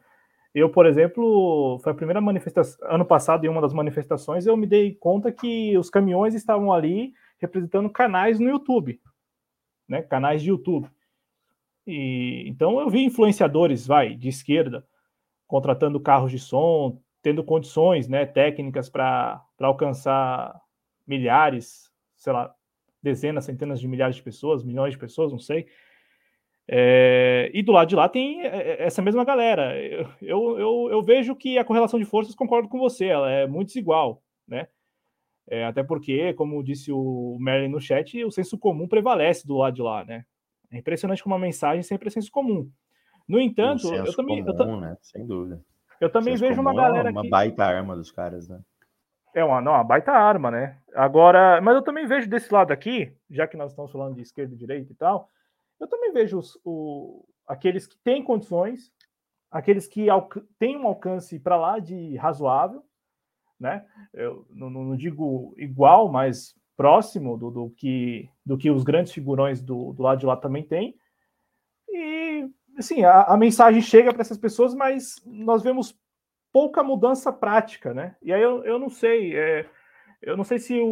[0.53, 4.65] Eu, por exemplo, foi a primeira manifestação, ano passado, em uma das manifestações, eu me
[4.65, 8.99] dei conta que os caminhões estavam ali representando canais no YouTube,
[9.87, 10.01] né?
[10.01, 10.89] Canais de YouTube.
[11.85, 14.85] E então eu vi influenciadores, vai, de esquerda,
[15.47, 20.59] contratando carros de som, tendo condições, né, técnicas para alcançar
[21.05, 22.53] milhares, sei lá,
[23.01, 25.67] dezenas, centenas de milhares de pessoas, milhões de pessoas, não sei.
[26.71, 29.75] É, e do lado de lá tem é, é, essa mesma galera.
[30.21, 33.69] Eu, eu, eu, vejo que a correlação de forças, concordo com você, ela é muito
[33.69, 34.67] desigual, né?
[35.49, 39.73] É, até porque, como disse o Merlin no chat, o senso comum prevalece do lado
[39.73, 40.25] de lá, né?
[40.71, 42.69] É impressionante como uma mensagem sempre é senso comum.
[43.27, 44.45] No entanto, eu também.
[44.45, 44.97] Comum, eu, né?
[45.01, 45.59] Sem dúvida.
[45.99, 47.09] Eu também vejo uma galera.
[47.09, 47.29] É uma que...
[47.29, 48.59] baita arma dos caras, né?
[49.33, 50.77] É uma, não, uma baita arma, né?
[50.93, 54.53] Agora, mas eu também vejo desse lado aqui, já que nós estamos falando de esquerda
[54.53, 55.27] e direita e tal,
[55.79, 58.91] eu também vejo os, o, aqueles que têm condições,
[59.49, 60.07] aqueles que
[60.57, 62.83] têm um alcance para lá de razoável,
[63.59, 63.85] né?
[64.13, 69.61] Eu não, não digo igual, mas próximo do, do, que, do que os grandes figurões
[69.61, 70.95] do, do lado de lá também têm.
[71.89, 75.99] E, assim, a, a mensagem chega para essas pessoas, mas nós vemos
[76.53, 78.15] pouca mudança prática, né?
[78.21, 79.69] E aí eu, eu não sei, é,
[80.21, 80.87] eu não sei se o,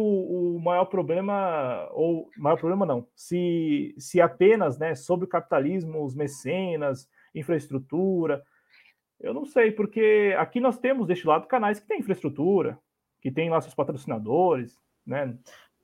[0.56, 6.14] o, maior problema, ou maior problema não, se, se apenas né, sobre o capitalismo, os
[6.14, 8.42] mecenas, infraestrutura,
[9.20, 12.78] eu não sei, porque aqui nós temos deste lado canais que têm infraestrutura,
[13.20, 15.36] que têm lá seus patrocinadores, né?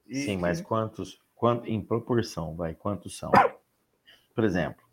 [0.07, 3.33] E, Sim, mas quantos, quanto, em proporção, vai, quantos são?
[4.35, 4.85] Por exemplo,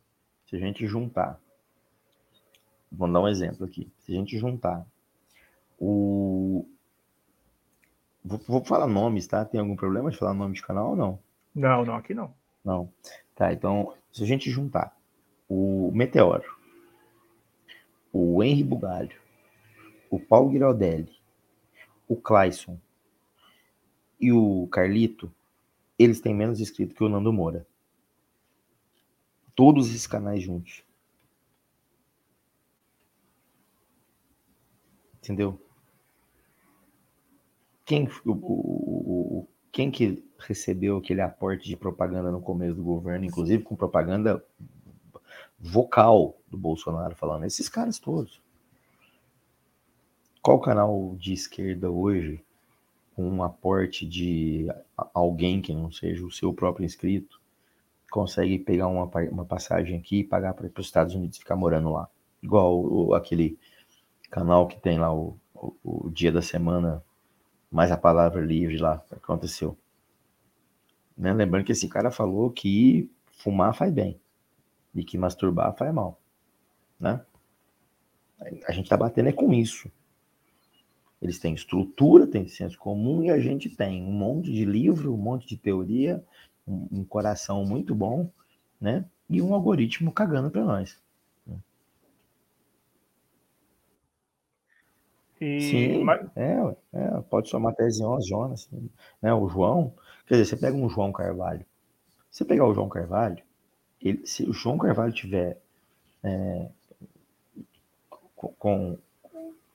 [0.45, 1.39] se a gente juntar
[2.91, 3.89] Vou dar um exemplo aqui.
[3.99, 4.85] Se a gente juntar
[5.79, 6.67] o.
[8.23, 9.43] Vou, vou falar nomes, tá?
[9.43, 11.19] Tem algum problema de falar nome de canal ou não?
[11.53, 12.33] Não, não, aqui não.
[12.63, 12.91] Não.
[13.35, 14.95] Tá, então, se a gente juntar
[15.49, 16.57] o Meteoro,
[18.13, 19.19] o Henry Bugalho,
[20.09, 21.11] o Paulo Giraldelli,
[22.07, 22.77] o Clayson
[24.19, 25.33] e o Carlito,
[25.97, 27.65] eles têm menos inscritos que o Nando Moura.
[29.55, 30.83] Todos esses canais juntos.
[35.17, 35.59] Entendeu?
[37.91, 43.63] Quem, o, o, quem que recebeu aquele aporte de propaganda no começo do governo, inclusive
[43.63, 44.41] com propaganda
[45.59, 47.43] vocal do Bolsonaro falando?
[47.43, 48.41] Esses caras todos.
[50.41, 52.41] Qual canal de esquerda hoje,
[53.13, 54.67] com um aporte de
[55.13, 57.41] alguém que não seja o seu próprio inscrito,
[58.09, 62.07] consegue pegar uma, uma passagem aqui e pagar para os Estados Unidos ficar morando lá?
[62.41, 63.59] Igual o, aquele
[64.29, 67.03] canal que tem lá o, o, o, dia da semana,
[67.71, 69.77] mais a palavra livre lá, aconteceu.
[71.17, 71.33] Né?
[71.33, 74.19] Lembrando que esse cara falou que fumar faz bem
[74.93, 76.19] e que masturbar faz mal,
[76.99, 77.21] né?
[78.67, 79.89] A gente tá batendo é com isso.
[81.21, 85.17] Eles têm estrutura, têm senso comum e a gente tem um monte de livro, um
[85.17, 86.23] monte de teoria,
[86.67, 88.29] um, um coração muito bom,
[88.79, 89.05] né?
[89.29, 90.99] E um algoritmo cagando para nós.
[95.41, 95.61] E...
[95.61, 96.21] Sim, mas...
[96.35, 98.69] é, é, pode somar Jonas, Jonas,
[99.19, 99.33] né?
[99.33, 99.91] O João,
[100.27, 101.65] quer dizer, você pega um João Carvalho,
[102.29, 103.43] você pegar o João Carvalho,
[103.99, 105.59] ele, se o João Carvalho tiver
[106.23, 106.69] é,
[108.35, 108.97] com,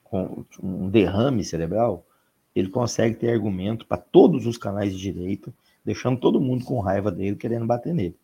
[0.04, 2.06] com um derrame cerebral,
[2.54, 5.52] ele consegue ter argumento para todos os canais de direita,
[5.84, 8.16] deixando todo mundo com raiva dele, querendo bater nele.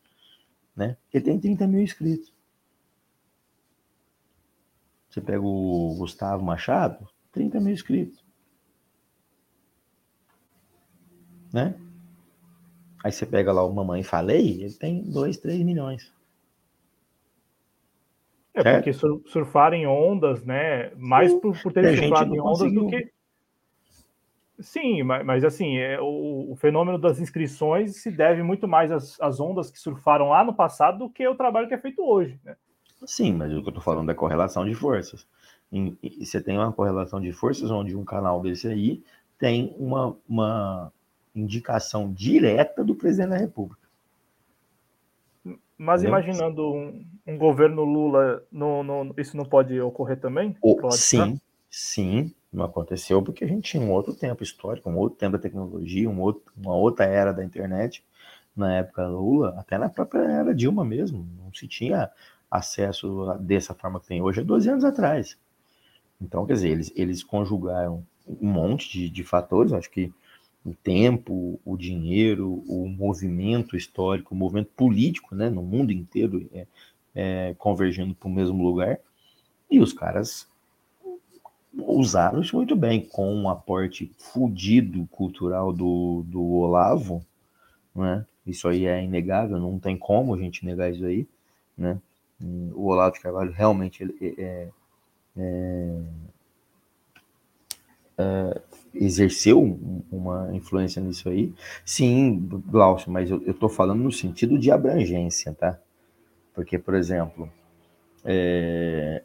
[0.76, 0.96] Né?
[1.12, 2.32] Ele tem 30 mil inscritos.
[5.10, 8.22] Você pega o Gustavo Machado, 30 mil inscritos.
[11.52, 11.74] Né?
[13.02, 16.12] Aí você pega lá o Mamãe Falei, ele tem 2, 3 milhões.
[18.54, 18.76] É, certo?
[18.76, 20.90] porque surfar em ondas, né?
[20.96, 22.82] Mais por, por ter surfado em ondas conseguiu.
[22.82, 23.12] do que.
[24.60, 29.20] Sim, mas, mas assim, é, o, o, fenômeno das inscrições se deve muito mais às,
[29.20, 32.38] às, ondas que surfaram lá no passado do que o trabalho que é feito hoje,
[32.44, 32.54] né?
[33.04, 35.26] Sim, mas o que eu tô falando é correlação de forças.
[35.72, 39.02] E, você tem uma correlação de forças onde um canal desse aí
[39.38, 40.92] tem uma, uma
[41.34, 43.80] indicação direta do presidente da República.
[45.78, 46.20] Mas Entendeu?
[46.20, 50.54] imaginando um, um, governo Lula, no, no, isso não pode ocorrer também?
[50.62, 55.18] O, sim, sim, não aconteceu porque a gente tinha um outro tempo histórico, um outro
[55.18, 58.04] tempo da tecnologia, um outro, uma outra era da internet.
[58.54, 62.10] Na época Lula, até na própria era Dilma mesmo, não se tinha
[62.50, 65.38] acesso dessa forma que tem hoje, há 12 anos atrás.
[66.22, 70.12] Então, quer dizer, eles, eles conjugaram um monte de, de fatores, acho que
[70.64, 76.66] o tempo, o dinheiro, o movimento histórico, o movimento político, né, no mundo inteiro, é,
[77.14, 78.98] é, convergindo para o mesmo lugar,
[79.68, 80.48] e os caras
[81.74, 87.26] usaram isso muito bem, com um aporte fudido cultural do, do Olavo,
[87.94, 91.26] né, isso aí é inegável, não tem como a gente negar isso aí,
[91.76, 92.00] né,
[92.40, 94.68] o Olavo de Carvalho realmente ele, é,
[95.36, 96.02] é,
[98.18, 98.60] é,
[98.94, 99.60] exerceu
[100.10, 101.52] uma influência nisso aí.
[101.84, 105.78] Sim, Glaucio, mas eu estou falando no sentido de abrangência, tá?
[106.54, 107.50] Porque, por exemplo,
[108.24, 109.22] é,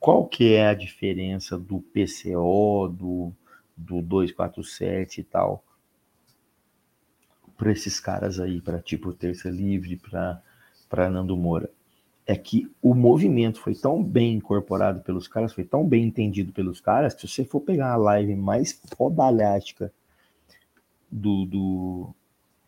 [0.00, 3.32] qual que é a diferença do PCO, do,
[3.76, 5.64] do 247 e tal,
[7.56, 10.00] para esses caras aí, para tipo Terça Livre,
[10.88, 11.70] para Nando Moura?
[12.28, 16.78] É que o movimento foi tão bem incorporado pelos caras, foi tão bem entendido pelos
[16.78, 19.90] caras, que se você for pegar a live mais fodalástica
[21.10, 22.14] do, do,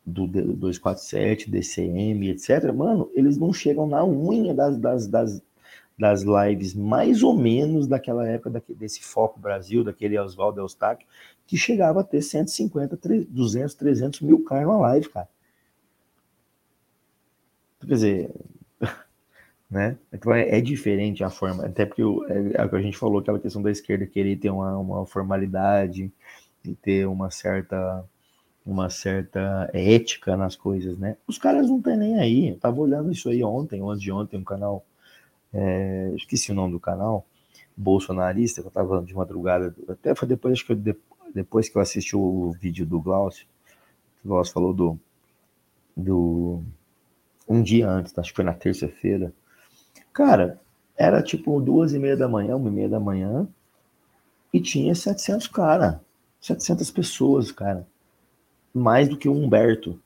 [0.06, 5.42] do 247, DCM, etc., mano, eles não chegam na unha das, das, das,
[5.98, 11.06] das lives mais ou menos daquela época, daquele, desse Foco Brasil, daquele Oswaldo Eustáquio,
[11.46, 15.28] que chegava a ter 150, 200, 300 mil caras na live, cara.
[17.80, 18.34] Quer dizer,
[19.70, 19.96] né?
[20.12, 23.38] Então é, é, diferente a forma, até porque o, é, é, a gente falou, aquela
[23.38, 26.10] questão da esquerda querer ter uma, uma formalidade
[26.64, 28.04] e ter uma certa
[28.64, 31.16] uma certa ética nas coisas, né?
[31.26, 32.48] Os caras não tem nem aí.
[32.50, 34.84] Eu tava olhando isso aí ontem, ontem de ontem, um canal,
[35.52, 37.26] é, esqueci o nome do canal,
[37.76, 40.96] bolsonarista, que eu tava de madrugada, até foi depois, acho que eu,
[41.34, 43.46] depois que eu assisti o vídeo do Glaucio,
[44.24, 45.00] o Glaucio falou do,
[45.96, 46.62] do
[47.48, 49.32] um dia antes, acho que foi na terça-feira,
[50.12, 50.60] Cara,
[50.96, 53.48] era tipo duas e meia da manhã, uma e meia da manhã,
[54.52, 56.00] e tinha 700 cara,
[56.40, 57.86] 700 pessoas, cara.
[58.74, 59.98] Mais do que o Humberto.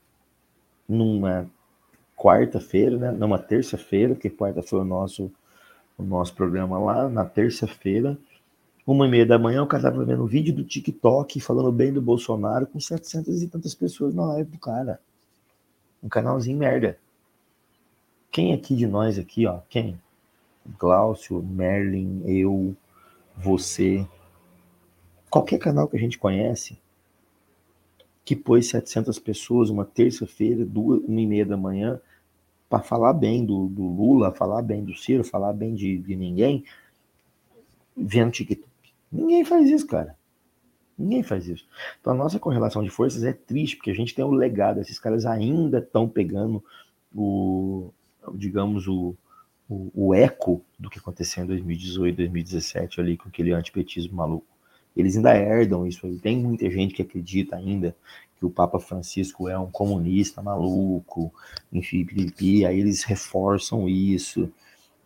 [0.86, 1.50] Numa
[2.16, 3.10] quarta-feira, né?
[3.10, 5.32] Numa terça-feira, que quarta foi o nosso,
[5.96, 8.18] o nosso programa lá, na terça-feira,
[8.86, 11.90] uma e meia da manhã, o cara tava vendo um vídeo do TikTok falando bem
[11.90, 15.00] do Bolsonaro com 700 e tantas pessoas na live do cara.
[16.02, 16.98] Um canalzinho merda.
[18.34, 19.96] Quem aqui de nós aqui, ó, quem?
[20.76, 22.74] Glaucio, Merlin, eu,
[23.36, 24.04] você,
[25.30, 26.76] qualquer canal que a gente conhece,
[28.24, 32.00] que pôs 700 pessoas uma terça-feira, duas, uma e meia da manhã,
[32.68, 36.64] para falar bem do, do, Lula, falar bem do Ciro, falar bem de, de ninguém,
[37.96, 38.68] vendo TikTok.
[39.12, 40.18] Ninguém faz isso, cara.
[40.98, 41.68] Ninguém faz isso.
[42.00, 44.98] Então a nossa correlação de forças é triste, porque a gente tem um legado, esses
[44.98, 46.64] caras ainda estão pegando
[47.14, 47.92] o,
[48.32, 49.14] digamos, o,
[49.68, 54.46] o, o, eco do que aconteceu em 2018, 2017, ali com aquele antipetismo maluco.
[54.96, 56.08] Eles ainda herdam isso.
[56.20, 57.96] Tem muita gente que acredita ainda
[58.38, 61.32] que o Papa Francisco é um comunista maluco,
[61.72, 62.06] enfim,
[62.66, 64.52] aí eles reforçam isso,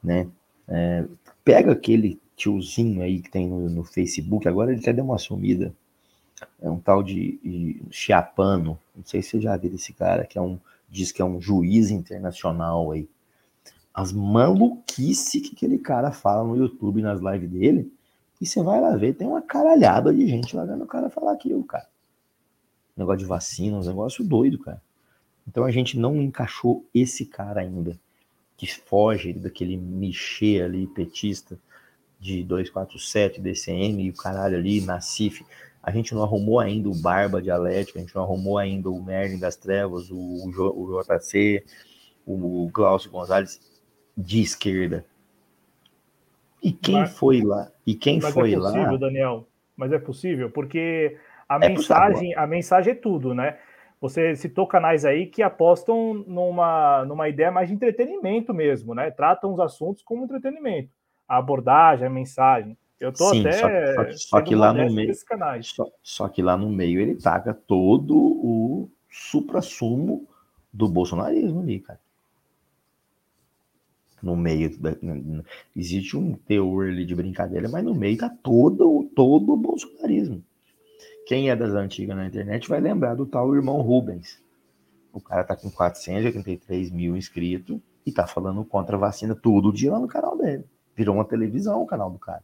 [0.03, 0.29] né?
[0.67, 1.05] É,
[1.45, 5.75] pega aquele tiozinho aí que tem no, no, Facebook, agora ele até deu uma sumida,
[6.61, 10.39] é um tal de, de Chiapano, não sei se você já viu esse cara, que
[10.39, 10.59] é um
[10.89, 13.09] diz que é um juiz internacional aí.
[13.93, 17.93] As maluquices que aquele cara fala no YouTube, nas lives dele,
[18.41, 21.33] E você vai lá ver, tem uma caralhada de gente lá vendo o cara falar
[21.33, 21.89] aquilo, cara.
[22.97, 24.81] Negócio de vacina, um negócio doido, cara.
[25.47, 27.99] Então a gente não encaixou esse cara ainda,
[28.57, 31.59] que foge daquele mexer ali, petista,
[32.21, 35.45] de 247, DCM e o caralho ali, Nacif.
[35.83, 39.39] A gente não arrumou ainda o Barba Dialética, a gente não arrumou ainda o Merlin
[39.39, 41.65] das Trevas, o, o JC,
[42.27, 43.61] o Glaucio Gonzalez
[44.17, 45.05] de esquerda.
[46.63, 47.71] E quem mas, foi lá?
[47.87, 48.71] E quem foi lá?
[48.71, 48.99] É possível, lá...
[48.99, 49.49] Daniel.
[49.77, 51.17] Mas é possível, porque
[51.49, 53.57] a é mensagem, a mensagem é tudo, né?
[54.01, 59.11] Você citou canais aí que apostam numa, numa ideia mais de entretenimento mesmo, né?
[59.11, 60.91] Tratam os assuntos como entretenimento.
[61.29, 62.77] A abordagem, a mensagem.
[63.01, 63.53] Eu tô Sim, até.
[63.53, 63.69] Só,
[64.05, 65.15] só, só que lá no meio.
[65.63, 70.27] Só, só, que lá no meio ele taca todo o supra-sumo
[70.73, 72.01] do bolsonarismo ali, cara
[74.23, 74.77] no meio.
[74.79, 74.91] Da,
[75.75, 80.43] existe um teor ali de brincadeira, mas no meio tá todo, todo o bolsonarismo.
[81.27, 84.43] Quem é das antigas na internet vai lembrar do tal irmão Rubens.
[85.13, 89.93] O cara tá com 483 mil inscritos e tá falando contra a vacina todo dia
[89.93, 90.65] lá no canal dele.
[90.97, 92.43] Virou uma televisão o canal do cara.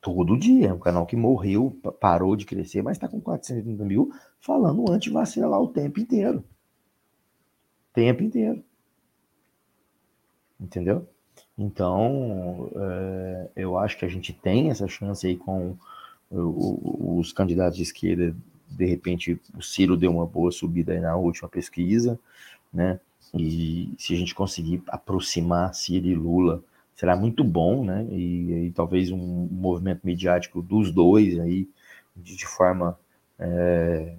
[0.00, 0.68] Todo dia.
[0.68, 4.10] É um canal que morreu, parou de crescer, mas tá com 430 mil
[4.40, 6.42] falando anti-vacina lá o tempo inteiro.
[7.92, 8.64] Tempo inteiro.
[10.58, 11.06] Entendeu?
[11.56, 15.76] Então, é, eu acho que a gente tem essa chance aí com
[16.30, 18.34] os candidatos de esquerda.
[18.68, 22.18] De repente, o Ciro deu uma boa subida aí na última pesquisa,
[22.72, 23.00] né?
[23.34, 26.62] E se a gente conseguir aproximar Ciro e Lula,
[27.00, 28.06] será muito bom, né?
[28.10, 31.66] E, e talvez um movimento mediático dos dois aí,
[32.14, 32.98] de, de forma
[33.38, 34.16] é,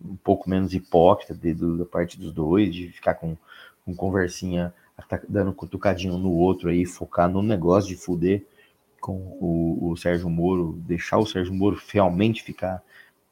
[0.00, 3.36] um pouco menos hipócrita de, de, da parte dos dois, de ficar com,
[3.84, 4.72] com conversinha
[5.28, 8.44] dando cutucadinho no outro aí, focar no negócio de fuder
[9.00, 12.80] com o, o Sérgio Moro, deixar o Sérgio Moro realmente ficar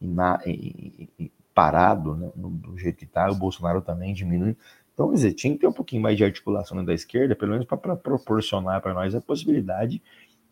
[0.00, 4.56] na, em, em, parado né, do jeito que tá, o Bolsonaro também diminui.
[4.94, 7.66] Então, quer dizer, tinha que ter um pouquinho mais de articulação da esquerda, pelo menos
[7.66, 10.02] para proporcionar para nós a possibilidade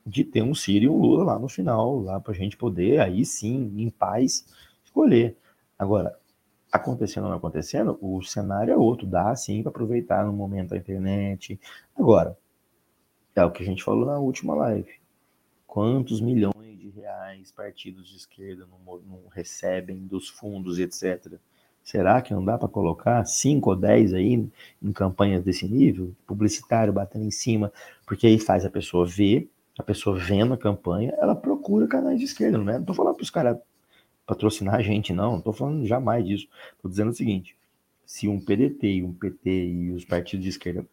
[0.04, 3.00] de ter um Ciro e um Lula lá no final, lá para a gente poder,
[3.00, 4.46] aí sim, em paz,
[4.82, 5.36] escolher.
[5.78, 6.18] Agora,
[6.72, 10.76] acontecendo ou não acontecendo, o cenário é outro, dá sim para aproveitar no momento da
[10.76, 11.60] internet.
[11.96, 12.36] Agora,
[13.34, 15.00] é o que a gente falou na última live.
[15.66, 21.38] Quantos milhões de reais partidos de esquerda não, não recebem dos fundos etc.
[21.82, 24.48] Será que não dá para colocar 5 ou 10 aí
[24.82, 26.14] em campanhas desse nível?
[26.26, 27.72] Publicitário batendo em cima,
[28.06, 32.26] porque aí faz a pessoa ver, a pessoa vendo a campanha, ela procura canais de
[32.26, 32.78] esquerda, não é?
[32.78, 33.58] Não tô falando para os caras
[34.26, 35.32] patrocinar a gente, não.
[35.32, 36.48] Não estou falando jamais disso.
[36.76, 37.56] Estou dizendo o seguinte:
[38.04, 40.86] se um PDT e um PT e os partidos de esquerda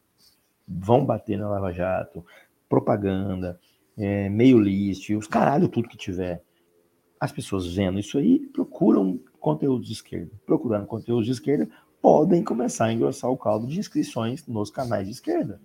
[0.67, 2.25] vão bater na Lava Jato,
[2.67, 3.59] propaganda,
[3.97, 6.41] é, meio list, os caralho, tudo que tiver,
[7.19, 10.31] as pessoas vendo isso aí procuram conteúdos de esquerda.
[10.45, 11.69] Procurando conteúdos de esquerda,
[12.01, 15.61] podem começar a engrossar o caldo de inscrições nos canais de esquerda.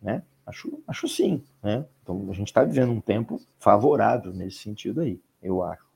[0.00, 0.22] Né?
[0.46, 1.42] Acho, acho sim.
[1.62, 1.84] Né?
[2.02, 5.90] Então a gente está vivendo um tempo favorável nesse sentido aí, eu acho.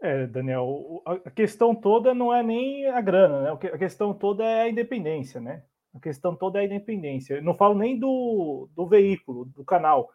[0.00, 3.50] É, Daniel, a questão toda não é nem a grana, né?
[3.50, 5.64] A questão toda é a independência, né?
[5.92, 7.34] A questão toda é a independência.
[7.34, 10.08] Eu não falo nem do, do veículo, do canal.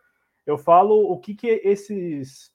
[0.46, 2.54] Eu falo o que, que esses,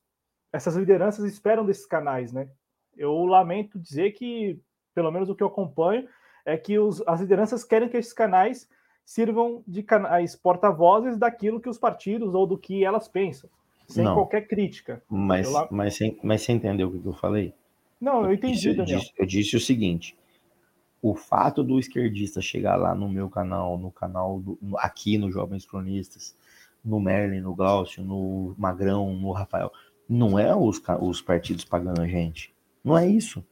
[0.52, 2.48] essas lideranças esperam desses canais, né?
[2.96, 4.60] Eu lamento dizer que,
[4.94, 6.08] pelo menos o que eu acompanho,
[6.44, 8.68] é que os, as lideranças querem que esses canais
[9.04, 13.48] sirvam de canais porta-vozes daquilo que os partidos ou do que elas pensam
[13.88, 14.14] sem não.
[14.14, 15.02] qualquer crítica.
[15.08, 15.68] Mas, eu...
[15.70, 17.54] mas, sem, mas você entendeu o que eu falei?
[18.00, 19.00] Não, eu entendi, eu Daniel.
[19.00, 20.16] Disse, eu disse o seguinte:
[21.02, 25.66] o fato do esquerdista chegar lá no meu canal, no canal do, aqui no Jovens
[25.66, 26.36] Cronistas,
[26.84, 29.72] no Merlin, no Glaucio, no Magrão, no Rafael,
[30.08, 32.54] não é os, os partidos pagando a gente.
[32.82, 33.44] Não é isso.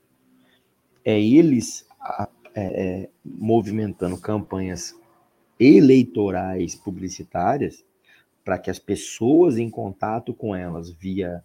[1.04, 1.86] É eles
[2.54, 4.94] é, é, movimentando campanhas
[5.60, 7.84] eleitorais publicitárias
[8.44, 11.42] para que as pessoas em contato com elas via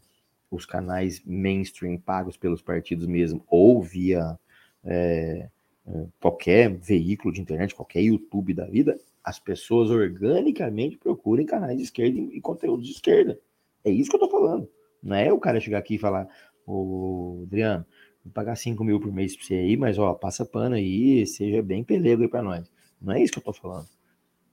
[0.49, 4.37] os canais mainstream pagos pelos partidos mesmo, ou via
[4.83, 5.49] é,
[5.87, 11.83] é, qualquer veículo de internet, qualquer YouTube da vida, as pessoas organicamente procurem canais de
[11.83, 13.39] esquerda e conteúdos de esquerda.
[13.83, 14.69] É isso que eu tô falando.
[15.01, 16.27] Não é o cara chegar aqui e falar,
[16.65, 17.85] ô Adriano,
[18.23, 21.61] vou pagar 5 mil por mês pra você aí, mas ó, passa pano aí, seja
[21.61, 22.71] bem pelego aí pra nós.
[23.01, 23.87] Não é isso que eu tô falando.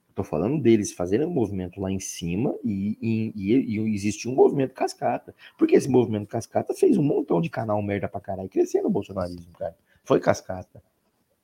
[0.09, 4.35] Estou falando deles fazerem um movimento lá em cima e, e, e, e existe um
[4.35, 5.33] movimento cascata.
[5.57, 9.53] Porque esse movimento cascata fez um montão de canal merda pra caralho crescer no bolsonarismo,
[9.53, 9.77] cara.
[10.03, 10.83] Foi cascata.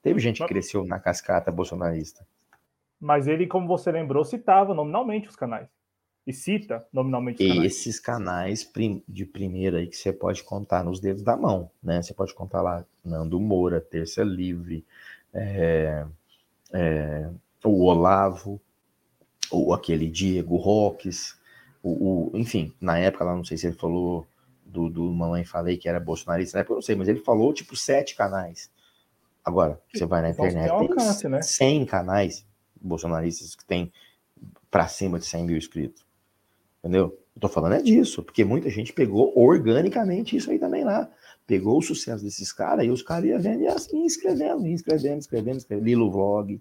[0.02, 2.26] Teve gente que cresceu na cascata bolsonarista.
[3.00, 5.68] Mas ele, como você lembrou, citava nominalmente os canais.
[6.26, 7.64] E cita nominalmente canais.
[7.64, 8.70] Esses canais
[9.06, 12.00] de primeira aí que você pode contar nos dedos da mão, né?
[12.00, 14.84] Você pode contar lá Nando Moura, Terça Livre,
[15.32, 16.06] é,
[16.72, 17.30] é,
[17.62, 18.60] o Olavo,
[19.50, 21.38] ou aquele Diego Roques,
[21.82, 24.26] o, o, enfim, na época lá, não sei se ele falou
[24.64, 27.52] do, do Mamãe Falei que era bolsonarista, na época eu não sei, mas ele falou
[27.52, 28.70] tipo sete canais.
[29.44, 31.42] Agora, você vai na internet, tem alcance, né?
[31.42, 32.46] 100 canais
[32.80, 33.92] bolsonaristas que tem
[34.70, 36.04] para cima de 100 mil inscritos.
[36.84, 37.18] Entendeu?
[37.34, 41.10] Eu tô falando é disso, porque muita gente pegou organicamente isso aí também lá.
[41.46, 45.56] Pegou o sucesso desses caras e os caras iam vendo e assim, escrevendo, escrevendo, escrevendo,
[45.56, 46.60] escrevendo, Lilo Vlog,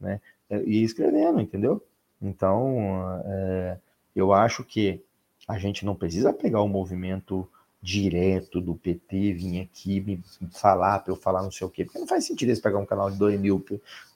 [0.00, 0.20] né?
[0.48, 1.82] E escrevendo, entendeu?
[2.22, 2.76] Então,
[3.24, 3.78] é,
[4.14, 5.02] eu acho que
[5.48, 7.48] a gente não precisa pegar o movimento
[7.82, 10.22] direto do PT vir aqui me
[10.52, 12.86] falar para eu falar não sei o quê, porque não faz sentido eles pegar um
[12.86, 13.64] canal de 2 mil,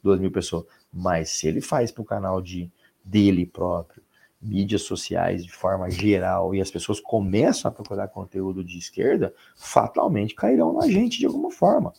[0.03, 0.65] 2 mil pessoas.
[0.93, 2.71] Mas se ele faz para o canal de,
[3.05, 4.01] dele próprio,
[4.41, 10.35] mídias sociais de forma geral e as pessoas começam a procurar conteúdo de esquerda, fatalmente
[10.35, 11.93] cairão na gente de alguma forma.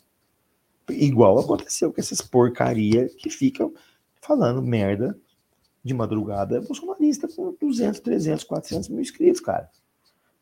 [0.90, 3.74] Igual aconteceu com essas porcaria que ficam
[4.20, 5.18] falando merda
[5.84, 9.70] de madrugada bolsonarista com 200, 300, 400 mil inscritos, cara.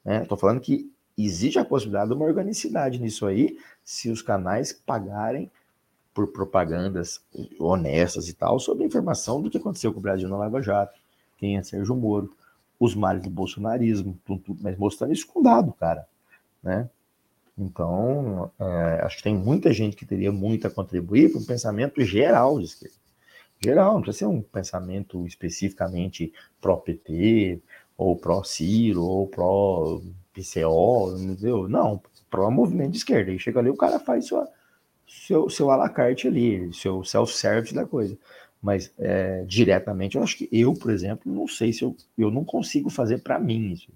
[0.04, 0.26] Né?
[0.26, 5.52] Tô falando que existe a possibilidade de uma organicidade nisso aí, se os canais pagarem
[6.14, 7.22] por propagandas
[7.60, 11.00] honestas e tal sobre a informação do que aconteceu com o Brasil na Lava Jato
[11.40, 12.36] quem é Sérgio Moro,
[12.80, 16.08] os males do bolsonarismo, tudo, mas mostrando isso com dado, cara,
[16.62, 16.90] né?
[17.58, 22.02] Então, é, acho que tem muita gente que teria muito a contribuir para um pensamento
[22.02, 22.96] geral de esquerda.
[23.62, 27.62] Geral, não precisa ser um pensamento especificamente pró-PT,
[27.98, 31.68] ou pró-Ciro, ou pró-PCO, entendeu?
[31.68, 33.32] Não, pró-movimento de esquerda.
[33.32, 34.48] Aí chega ali, o cara faz sua,
[35.06, 38.18] seu, seu alacarte ali, seu self-service da coisa.
[38.62, 42.44] Mas é, diretamente, eu acho que eu, por exemplo, não sei se eu, eu não
[42.44, 43.90] consigo fazer para mim isso.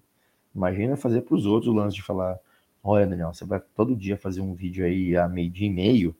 [0.55, 2.39] Imagina fazer para os outros o lance de falar:
[2.83, 6.15] olha, Daniel, você vai todo dia fazer um vídeo aí a meio dia e meio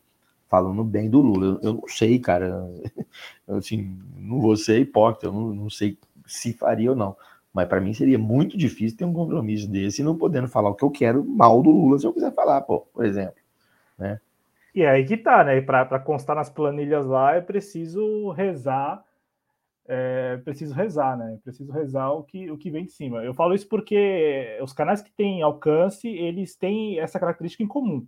[0.49, 1.45] falando bem do Lula.
[1.45, 2.69] Eu, eu não sei, cara.
[3.47, 7.15] Eu, assim, não vou ser hipócrita, eu não, não sei se faria ou não.
[7.53, 10.75] Mas para mim seria muito difícil ter um compromisso desse e não podendo falar o
[10.75, 13.35] que eu quero mal do Lula se eu quiser falar, pô, por exemplo.
[13.97, 14.19] Né?
[14.75, 15.61] E é aí que tá, né?
[15.61, 19.03] Para constar nas planilhas lá, é preciso rezar.
[19.85, 21.35] É preciso rezar, né?
[21.35, 23.23] É preciso rezar o que, o que vem de cima.
[23.23, 28.05] Eu falo isso porque os canais que têm alcance, eles têm essa característica em comum.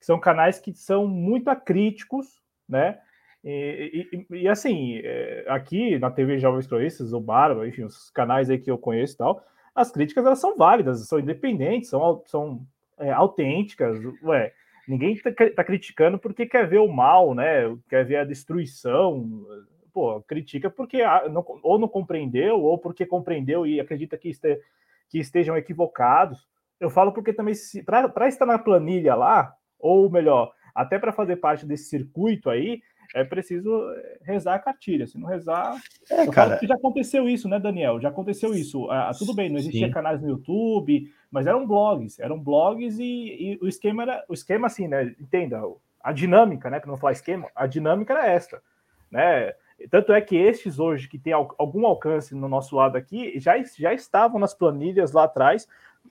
[0.00, 2.98] São canais que são muito acríticos, né?
[3.44, 8.50] E, e, e assim, é, aqui na TV Jovens Cronistas, o Barba, enfim, os canais
[8.50, 9.44] aí que eu conheço e tal,
[9.74, 12.66] as críticas elas são válidas, são independentes, são, são
[12.98, 13.98] é, autênticas.
[14.22, 14.52] Ué,
[14.90, 17.62] Ninguém está tá criticando porque quer ver o mal, né?
[17.88, 19.46] Quer ver a destruição.
[19.92, 20.98] Pô, critica porque
[21.30, 24.60] não, ou não compreendeu, ou porque compreendeu e acredita que, este,
[25.08, 26.48] que estejam equivocados.
[26.80, 27.54] Eu falo porque também,
[27.86, 32.82] para estar na planilha lá, ou melhor, até para fazer parte desse circuito aí,
[33.14, 35.06] é preciso eh, rezar a cartilha.
[35.06, 35.76] Se não rezar.
[36.10, 36.58] É, cara.
[36.62, 38.00] já aconteceu isso, né, Daniel?
[38.00, 38.90] Já aconteceu isso.
[38.90, 39.92] Ah, tudo bem, não existia Sim.
[39.92, 42.18] canais no YouTube, mas eram blogs.
[42.20, 44.24] Eram blogs e, e, o esquema era.
[44.28, 45.14] O esquema, assim, né?
[45.20, 45.60] Entenda,
[46.02, 46.78] a dinâmica, né?
[46.78, 48.62] Para não falar esquema, a dinâmica era esta.
[49.10, 49.52] Né?
[49.90, 53.92] Tanto é que estes hoje, que têm algum alcance no nosso lado aqui, já, já
[53.92, 55.66] estavam nas planilhas lá atrás,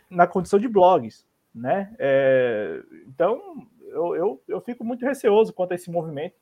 [0.09, 1.25] na condição de blogs.
[1.53, 1.93] Né?
[1.97, 6.35] É, então, eu, eu, eu fico muito receoso quanto a esse movimento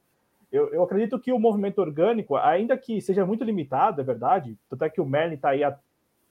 [0.51, 4.83] eu, eu, acredito que o movimento orgânico, ainda que seja muito limitado, é verdade, tanto
[4.83, 5.77] é que o Merlin está aí há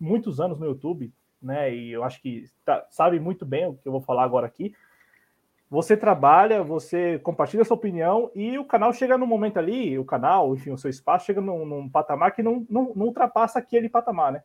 [0.01, 1.75] muitos anos no YouTube, né?
[1.75, 4.75] E eu acho que tá, sabe muito bem o que eu vou falar agora aqui.
[5.69, 10.55] Você trabalha, você compartilha sua opinião e o canal chega no momento ali, o canal,
[10.55, 14.33] enfim, o seu espaço chega num, num patamar que não, não, não, ultrapassa aquele patamar,
[14.33, 14.39] né?
[14.39, 14.43] É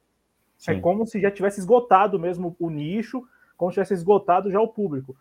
[0.57, 0.71] Sim.
[0.71, 3.23] É como se já tivesse esgotado mesmo o nicho,
[3.55, 5.15] como se tivesse esgotado já o público.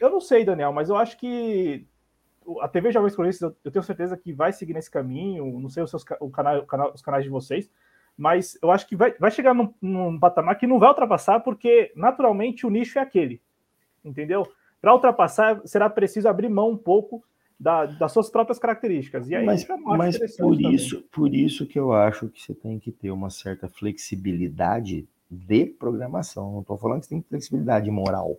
[0.00, 1.86] Eu não sei, Daniel, mas eu acho que
[2.60, 5.90] a TV Jovens Cronistas, eu tenho certeza que vai seguir nesse caminho, não sei os,
[5.90, 7.70] seus, o canal, o canal, os canais de vocês,
[8.16, 11.92] mas eu acho que vai, vai chegar num, num patamar que não vai ultrapassar, porque
[11.94, 13.40] naturalmente o nicho é aquele,
[14.04, 14.46] entendeu?
[14.80, 17.22] Para ultrapassar, será preciso abrir mão um pouco
[17.58, 19.28] da, das suas próprias características.
[19.28, 19.66] E aí, mas,
[19.96, 23.68] mas por isso, por isso que eu acho que você tem que ter uma certa
[23.68, 26.52] flexibilidade de programação.
[26.52, 28.38] Não estou falando que você tem flexibilidade moral,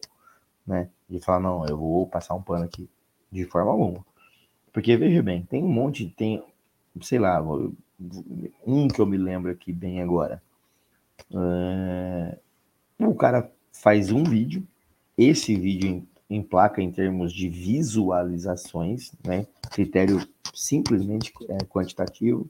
[0.66, 0.90] né?
[1.08, 2.90] De falar, não, eu vou passar um pano aqui
[3.32, 4.06] de forma alguma.
[4.74, 6.44] Porque, veja bem, tem um monte, tem,
[7.02, 7.42] sei lá,
[8.66, 10.42] um que eu me lembro aqui bem agora.
[11.34, 12.38] É,
[13.00, 14.66] o cara faz um vídeo,
[15.18, 19.46] esse vídeo em placa em termos de visualizações, né?
[19.70, 22.50] Critério simplesmente é, quantitativo.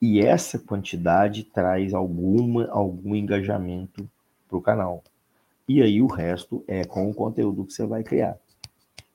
[0.00, 4.08] E essa quantidade traz alguma, algum engajamento
[4.48, 5.02] para o canal.
[5.66, 8.38] E aí o resto é com o conteúdo que você vai criar.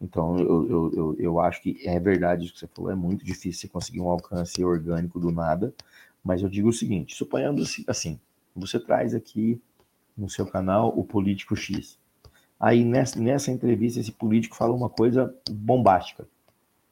[0.04, 3.24] Então, eu, eu, eu, eu acho que é verdade o que você falou, é muito
[3.24, 5.74] difícil você conseguir um alcance orgânico do nada,
[6.22, 8.20] mas eu digo o seguinte, suponhando assim,
[8.54, 9.62] você traz aqui
[10.18, 11.98] no seu canal o político X.
[12.60, 16.28] Aí nessa, nessa entrevista esse político fala uma coisa bombástica,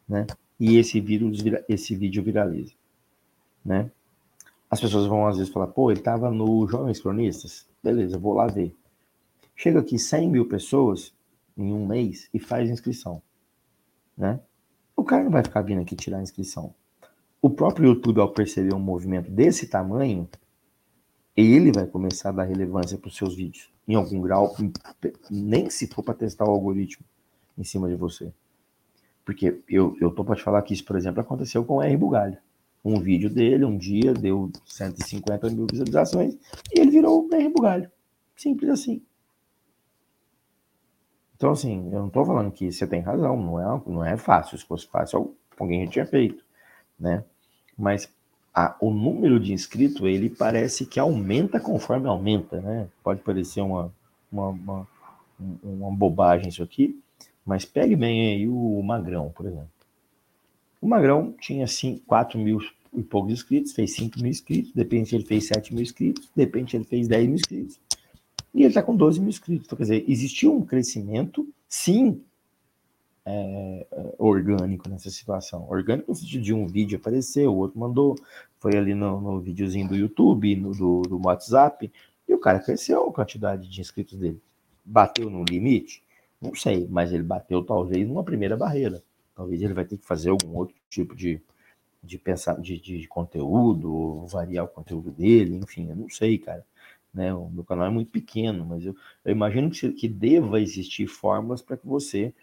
[0.08, 0.26] né?
[0.58, 2.74] E esse, vírus, esse vídeo viraliza,
[3.64, 3.92] né?
[4.70, 8.48] As pessoas vão às vezes falar, pô, ele estava no Jovens Cronistas, beleza, vou lá
[8.48, 8.74] ver.
[9.54, 11.14] Chega aqui 100 mil pessoas
[11.58, 13.22] em um mês e faz inscrição,
[14.18, 14.40] né?
[14.96, 16.74] O cara não vai ficar vindo aqui tirar a inscrição.
[17.42, 20.30] O próprio YouTube, ao perceber um movimento desse tamanho,
[21.36, 24.56] ele vai começar a dar relevância para os seus vídeos, em algum grau,
[25.30, 27.06] nem se for para testar o algoritmo
[27.58, 28.32] em cima de você.
[29.26, 31.96] Porque eu, eu tô para te falar que isso, por exemplo, aconteceu com o R.
[31.98, 32.38] Bugalho.
[32.84, 36.36] Um vídeo dele, um dia, deu 150 mil visualizações
[36.74, 37.50] e ele virou o R.
[37.50, 37.92] Bugalho.
[38.36, 39.02] Simples assim.
[41.42, 44.60] Então, assim, eu não estou falando que você tem razão, não é, não é fácil.
[44.60, 46.44] Se fosse fácil, alguém já tinha feito,
[47.00, 47.24] né?
[47.76, 48.08] Mas
[48.54, 52.88] a, o número de inscritos, ele parece que aumenta conforme aumenta, né?
[53.04, 53.92] Pode parecer uma,
[54.32, 54.88] uma, uma,
[55.64, 57.02] uma bobagem isso aqui,
[57.44, 59.72] mas pegue bem aí o Magrão, por exemplo.
[60.80, 62.60] O Magrão tinha 5, 4 mil
[62.94, 66.44] e poucos inscritos, fez 5 mil inscritos, de repente ele fez 7 mil inscritos, de
[66.44, 67.80] repente ele fez 10 mil inscritos.
[68.54, 69.66] E ele está com 12 mil inscritos.
[69.66, 72.22] Então, quer dizer, existiu um crescimento, sim,
[73.26, 75.68] é, é, orgânico nessa situação.
[75.70, 78.16] Orgânico no sentido de um vídeo apareceu, o outro mandou,
[78.60, 81.92] foi ali no, no videozinho do YouTube, no, do, do WhatsApp,
[82.28, 84.42] e o cara cresceu a quantidade de inscritos dele.
[84.84, 86.04] Bateu no limite?
[86.42, 89.04] Não sei, mas ele bateu talvez numa primeira barreira.
[89.36, 91.40] Talvez ele vai ter que fazer algum outro tipo de,
[92.04, 96.66] de pensar de, de conteúdo, variar o conteúdo dele, enfim, eu não sei, cara.
[97.14, 97.34] Né?
[97.34, 101.62] O meu canal é muito pequeno, mas eu, eu imagino que, que deva existir formas
[101.62, 102.34] para que você,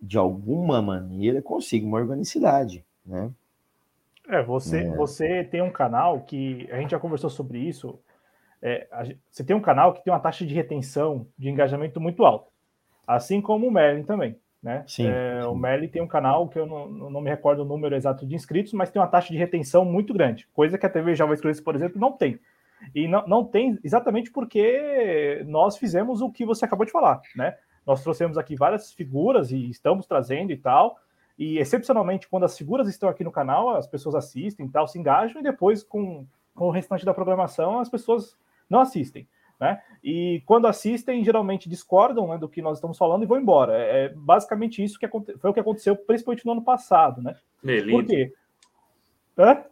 [0.00, 3.30] de alguma maneira, consiga uma organicidade, né?
[4.28, 4.96] É, você, é.
[4.96, 7.98] você tem um canal que a gente já conversou sobre isso.
[8.62, 12.24] É, a, você tem um canal que tem uma taxa de retenção, de engajamento muito
[12.24, 12.50] alta,
[13.06, 14.36] assim como o Merlin também.
[14.62, 14.82] Né?
[14.86, 15.46] Sim, é, sim.
[15.48, 18.34] O Merlin tem um canal que eu não, não me recordo o número exato de
[18.34, 21.74] inscritos, mas tem uma taxa de retenção muito grande, coisa que a TV Jovem por
[21.74, 22.40] exemplo, não tem.
[22.94, 27.56] E não, não tem exatamente porque nós fizemos o que você acabou de falar, né?
[27.86, 30.96] Nós trouxemos aqui várias figuras e estamos trazendo e tal.
[31.38, 34.98] E excepcionalmente, quando as figuras estão aqui no canal, as pessoas assistem e tal, se
[34.98, 38.36] engajam, e depois, com, com o restante da programação, as pessoas
[38.70, 39.26] não assistem.
[39.60, 39.80] Né?
[40.02, 43.76] E quando assistem, geralmente discordam né, do que nós estamos falando e vão embora.
[43.76, 47.22] É, é basicamente isso que foi o que aconteceu, principalmente no ano passado.
[47.22, 47.36] Né?
[47.62, 47.90] Melito.
[47.90, 48.32] Por quê?
[49.36, 49.64] Hã?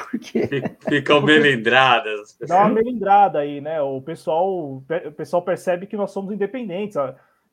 [0.00, 0.48] Por quê?
[0.88, 2.36] Ficam melindradas.
[2.40, 3.80] Dá uma melindrada aí, né?
[3.80, 6.96] O pessoal, o pessoal percebe que nós somos independentes,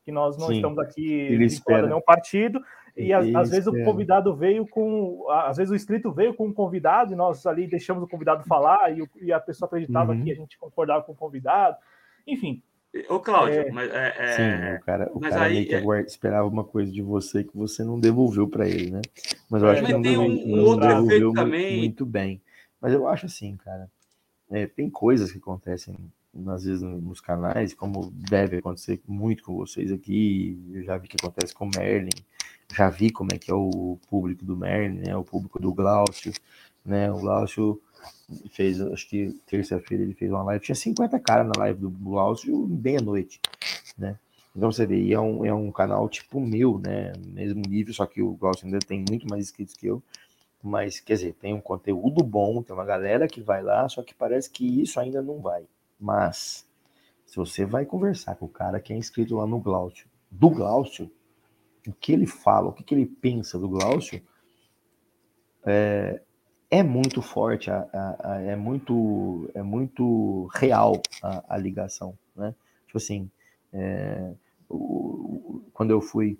[0.04, 2.60] que nós não Sim, estamos aqui vinculando nenhum partido,
[2.96, 5.26] e às, às vezes o convidado veio com.
[5.30, 8.96] Às vezes o inscrito veio com um convidado, e nós ali deixamos o convidado falar,
[8.96, 10.24] e, e a pessoa acreditava uhum.
[10.24, 11.76] que a gente concordava com o convidado.
[12.26, 12.62] Enfim,
[13.08, 13.70] Ô, Cláudio, é...
[13.70, 14.32] mas é, é...
[14.32, 16.00] Sim, o cara, o mas cara aí, meio que é...
[16.02, 19.00] esperava uma coisa de você que você não devolveu para ele, né?
[19.50, 21.78] Mas eu acho mas que não, tem um, não outro devolveu muito, também.
[21.78, 22.42] muito bem.
[22.80, 23.90] Mas eu acho assim, cara,
[24.50, 25.96] é, tem coisas que acontecem
[26.46, 30.58] às vezes nos canais, como deve acontecer muito com vocês aqui.
[30.72, 32.10] Eu já vi que acontece com o Merlin,
[32.74, 35.16] já vi como é que é o público do Merlin, né?
[35.16, 36.32] O público do Glaucio,
[36.84, 37.10] né?
[37.10, 37.80] O Glaucio
[38.50, 42.66] fez, acho que terça-feira ele fez uma live, tinha 50 caras na live do Glaucio
[42.66, 43.40] meia-noite,
[43.96, 44.18] né?
[44.54, 47.12] Então você vê, é um, é um canal tipo meu, né?
[47.18, 50.02] Mesmo nível, só que o Glaucio ainda tem muito mais inscritos que eu.
[50.62, 54.12] Mas, quer dizer, tem um conteúdo bom, tem uma galera que vai lá, só que
[54.12, 55.64] parece que isso ainda não vai.
[55.98, 56.66] Mas,
[57.24, 61.10] se você vai conversar com o cara que é inscrito lá no Glaucio, do Glaucio,
[61.86, 64.20] o que ele fala, o que, que ele pensa do Glaucio,
[65.64, 66.20] é,
[66.70, 71.00] é muito forte, a, a, a, é muito é muito real
[71.48, 72.54] a, ligação, né?
[72.86, 73.30] Tipo assim,
[73.72, 74.32] é,
[74.68, 76.38] o, quando eu fui,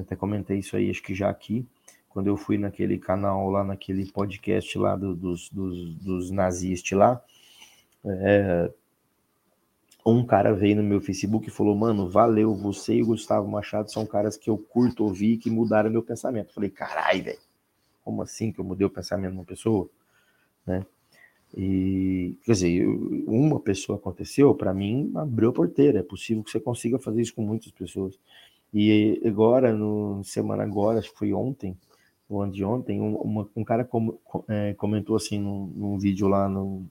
[0.00, 1.66] até comentei isso aí, acho que já aqui,
[2.08, 7.20] quando eu fui naquele canal lá, naquele podcast lá do, dos, dos, dos nazistas lá,
[8.04, 8.70] é,
[10.04, 13.90] um cara veio no meu Facebook e falou, mano, valeu, você e o Gustavo Machado
[13.90, 16.54] são caras que eu curto ouvir e que mudaram meu pensamento.
[16.54, 17.45] falei, carai, velho
[18.06, 19.90] como assim que eu mudei o pensamento de uma pessoa,
[20.64, 20.86] né?
[21.56, 22.86] E, quer dizer,
[23.26, 25.98] uma pessoa aconteceu, para mim, abriu a porteira.
[25.98, 28.16] É possível que você consiga fazer isso com muitas pessoas.
[28.72, 31.76] E agora, no semana agora, acho que foi ontem,
[32.28, 34.16] ou antes de ontem, um, uma, um cara com,
[34.48, 36.84] é, comentou assim num, num, vídeo lá no,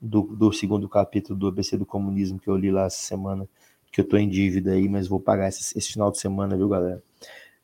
[0.00, 3.48] do, do segundo capítulo do ABC do Comunismo que eu li lá essa semana,
[3.92, 6.68] que eu tô em dívida aí, mas vou pagar esse, esse final de semana, viu,
[6.68, 7.02] galera?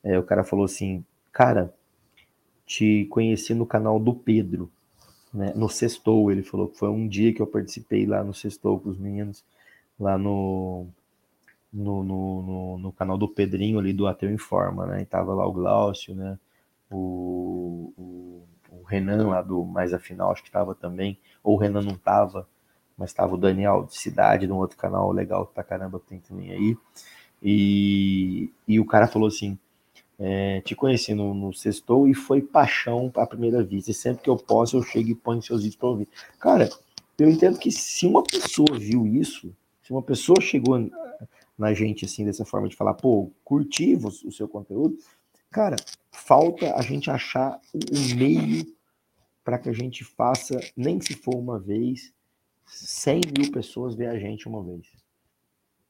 [0.03, 1.73] É, o cara falou assim, cara,
[2.65, 4.71] te conheci no canal do Pedro,
[5.33, 5.53] né?
[5.55, 8.89] No Sextou, ele falou que foi um dia que eu participei lá no Sextou com
[8.89, 9.43] os meninos,
[9.99, 10.87] lá no,
[11.71, 15.01] no, no, no, no canal do Pedrinho ali do Ateu Informa, né?
[15.01, 16.37] E tava lá o Glaucio, né?
[16.89, 21.81] O, o, o Renan lá do Mais Afinal, acho que tava também, ou o Renan
[21.81, 22.47] não tava,
[22.97, 26.19] mas tava o Daniel de Cidade, de um outro canal legal pra caramba que tem
[26.19, 26.77] também aí.
[27.41, 29.57] E, e o cara falou assim:
[30.23, 33.89] é, te conheci no, no Sextou e foi paixão à primeira vista.
[33.89, 36.07] E sempre que eu posso, eu chego e ponho seus vídeos para ouvir.
[36.39, 36.69] Cara,
[37.17, 40.77] eu entendo que se uma pessoa viu isso, se uma pessoa chegou
[41.57, 44.95] na gente assim, dessa forma de falar, pô, curti o seu conteúdo,
[45.49, 45.75] cara,
[46.11, 48.63] falta a gente achar um meio
[49.43, 52.13] para que a gente faça, nem se for uma vez,
[52.67, 54.85] 100 mil pessoas ver a gente uma vez.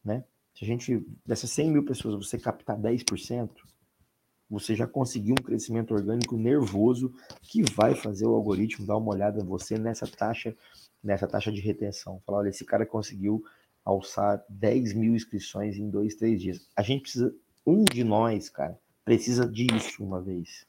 [0.04, 0.24] Né?
[0.56, 3.50] Se a gente, dessas 100 mil pessoas, você captar 10%,
[4.52, 9.40] você já conseguiu um crescimento orgânico nervoso que vai fazer o algoritmo dar uma olhada
[9.42, 10.54] em você nessa taxa,
[11.02, 12.22] nessa taxa de retenção.
[12.26, 13.42] Falar, olha, esse cara conseguiu
[13.86, 16.68] alçar 10 mil inscrições em dois, três dias.
[16.76, 17.34] A gente precisa,
[17.66, 20.66] um de nós, cara, precisa disso uma vez.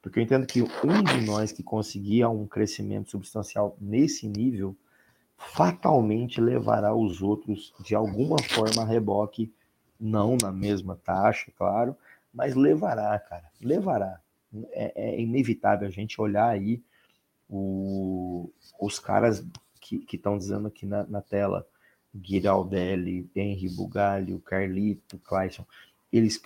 [0.00, 4.76] Porque eu entendo que um de nós que conseguir um crescimento substancial nesse nível,
[5.36, 9.52] fatalmente levará os outros de alguma forma a reboque,
[9.98, 11.96] não na mesma taxa, claro,
[12.32, 14.20] mas levará, cara, levará.
[14.72, 16.82] É, é inevitável a gente olhar aí
[17.48, 18.50] o,
[18.80, 19.44] os caras
[19.80, 21.66] que estão dizendo aqui na, na tela,
[22.14, 25.66] Giraldelli, Henry Bugalho, Carlito, Clayson,
[26.12, 26.40] eles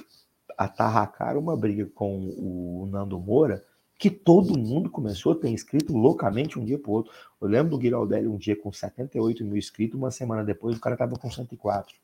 [0.57, 3.65] atarracaram uma briga com o Nando Moura
[3.99, 7.13] que todo mundo começou a ter inscrito loucamente um dia para o outro.
[7.41, 10.95] Eu lembro do Giraldelli um dia com 78 mil inscritos, uma semana depois o cara
[10.95, 11.97] estava com 104.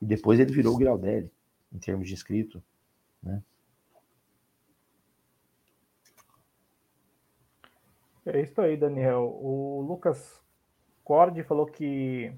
[0.00, 1.30] E depois ele virou o Giraldelli,
[1.72, 2.62] em termos de inscrito.
[3.22, 3.42] Né?
[8.26, 9.22] É isso aí, Daniel.
[9.40, 10.40] O Lucas
[11.04, 12.32] Cord falou que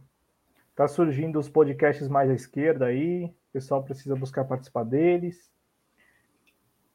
[0.74, 5.50] tá surgindo os podcasts mais à esquerda aí, o pessoal precisa buscar participar deles.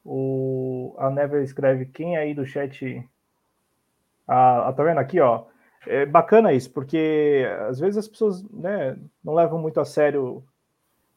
[0.04, 3.08] O, a Never escreve quem aí do chat.
[4.28, 5.46] Ah, tá vendo aqui, ó?
[5.86, 10.44] É bacana isso, porque às vezes as pessoas né, não levam muito a sério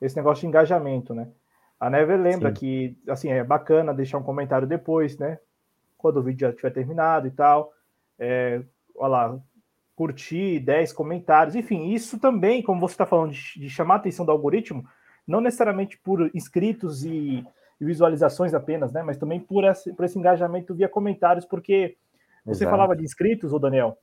[0.00, 1.28] esse negócio de engajamento, né?
[1.80, 2.54] A Never lembra Sim.
[2.54, 5.38] que, assim, é bacana deixar um comentário depois, né?
[5.96, 7.72] Quando o vídeo já tiver terminado e tal.
[8.18, 8.62] É,
[8.94, 9.40] olha lá,
[9.96, 14.24] curtir, 10 comentários, enfim, isso também, como você está falando, de, de, chamar a atenção
[14.24, 14.82] do algoritmo,
[15.26, 17.46] não necessariamente por inscritos e,
[17.80, 19.02] e visualizações apenas, né?
[19.02, 21.96] Mas também por esse, por esse engajamento via comentários, porque
[22.44, 22.70] você Exato.
[22.70, 23.98] falava de inscritos, ô Daniel,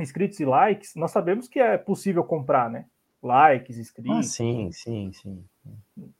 [0.00, 2.86] inscritos e likes, nós sabemos que é possível comprar, né?
[3.22, 4.18] Likes, inscritos.
[4.18, 5.44] Ah, sim, sim, sim.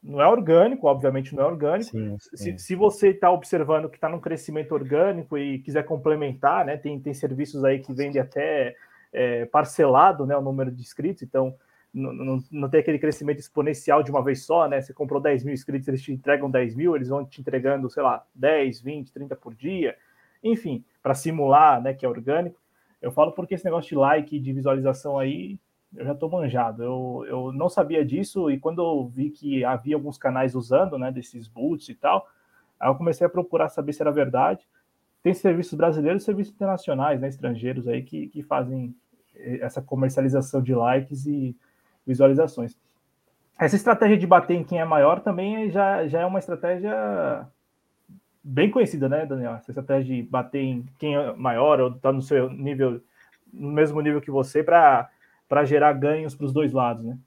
[0.03, 1.91] Não é orgânico, obviamente não é orgânico.
[1.91, 2.37] Sim, sim.
[2.37, 6.77] Se, se, você está observando que está num crescimento orgânico e quiser complementar, né?
[6.77, 8.75] Tem, tem serviços aí que vendem até
[9.13, 11.55] é, parcelado né, o número de inscritos, então
[11.93, 14.81] não, não, não, tem aquele crescimento exponencial de uma vez só, né?
[14.81, 18.03] Você comprou 10 mil inscritos, eles te entregam 10 mil, eles vão te entregando, sei
[18.03, 19.97] lá, 10, 20, 30 por dia,
[20.43, 22.61] enfim, para simular né, que é orgânico.
[23.01, 25.59] Eu falo porque esse negócio de like, de visualização aí,
[25.97, 26.83] eu já estou manjado.
[26.83, 31.11] Eu, eu não sabia disso e quando eu vi que havia alguns canais usando, né,
[31.11, 32.29] desses boots e tal,
[32.79, 34.67] aí eu comecei a procurar saber se era verdade.
[35.23, 38.95] Tem serviços brasileiros serviços internacionais, né, estrangeiros aí que, que fazem
[39.35, 41.57] eh, essa comercialização de likes e
[42.07, 42.77] visualizações.
[43.59, 47.47] Essa estratégia de bater em quem é maior também já, já é uma estratégia
[48.43, 49.55] bem conhecida, né, Daniel?
[49.55, 53.01] Essa estratégia de bater em quem é maior ou está no seu nível,
[53.53, 55.11] no mesmo nível que você, para
[55.49, 57.19] para gerar ganhos para os dois lados, né?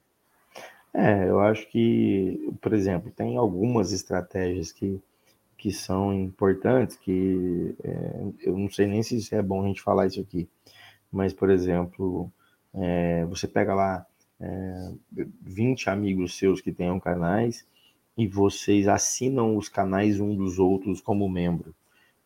[0.94, 5.00] É, eu acho que, por exemplo, tem algumas estratégias que,
[5.56, 10.06] que são importantes, que é, eu não sei nem se é bom a gente falar
[10.06, 10.48] isso aqui,
[11.10, 12.30] mas, por exemplo,
[12.74, 14.06] é, você pega lá
[14.38, 14.92] é,
[15.42, 17.66] 20 amigos seus que tenham canais
[18.16, 21.74] e vocês assinam os canais um dos outros como membro,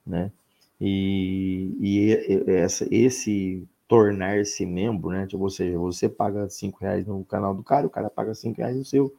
[0.04, 0.32] né?
[0.80, 5.26] E, e essa, esse tornar-se membro, né?
[5.26, 8.58] Tipo, ou seja, você paga cinco reais no canal do cara, o cara paga cinco
[8.58, 9.14] reais no seu,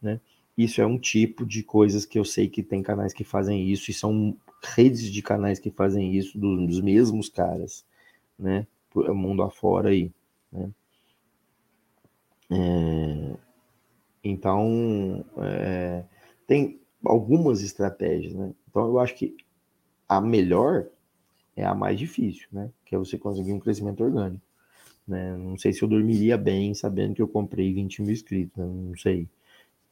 [0.00, 0.20] né?
[0.56, 3.90] Isso é um tipo de coisas que eu sei que tem canais que fazem isso
[3.90, 7.84] e são redes de canais que fazem isso dos, dos mesmos caras,
[8.38, 8.66] né?
[8.94, 10.12] Mundo afora aí,
[10.52, 10.70] né?
[12.50, 13.36] É,
[14.24, 16.04] então, é,
[16.46, 18.52] tem algumas estratégias, né?
[18.68, 19.36] Então, eu acho que
[20.08, 20.88] a melhor
[21.60, 22.70] é a mais difícil, né?
[22.84, 24.42] Que é você conseguir um crescimento orgânico.
[25.06, 25.36] Né?
[25.36, 28.64] Não sei se eu dormiria bem sabendo que eu comprei 20 mil inscritos, né?
[28.66, 29.28] não sei.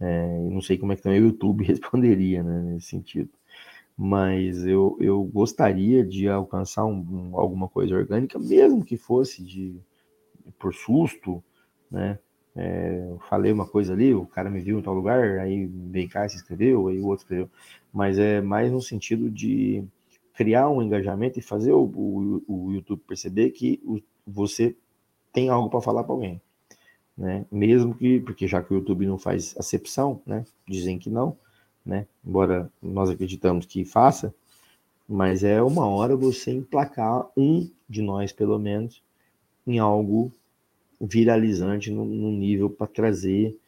[0.01, 3.31] É, não sei como é que também o YouTube responderia né, nesse sentido.
[3.97, 7.01] Mas eu, eu gostaria de alcançar um,
[7.33, 9.75] um, alguma coisa orgânica, mesmo que fosse de
[10.59, 11.43] por susto,
[11.91, 12.19] né?
[12.57, 16.09] É, eu falei uma coisa ali, o cara me viu em tal lugar, aí veio
[16.09, 17.51] cá se inscreveu, aí o outro escreveu.
[17.93, 19.85] Mas é mais no sentido de
[20.39, 24.77] criar um engajamento e fazer o, o, o YouTube perceber que o, você
[25.33, 26.41] tem algo para falar para alguém.
[27.17, 27.45] Né?
[27.51, 30.45] Mesmo que, porque já que o YouTube não faz acepção, né?
[30.65, 31.37] Dizem que não,
[31.85, 32.07] né?
[32.25, 34.33] Embora nós acreditamos que faça,
[35.09, 39.03] mas é uma hora você emplacar um de nós, pelo menos,
[39.67, 40.31] em algo
[41.01, 43.59] viralizante no, no nível para trazer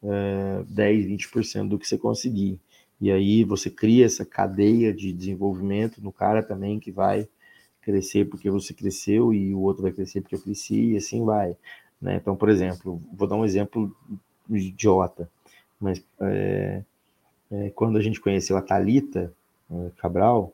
[0.00, 2.60] é, 10, 20% do que você conseguir.
[3.00, 7.28] E aí você cria essa cadeia de desenvolvimento no cara também que vai
[7.80, 11.56] crescer porque você cresceu e o outro vai crescer porque eu cresci e assim vai.
[12.00, 12.16] Né?
[12.16, 13.94] Então, por exemplo, vou dar um exemplo
[14.48, 15.30] idiota,
[15.80, 16.82] mas é,
[17.50, 19.32] é, quando a gente conheceu a Talita
[19.70, 20.52] é, Cabral,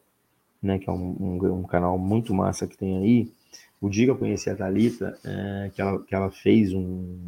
[0.62, 3.32] né, que é um, um, um, canal muito massa que tem aí,
[3.80, 7.18] o dia que eu conheci a Thalita, é, que, ela, que ela fez um.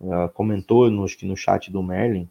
[0.00, 2.28] Ela comentou no, acho que no chat do Merlin.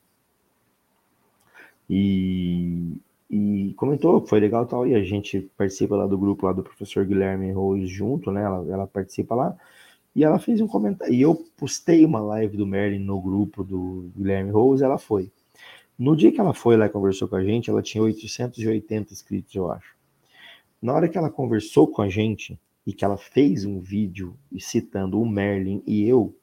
[1.89, 2.97] E,
[3.29, 4.87] e comentou que foi legal tal.
[4.87, 8.43] E a gente participa lá do grupo lá do professor Guilherme Rose junto, né?
[8.43, 9.55] Ela, ela participa lá.
[10.15, 11.13] E ela fez um comentário.
[11.13, 15.31] E eu postei uma live do Merlin no grupo do Guilherme Rose, ela foi.
[15.97, 19.55] No dia que ela foi lá e conversou com a gente, ela tinha 880 inscritos,
[19.55, 19.95] eu acho.
[20.81, 25.19] Na hora que ela conversou com a gente, e que ela fez um vídeo citando
[25.19, 26.35] o Merlin e eu,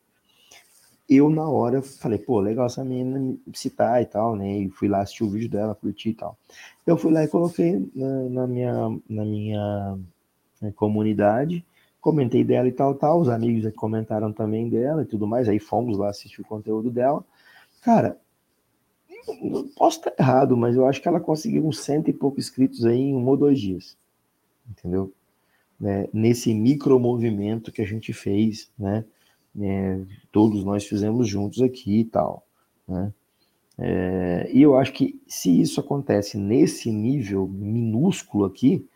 [1.16, 4.58] eu na hora falei, pô, legal essa menina citar e tal, né?
[4.58, 6.36] E fui lá assistir o vídeo dela, curti e tal.
[6.86, 9.98] Eu fui lá e coloquei na, na minha, na minha
[10.60, 11.64] né, comunidade,
[12.00, 13.20] comentei dela e tal, tal.
[13.20, 15.48] Os amigos comentaram também dela e tudo mais.
[15.48, 17.24] Aí fomos lá assistir o conteúdo dela.
[17.82, 18.18] Cara,
[19.40, 22.84] não posso estar errado, mas eu acho que ela conseguiu uns cento e pouco inscritos
[22.84, 23.96] aí em um ou dois dias.
[24.70, 25.12] Entendeu?
[25.82, 29.04] né, nesse micromovimento que a gente fez, né,
[29.60, 30.00] é,
[30.30, 32.46] todos nós fizemos juntos aqui e tal,
[32.86, 33.12] né,
[33.78, 38.86] é, e eu acho que se isso acontece nesse nível minúsculo aqui,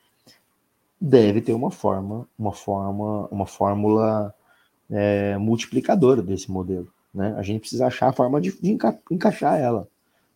[1.00, 4.34] deve ter uma forma, uma forma, uma fórmula
[4.90, 7.34] é, multiplicadora desse modelo, né?
[7.36, 9.88] A gente precisa achar a forma de, de enca encaixar ela,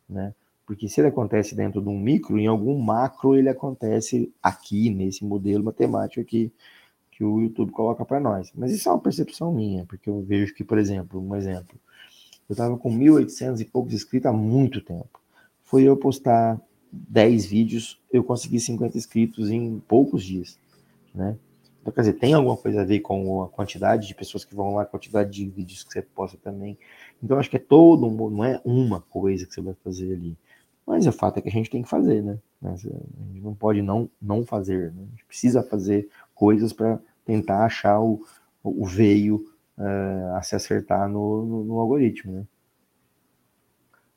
[0.09, 0.35] né?
[0.67, 5.25] Porque se ele acontece dentro de um micro, em algum macro ele acontece aqui, nesse
[5.25, 6.53] modelo matemático aqui
[7.21, 8.51] que o YouTube coloca para nós.
[8.55, 11.79] Mas isso é uma percepção minha, porque eu vejo que, por exemplo, um exemplo,
[12.49, 15.21] eu estava com 1.800 e poucos inscritos há muito tempo.
[15.63, 16.59] Foi eu postar
[16.91, 20.59] 10 vídeos, eu consegui 50 inscritos em poucos dias,
[21.15, 21.37] né?
[21.83, 24.77] Então, quer dizer, tem alguma coisa a ver com a quantidade de pessoas que vão
[24.77, 26.79] lá, a quantidade de vídeos que você posta também.
[27.23, 30.39] Então, acho que é todo um, não é uma coisa que você vai fazer ali.
[30.87, 32.39] Mas o fato é que a gente tem que fazer, né?
[32.63, 35.03] A gente não pode não, não fazer, né?
[35.07, 36.99] A gente precisa fazer coisas para
[37.31, 38.25] tentar achar o,
[38.65, 39.45] o veio
[39.79, 42.45] uh, a se acertar no, no, no, algoritmo, né?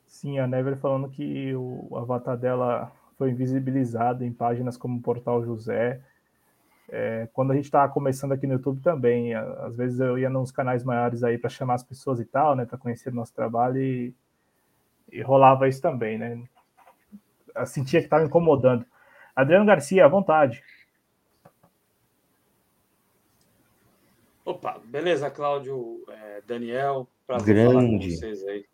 [0.08, 5.44] Sim, a Never falando que o avatar dela foi invisibilizado em páginas como o Portal
[5.46, 6.02] José.
[6.90, 10.52] É, quando a gente estava começando aqui no YouTube também, às vezes eu ia nos
[10.52, 13.82] canais maiores aí para chamar as pessoas e tal, né, para conhecer o nosso trabalho
[13.82, 14.14] e,
[15.12, 16.44] e rolava isso também, né?
[17.56, 18.86] eu sentia que estava incomodando.
[19.36, 20.64] Adriano Garcia, à vontade.
[24.46, 28.66] Opa, beleza, Cláudio, é, Daniel, prazer falar com vocês aí.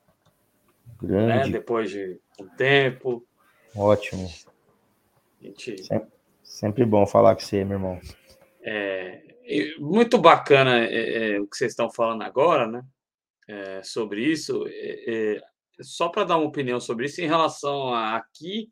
[1.01, 1.49] Grande.
[1.49, 1.49] Né?
[1.49, 3.23] Depois de um tempo.
[3.75, 4.27] Ótimo.
[5.39, 5.83] Gente...
[5.83, 6.09] Sempre,
[6.43, 8.01] sempre, bom falar com você, meu irmão.
[8.61, 9.21] É,
[9.77, 12.83] muito bacana é, é, o que vocês estão falando agora, né?
[13.47, 14.65] É, sobre isso.
[14.67, 15.41] É, é,
[15.81, 18.69] só para dar uma opinião sobre isso, em relação a aqui,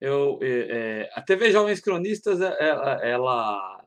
[0.00, 3.77] eu, é, a TV Jovens Cronistas, ela, ela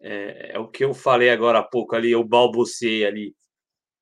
[0.00, 3.34] é, é, o que eu falei agora há pouco ali, eu balbuciei ali,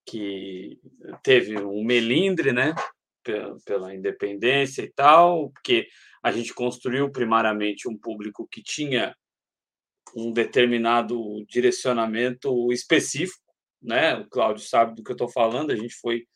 [0.06, 0.78] que
[1.22, 2.74] teve um melindre, né,
[3.22, 5.88] pela, pela independência e tal, porque
[6.22, 9.14] a gente construiu primariamente um público que tinha
[10.16, 13.42] um determinado direcionamento específico,
[13.82, 14.14] né?
[14.16, 15.70] O Cláudio sabe do que eu estou falando.
[15.70, 16.26] A gente foi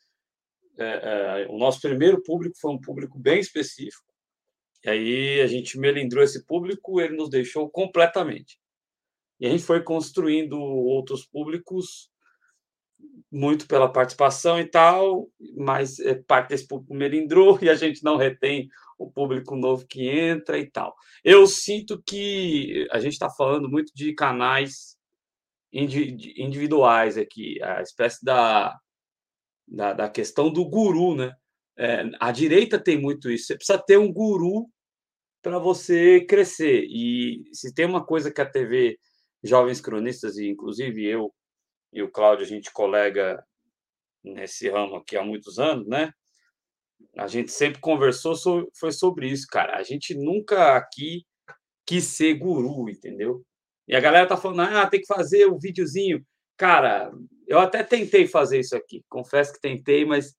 [0.79, 4.07] é, é, o nosso primeiro público foi um público bem específico.
[4.85, 8.59] E aí a gente melindrou esse público, ele nos deixou completamente.
[9.41, 12.11] E a gente foi construindo outros públicos
[13.31, 18.17] muito pela participação e tal, mas é, parte desse público melindrou e a gente não
[18.17, 20.95] retém o público novo que entra e tal.
[21.23, 24.97] Eu sinto que a gente está falando muito de canais
[25.73, 28.77] individuais aqui, a espécie da,
[29.67, 31.33] da, da questão do guru, né?
[31.77, 33.47] É, a direita tem muito isso.
[33.47, 34.67] Você precisa ter um guru
[35.43, 36.87] para você crescer.
[36.89, 38.99] E se tem uma coisa que a TV
[39.43, 41.33] Jovens Cronistas, e inclusive eu
[41.93, 43.43] e o Cláudio, a gente colega
[44.23, 46.13] nesse ramo aqui há muitos anos, né?
[47.17, 49.77] A gente sempre conversou sobre, foi sobre isso, cara.
[49.77, 51.25] A gente nunca aqui
[51.87, 53.45] quis ser guru, entendeu?
[53.87, 56.25] E a galera tá falando, ah, tem que fazer o um videozinho.
[56.57, 57.11] Cara,
[57.47, 60.37] eu até tentei fazer isso aqui, confesso que tentei, mas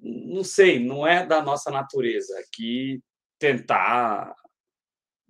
[0.00, 3.02] não sei, não é da nossa natureza aqui
[3.38, 4.34] tentar.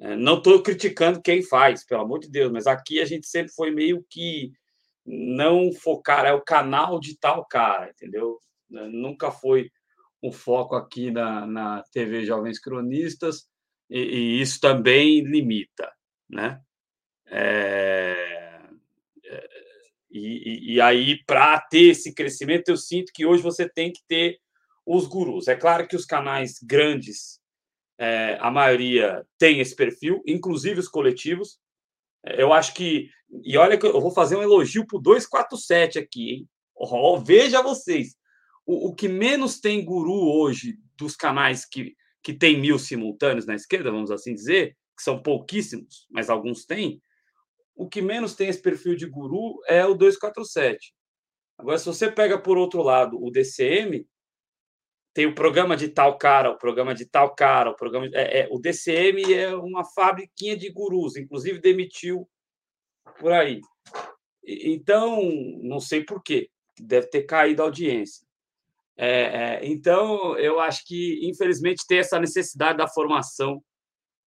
[0.02, 3.52] É, não estou criticando quem faz, pelo amor de Deus, mas aqui a gente sempre
[3.52, 4.52] foi meio que
[5.06, 8.40] não focar, é o canal de tal cara, entendeu?
[8.68, 9.70] Nunca foi
[10.20, 13.46] um foco aqui na, na TV Jovens Cronistas,
[13.88, 15.92] e, e isso também limita,
[16.28, 16.60] né?
[17.26, 18.60] É,
[19.24, 19.48] é,
[20.10, 24.40] e, e, aí, para ter esse crescimento, eu sinto que hoje você tem que ter
[24.84, 25.46] os gurus.
[25.46, 27.40] É claro que os canais grandes,
[28.02, 31.60] é, a maioria tem esse perfil, inclusive os coletivos.
[32.24, 33.08] Eu acho que.
[33.44, 36.48] E olha que eu vou fazer um elogio para o 247 aqui, hein?
[36.74, 38.16] Oh, veja vocês.
[38.66, 43.54] O, o, que menos tem guru hoje dos canais que, que tem mil simultâneos na
[43.54, 47.00] esquerda, vamos assim dizer, que são pouquíssimos, mas alguns têm.
[47.74, 50.92] O que menos tem esse perfil de guru é o 247.
[51.56, 54.04] Agora, se você pega por outro lado o DCM,
[55.14, 58.08] tem o programa de tal cara, o programa de tal cara, o programa.
[58.14, 62.28] É, é, o DCM é uma fabriquinha de gurus, inclusive demitiu
[63.18, 63.60] por aí.
[64.44, 65.22] Então,
[65.62, 66.48] não sei por quê,
[66.80, 68.26] deve ter caído a audiência.
[68.96, 73.62] É, é, então, eu acho que, infelizmente, tem essa necessidade da formação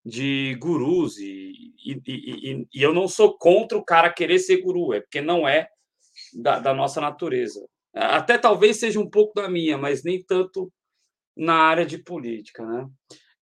[0.05, 4.93] de gurus, e, e, e, e, eu não sou contra o cara querer ser guru,
[4.93, 5.67] é porque não é
[6.35, 7.67] da, da nossa natureza.
[7.95, 10.73] Até talvez seja um pouco da minha, mas nem tanto
[11.37, 12.89] na área de política, né?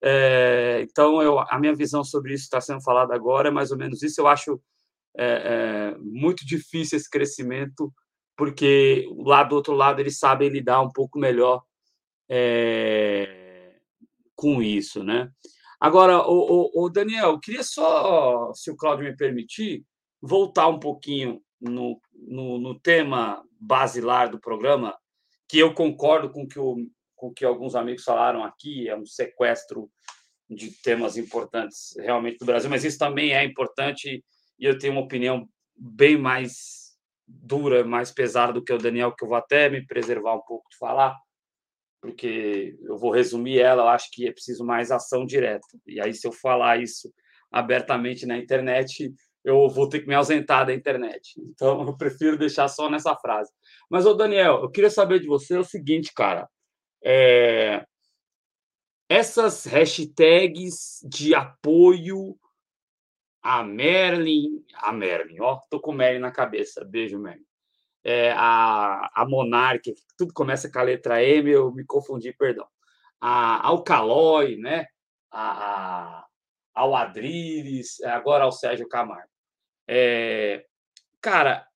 [0.04, 3.78] É, então, eu, a minha visão sobre isso está sendo falada agora é mais ou
[3.78, 4.20] menos isso.
[4.20, 4.60] Eu acho
[5.16, 7.92] é, é, muito difícil esse crescimento,
[8.36, 11.62] porque lá do outro lado eles sabem lidar um pouco melhor
[12.28, 13.76] é,
[14.34, 15.30] com isso, né?
[15.80, 19.84] Agora, o, o, o Daniel, queria só, se o Cláudio me permitir,
[20.20, 24.96] voltar um pouquinho no, no, no tema basilar do programa,
[25.48, 26.86] que eu concordo com que o
[27.22, 29.88] com que alguns amigos falaram aqui, é um sequestro
[30.50, 34.24] de temas importantes realmente do Brasil, mas isso também é importante
[34.58, 36.96] e eu tenho uma opinião bem mais
[37.28, 40.68] dura, mais pesada do que o Daniel, que eu vou até me preservar um pouco
[40.68, 41.16] de falar,
[42.00, 45.66] porque eu vou resumir ela, eu acho que é preciso mais ação direta.
[45.86, 47.12] E aí, se eu falar isso
[47.52, 49.14] abertamente na internet,
[49.44, 51.34] eu vou ter que me ausentar da internet.
[51.38, 53.52] Então, eu prefiro deixar só nessa frase.
[53.90, 56.48] Mas, ô Daniel, eu queria saber de você o seguinte, cara.
[57.04, 57.84] É...
[59.08, 62.38] Essas hashtags de apoio
[63.42, 67.44] a Merlin, a Merlin, ó, tô com Merlin na cabeça, beijo, Merlin.
[68.04, 72.66] É, a, a Monarque, tudo começa com a letra M, eu me confundi, perdão.
[73.20, 74.86] A Alcalói, né?
[75.30, 76.26] A, a,
[76.74, 79.31] ao Adriles, agora ao Sérgio Camargo.
[79.88, 80.64] É,
[81.20, 81.66] cara,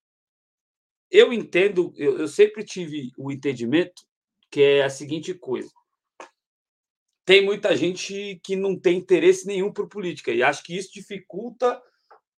[1.10, 4.02] eu entendo, eu, eu sempre tive o entendimento
[4.50, 5.70] que é a seguinte coisa.
[7.24, 11.82] Tem muita gente que não tem interesse nenhum por política, e acho que isso dificulta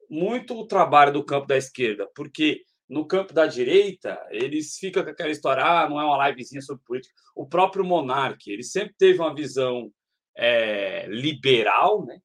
[0.08, 5.10] muito o trabalho do campo da esquerda, porque no campo da direita, eles ficam com
[5.10, 7.14] aquela história, ah, não é uma livezinha sobre política.
[7.36, 9.92] O próprio Monarque, ele sempre teve uma visão
[10.34, 12.18] é, liberal, né,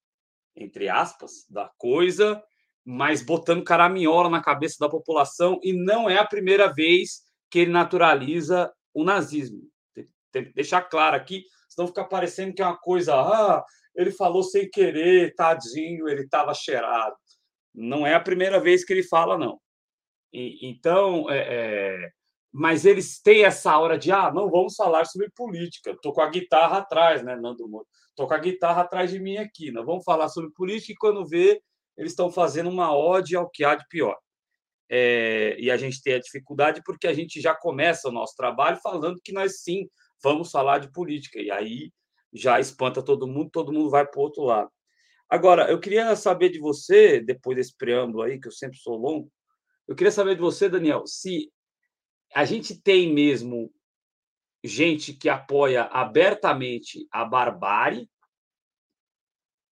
[0.56, 2.42] entre aspas, da coisa,
[2.86, 7.72] mas botando caraminhola na cabeça da população, e não é a primeira vez que ele
[7.72, 9.62] naturaliza o nazismo.
[10.32, 13.64] Tem que deixar claro aqui, senão fica parecendo que é uma coisa, ah,
[13.96, 17.16] ele falou sem querer, tadinho, ele estava cheirado.
[17.74, 19.60] Não é a primeira vez que ele fala, não.
[20.32, 22.10] E, então, é, é,
[22.52, 25.92] mas eles têm essa hora de, ah, não vamos falar sobre política.
[25.92, 27.88] Estou com a guitarra atrás, né, Nando Moro?
[28.10, 29.72] Estou com a guitarra atrás de mim aqui.
[29.72, 31.62] Não vamos falar sobre política e quando vê,
[31.98, 34.18] eles estão fazendo uma ode ao que há de pior.
[34.90, 38.78] É, e a gente tem a dificuldade porque a gente já começa o nosso trabalho
[38.82, 39.90] falando que nós sim
[40.22, 41.40] vamos falar de política.
[41.40, 41.92] E aí
[42.34, 44.70] já espanta todo mundo, todo mundo vai para o outro lado.
[45.30, 49.32] Agora, eu queria saber de você, depois desse preâmbulo aí, que eu sempre sou longo,
[49.88, 51.52] eu queria saber de você, Daniel, se
[52.34, 53.74] a gente tem mesmo
[54.64, 58.10] gente que apoia abertamente a barbárie,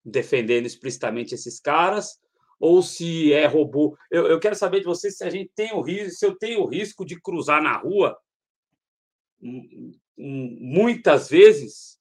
[0.03, 2.19] defendendo explicitamente esses caras,
[2.59, 3.97] ou se é robô.
[4.09, 6.61] Eu, eu quero saber de você se a gente tem o risco, se eu tenho
[6.61, 8.17] o risco de cruzar na rua
[10.15, 11.99] muitas vezes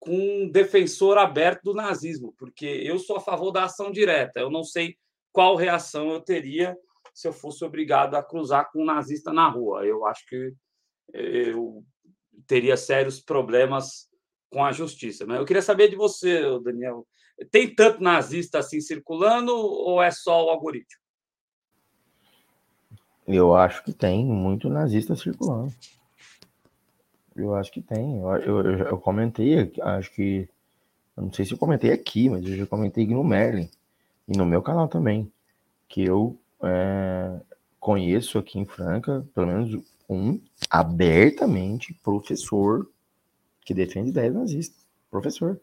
[0.00, 4.40] com um defensor aberto do nazismo, porque eu sou a favor da ação direta.
[4.40, 4.96] Eu não sei
[5.32, 6.76] qual reação eu teria
[7.14, 9.86] se eu fosse obrigado a cruzar com um nazista na rua.
[9.86, 10.52] Eu acho que
[11.12, 11.84] eu
[12.46, 14.08] teria sérios problemas
[14.50, 15.26] com a justiça.
[15.26, 17.06] Mas eu queria saber de você, Daniel.
[17.50, 21.00] Tem tanto nazista assim circulando ou é só o algoritmo?
[23.26, 25.72] Eu acho que tem muito nazista circulando.
[27.34, 28.18] Eu acho que tem.
[28.18, 30.48] Eu, eu, eu comentei, acho que.
[31.16, 33.68] Eu não sei se eu comentei aqui, mas eu já comentei no Merlin.
[34.28, 35.30] E no meu canal também.
[35.88, 37.40] Que eu é,
[37.78, 40.40] conheço aqui em Franca, pelo menos um
[40.70, 42.88] abertamente professor
[43.66, 44.86] que defende ideias nazistas.
[45.10, 45.60] Professor.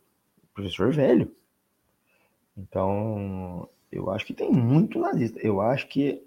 [0.53, 1.33] Professor velho.
[2.55, 5.39] Então, eu acho que tem muito nazista.
[5.39, 6.21] Eu acho que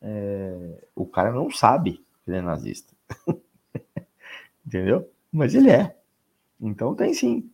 [0.00, 2.94] é, o cara não sabe que ele é nazista.
[4.64, 5.10] Entendeu?
[5.32, 5.96] Mas ele é.
[6.60, 7.50] Então tem sim.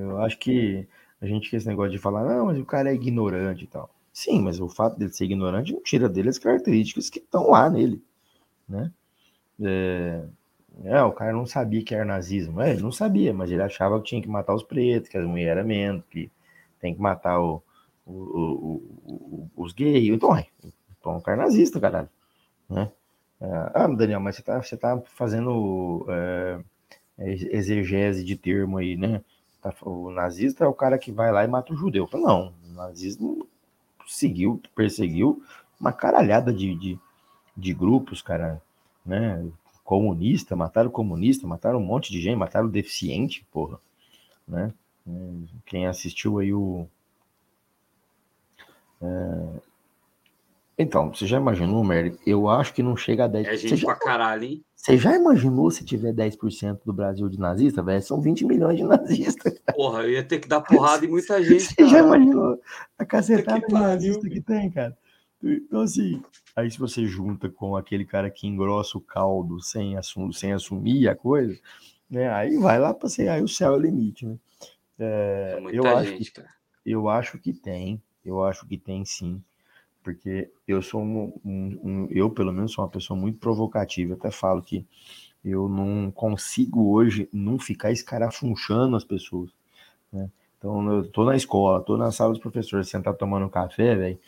[0.00, 0.88] Eu acho que
[1.20, 3.94] a gente quer esse negócio de falar, não, mas o cara é ignorante e tal.
[4.12, 7.70] Sim, mas o fato dele ser ignorante não tira dele as características que estão lá
[7.70, 8.02] nele,
[8.68, 8.90] né?
[9.62, 10.24] É,
[10.84, 12.60] é, o cara não sabia que era nazismo.
[12.60, 15.26] É, ele não sabia, mas ele achava que tinha que matar os pretos, que as
[15.26, 16.30] mulheres eram menos, que
[16.80, 17.62] tem que matar o,
[18.06, 20.08] o, o, os gays.
[20.08, 20.46] Então, é,
[20.98, 22.08] então, o cara é nazista, caralho.
[22.68, 22.90] Né?
[23.40, 26.60] É, ah, Daniel, mas você tá, você tá fazendo é,
[27.18, 29.22] exegese de termo aí, né?
[29.60, 32.08] Tá, o nazista é o cara que vai lá e mata o judeu.
[32.14, 33.46] Não, o nazismo
[34.06, 35.42] seguiu, perseguiu
[35.78, 36.98] uma caralhada de, de,
[37.56, 38.62] de grupos, cara,
[39.04, 39.46] né?
[39.90, 43.80] Comunista, mataram comunista, mataram um monte de gente, mataram deficiente, porra,
[44.46, 44.72] né?
[45.66, 46.86] Quem assistiu aí o.
[49.02, 49.60] É,
[50.78, 52.16] então, você já imaginou, Merlin?
[52.24, 53.46] Eu acho que não chega a 10%.
[53.46, 53.86] É gente já...
[53.86, 54.64] pra caralho, hein?
[54.76, 58.00] Você já imaginou se tiver 10% do Brasil de nazista, velho?
[58.00, 59.60] São 20 milhões de nazistas.
[59.74, 61.64] Porra, eu ia ter que dar porrada em muita gente.
[61.64, 61.88] Você cara.
[61.88, 62.60] já imaginou
[62.96, 64.96] a cacetada de nazista que tem, cara?
[65.42, 66.22] Então, assim,
[66.54, 71.08] aí se você junta com aquele cara que engrossa o caldo sem, assum sem assumir
[71.08, 71.58] a coisa,
[72.08, 72.30] né?
[72.30, 74.38] Aí vai lá para ser, aí o céu é o limite, né?
[74.98, 76.32] É, eu, acho que,
[76.84, 79.42] eu acho que tem, eu acho que tem sim
[80.02, 84.16] porque eu sou um, um, um, eu pelo menos sou uma pessoa muito provocativa, eu
[84.16, 84.86] até falo que
[85.44, 89.50] eu não consigo hoje não ficar escarafunchando as pessoas,
[90.12, 90.30] né?
[90.58, 94.18] Então eu tô na escola, tô na sala dos professores, sentar tomando café, velho,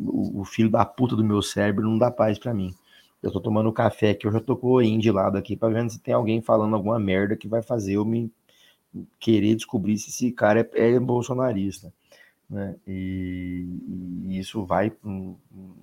[0.00, 2.74] o, o, filho da puta do meu cérebro não dá paz para mim.
[3.22, 6.00] Eu tô tomando café aqui, eu já tô o de lado aqui para ver se
[6.00, 8.32] tem alguém falando alguma merda que vai fazer eu me
[9.18, 11.92] querer descobrir se esse cara é, é bolsonarista
[12.50, 12.74] né?
[12.86, 13.64] E,
[14.24, 14.92] e isso vai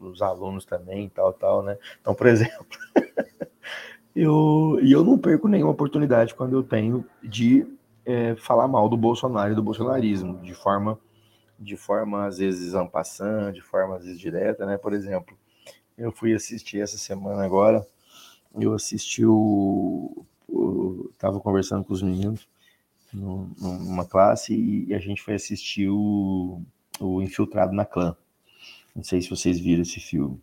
[0.01, 1.77] os alunos também, tal, tal, né?
[2.01, 2.67] Então, por exemplo,
[4.13, 7.65] eu, e eu não perco nenhuma oportunidade quando eu tenho de
[8.05, 10.99] é, falar mal do Bolsonaro e do bolsonarismo, de forma,
[11.59, 14.77] de forma às vezes ampassando, de forma às vezes direta, né?
[14.77, 15.37] Por exemplo,
[15.97, 17.85] eu fui assistir essa semana agora,
[18.59, 22.47] eu assisti o, o tava conversando com os meninos,
[23.13, 26.61] numa classe e a gente foi assistir o,
[26.99, 28.15] o Infiltrado na Clã.
[28.95, 30.39] Não sei se vocês viram esse filme.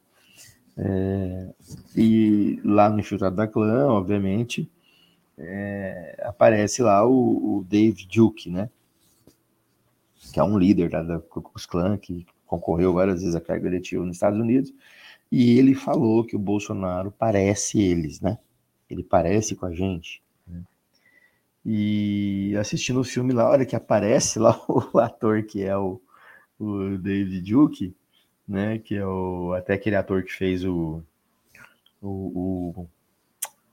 [0.77, 1.49] É,
[1.97, 4.69] e lá no Infiltrado da Clã, obviamente,
[5.39, 8.71] é, aparece lá o, o, Dave Duke, né?
[10.33, 13.67] Que é um líder da, da Ku Klux Klan, que concorreu várias vezes a cargo
[13.67, 14.73] eletivo nos Estados Unidos.
[15.31, 18.39] E ele falou que o Bolsonaro parece eles, né?
[18.89, 20.23] Ele parece com a gente.
[21.65, 26.01] E assistindo o filme lá, hora que aparece lá o ator que é o,
[26.59, 27.97] o David Duke,
[28.47, 28.79] né?
[28.79, 31.03] Que é o, até aquele ator que fez o,
[32.03, 32.87] o,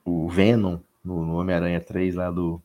[0.04, 2.62] o, o Venom no, no Homem-Aranha 3 lá do,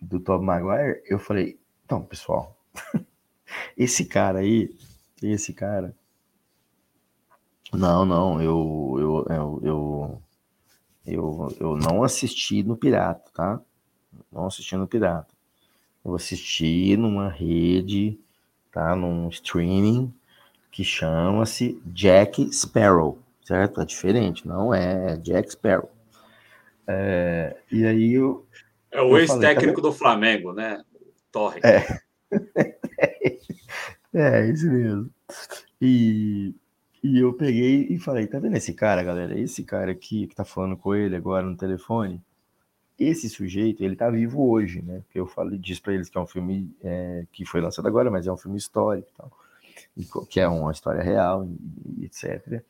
[0.00, 1.57] do Tom Maguire, eu falei,
[1.88, 2.54] então, pessoal,
[3.74, 4.70] esse cara aí,
[5.22, 5.94] esse cara.
[7.72, 10.22] Não, não, eu, eu, eu,
[11.06, 13.58] eu, eu, não assisti no Pirata, tá?
[14.30, 15.34] não assistindo pirata.
[16.04, 18.20] Eu assisti numa rede,
[18.70, 18.94] tá?
[18.94, 20.12] Num streaming
[20.70, 23.80] que chama-se Jack Sparrow, certo?
[23.80, 25.90] É diferente, não é, é Jack Sparrow.
[26.86, 28.46] É, e aí eu.
[28.90, 30.84] É o ex-técnico do Flamengo, né?
[31.32, 31.60] Torre.
[34.12, 34.40] É.
[34.40, 35.10] é, isso mesmo.
[35.80, 36.54] E,
[37.02, 39.38] E eu peguei e falei, tá vendo esse cara, galera?
[39.38, 42.20] Esse cara aqui que tá falando com ele agora no telefone,
[42.98, 45.02] esse sujeito, ele tá vivo hoje, né?
[45.14, 48.26] Eu falei, disse para eles que é um filme é, que foi lançado agora, mas
[48.26, 49.30] é um filme histórico, tal,
[50.28, 51.48] que é uma história real,
[51.96, 52.62] e, etc.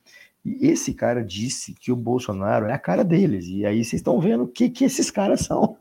[0.44, 3.46] E esse cara disse que o Bolsonaro é a cara deles.
[3.46, 5.78] E aí vocês estão vendo o que, que esses caras são.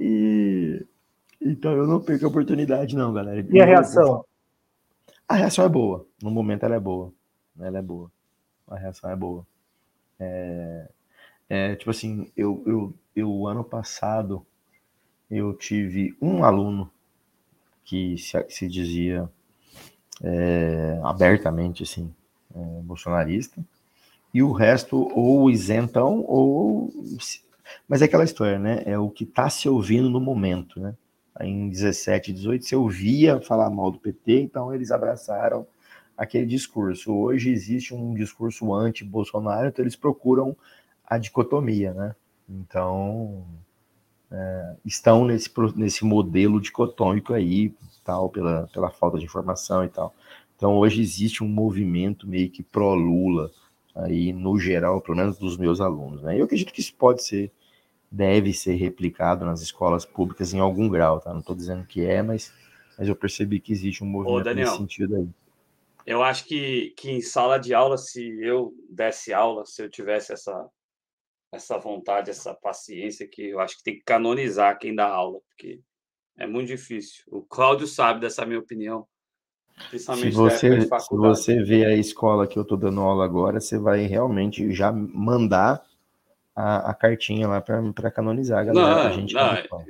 [0.00, 0.84] e
[1.62, 3.46] então eu não perco a oportunidade, não, galera.
[3.48, 4.24] E a reação?
[5.28, 6.04] A reação é boa.
[6.20, 7.12] No momento ela é boa.
[7.56, 8.10] Ela é boa.
[8.66, 9.46] A reação é boa.
[10.18, 10.88] É,
[11.48, 14.44] é, tipo assim, eu, eu, eu ano passado
[15.30, 16.90] eu tive um aluno
[17.84, 19.30] que se, se dizia
[20.20, 22.12] é, abertamente assim,
[22.56, 23.64] é, bolsonarista,
[24.34, 26.92] e o resto ou isentão ou.
[27.88, 28.82] Mas é aquela história, né?
[28.84, 30.96] É o que está se ouvindo no momento, né?
[31.40, 35.66] Em 17, 18, se ouvia falar mal do PT, então eles abraçaram
[36.16, 37.12] aquele discurso.
[37.12, 40.56] Hoje existe um discurso anti-Bolsonaro, então eles procuram
[41.06, 42.14] a dicotomia, né?
[42.48, 43.44] Então,
[44.30, 50.14] é, estão nesse, nesse modelo dicotômico aí, tal, pela, pela falta de informação e tal.
[50.56, 53.50] Então, hoje existe um movimento meio que pró-Lula,
[53.94, 56.38] aí, no geral, pelo menos dos meus alunos, né?
[56.38, 57.50] Eu acredito que isso pode ser
[58.12, 61.32] deve ser replicado nas escolas públicas em algum grau, tá?
[61.32, 62.52] Não estou dizendo que é, mas,
[62.98, 65.28] mas eu percebi que existe um movimento Ô, Daniel, nesse sentido aí.
[66.04, 70.32] Eu acho que, que em sala de aula, se eu desse aula, se eu tivesse
[70.32, 70.68] essa,
[71.50, 75.80] essa vontade, essa paciência, que eu acho que tem que canonizar quem dá aula, porque
[76.36, 77.24] é muito difícil.
[77.28, 79.06] O Cláudio sabe dessa minha opinião.
[79.90, 84.04] Se você, se você vê a escola que eu estou dando aula agora, você vai
[84.06, 85.82] realmente já mandar
[86.54, 88.94] a, a cartinha lá para canonizar a galera.
[88.94, 89.82] Não, a gente não,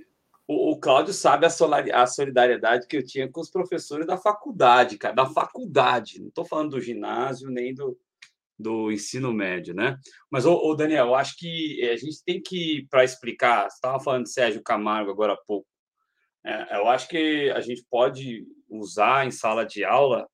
[0.47, 5.15] o, o Cláudio sabe a solidariedade que eu tinha com os professores da faculdade, cara,
[5.15, 6.21] da faculdade.
[6.21, 7.99] Não estou falando do ginásio nem do,
[8.59, 9.99] do ensino médio, né?
[10.31, 14.01] Mas, ô, ô Daniel, eu acho que a gente tem que, para explicar, você estava
[14.01, 15.67] falando de Sérgio Camargo agora há pouco,
[16.45, 20.29] é, eu acho que a gente pode usar em sala de aula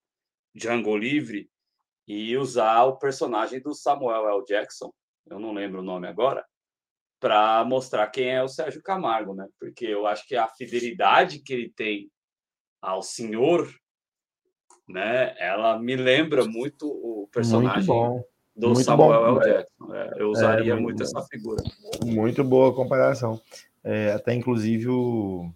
[0.54, 1.50] Django Livre
[2.06, 4.44] e usar o personagem do Samuel L.
[4.46, 4.90] Jackson
[5.30, 6.44] eu não lembro o nome agora,
[7.20, 9.46] para mostrar quem é o Sérgio Camargo, né?
[9.58, 12.10] Porque eu acho que a fidelidade que ele tem
[12.80, 13.68] ao senhor,
[14.88, 15.34] né?
[15.38, 18.24] Ela me lembra muito o personagem muito
[18.56, 19.40] do muito Samuel bom.
[19.40, 19.52] L.
[19.52, 19.94] Jackson.
[19.94, 21.62] É, eu usaria é, muito, muito essa figura.
[22.04, 23.40] Muito boa comparação.
[23.82, 25.50] É, até inclusive o,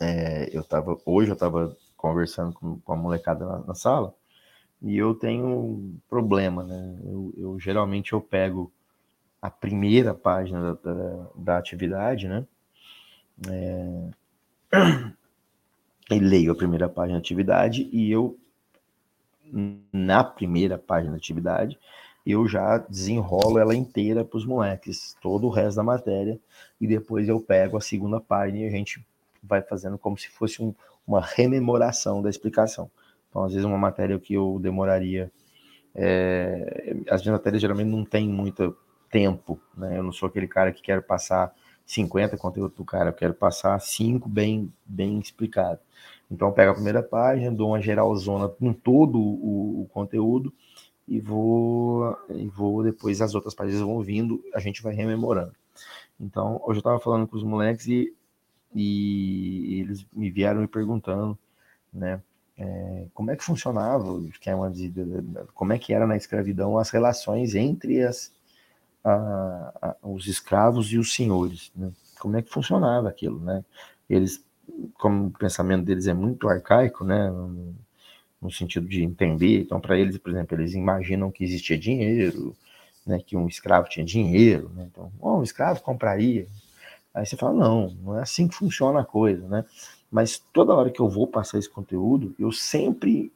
[0.00, 4.14] é, eu tava hoje eu estava conversando com, com a molecada na, na sala
[4.80, 6.98] e eu tenho um problema, né?
[7.04, 8.72] Eu, eu geralmente eu pego
[9.40, 12.46] a primeira página da, da, da atividade, né?
[13.48, 14.10] É...
[16.10, 18.38] E leio a primeira página da atividade e eu,
[19.92, 21.78] na primeira página da atividade,
[22.24, 26.40] eu já desenrolo ela inteira para os moleques, todo o resto da matéria,
[26.80, 29.04] e depois eu pego a segunda página e a gente
[29.42, 30.74] vai fazendo como se fosse um,
[31.06, 32.90] uma rememoração da explicação.
[33.38, 35.30] Então, às vezes, uma matéria que eu demoraria.
[35.94, 38.76] É, as matérias geralmente não tem muito
[39.10, 39.98] tempo, né?
[39.98, 41.54] Eu não sou aquele cara que quer passar
[41.86, 45.80] 50 conteúdo do cara, eu quero passar 5 bem, bem explicado.
[46.30, 50.52] Então, eu pego a primeira página, dou uma geralzona com todo o, o conteúdo
[51.06, 55.52] e vou, e vou depois as outras páginas vão vindo, a gente vai rememorando.
[56.20, 58.14] Então, hoje eu estava falando com os moleques e,
[58.74, 61.38] e eles me vieram me perguntando,
[61.92, 62.20] né?
[62.58, 64.72] É, como é que funcionava, que é uma,
[65.54, 68.32] como é que era na escravidão as relações entre as,
[69.04, 71.92] a, a, os escravos e os senhores, né?
[72.18, 73.64] como é que funcionava aquilo, né?
[74.10, 74.44] Eles,
[74.94, 77.30] como o pensamento deles é muito arcaico, né?
[77.30, 77.76] No,
[78.40, 82.56] no sentido de entender, então para eles, por exemplo, eles imaginam que existia dinheiro,
[83.06, 83.20] né?
[83.24, 84.88] Que um escravo tinha dinheiro, né?
[84.90, 86.46] Então, oh, um escravo compraria.
[87.14, 89.64] Aí você fala, não, não é assim que funciona a coisa, né?
[90.10, 93.32] Mas toda hora que eu vou passar esse conteúdo, eu sempre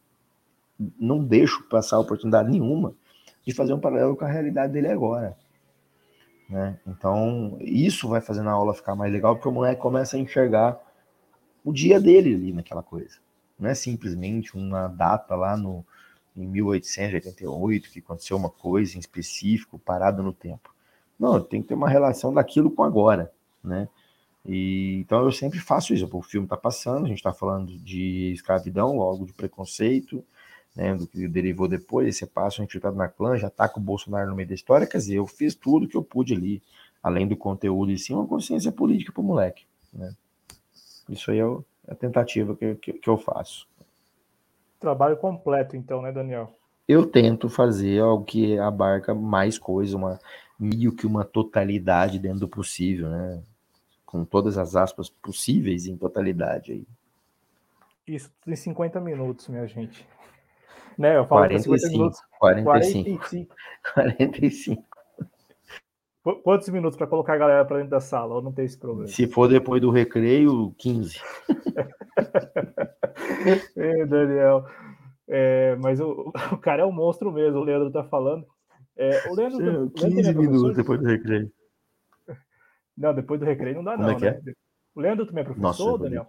[0.98, 2.94] não deixo passar oportunidade nenhuma
[3.46, 5.36] de fazer um paralelo com a realidade dele agora.
[6.48, 6.78] Né?
[6.86, 10.78] Então, isso vai fazendo a aula ficar mais legal, porque o moleque começa a enxergar
[11.64, 13.18] o dia dele ali naquela coisa.
[13.58, 15.84] Não é simplesmente uma data lá no,
[16.36, 20.74] em 1888 que aconteceu uma coisa em específico, parada no tempo.
[21.18, 23.32] Não, tem que ter uma relação daquilo com agora,
[23.62, 23.88] né?
[24.44, 26.08] E, então eu sempre faço isso.
[26.12, 30.24] O filme está passando, a gente está falando de escravidão, logo de preconceito,
[30.74, 33.78] né, do que derivou depois, esse passo a gente está na clã, já está com
[33.78, 36.62] o Bolsonaro no meio da história, quer dizer, eu fiz tudo que eu pude ali,
[37.02, 39.66] além do conteúdo e sim uma consciência política para o moleque.
[39.92, 40.14] Né?
[41.08, 43.66] Isso aí é, é a tentativa que, que, que eu faço.
[44.80, 46.56] Trabalho completo, então, né, Daniel?
[46.88, 50.18] Eu tento fazer algo que abarca mais coisa, uma,
[50.58, 53.42] meio que uma totalidade dentro do possível, né?
[54.12, 56.86] Com todas as aspas possíveis em totalidade aí.
[58.06, 60.06] Isso em 50 minutos, minha gente.
[60.98, 62.20] Né, eu falo 45, 50 minutos.
[62.38, 63.18] 45.
[63.18, 63.56] 45.
[63.94, 64.84] 45.
[66.44, 68.34] Quantos minutos para colocar a galera para dentro da sala?
[68.34, 69.08] Ou não tem esse problema?
[69.08, 71.18] Se for depois do recreio, 15.
[73.76, 74.66] é, Daniel.
[75.26, 78.46] É, mas o, o, cara é um monstro mesmo, o Leandro tá falando.
[78.94, 81.50] É, o Leandro, Sim, 15 Leandro é minutos depois do recreio.
[82.96, 84.42] Não, depois do recreio não dá, Como é não, é né?
[84.46, 84.52] É?
[84.94, 86.26] O Leandro também é professor, Nossa, Daniel?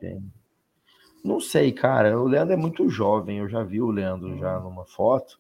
[1.24, 2.20] Não sei, cara.
[2.20, 3.40] O Leandro é muito jovem.
[3.40, 4.38] Eu já vi o Leandro hum.
[4.38, 5.40] já numa foto.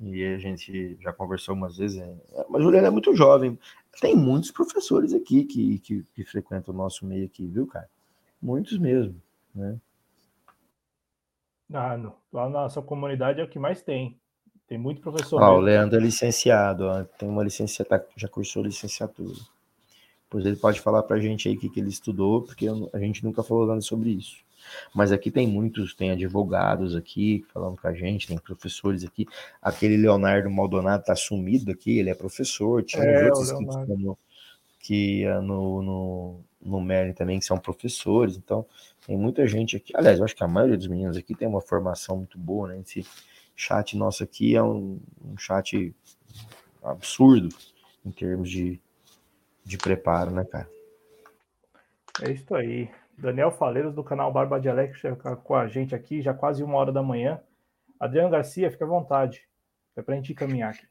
[0.00, 2.00] E a gente já conversou umas vezes.
[2.00, 3.58] É, mas o Leandro é muito jovem.
[4.00, 7.88] Tem muitos professores aqui que, que, que frequentam o nosso meio aqui, viu, cara?
[8.40, 9.14] Muitos mesmo,
[9.54, 9.78] né?
[11.72, 14.18] Ah, no, lá na nossa comunidade é o que mais tem.
[14.66, 15.42] Tem muito professor.
[15.42, 19.38] Ah, o Leandro é licenciado, ó, tem uma licenciatura, tá, já cursou licenciatura.
[20.32, 22.98] Pois ele pode falar para a gente aí o que, que ele estudou, porque a
[22.98, 24.36] gente nunca falou nada sobre isso.
[24.94, 29.26] Mas aqui tem muitos, tem advogados aqui falando com a gente, tem professores aqui.
[29.60, 34.16] Aquele Leonardo Maldonado tá sumido aqui, ele é professor, tinha é, outros que,
[34.80, 38.64] que no, no, no Merlin também, que são professores, então
[39.06, 39.92] tem muita gente aqui.
[39.94, 42.80] Aliás, eu acho que a maioria dos meninos aqui tem uma formação muito boa, né?
[42.80, 43.06] Esse
[43.54, 45.94] chat nosso aqui é um, um chat
[46.82, 47.50] absurdo
[48.02, 48.80] em termos de,
[49.64, 50.68] de preparo, né, cara?
[52.22, 52.90] É isso aí.
[53.16, 57.02] Daniel Faleiros, do canal Barba Dialéctica, com a gente aqui, já quase uma hora da
[57.02, 57.40] manhã.
[57.98, 59.46] Adriano Garcia, fica à vontade.
[59.94, 60.86] É para a gente caminhar aqui.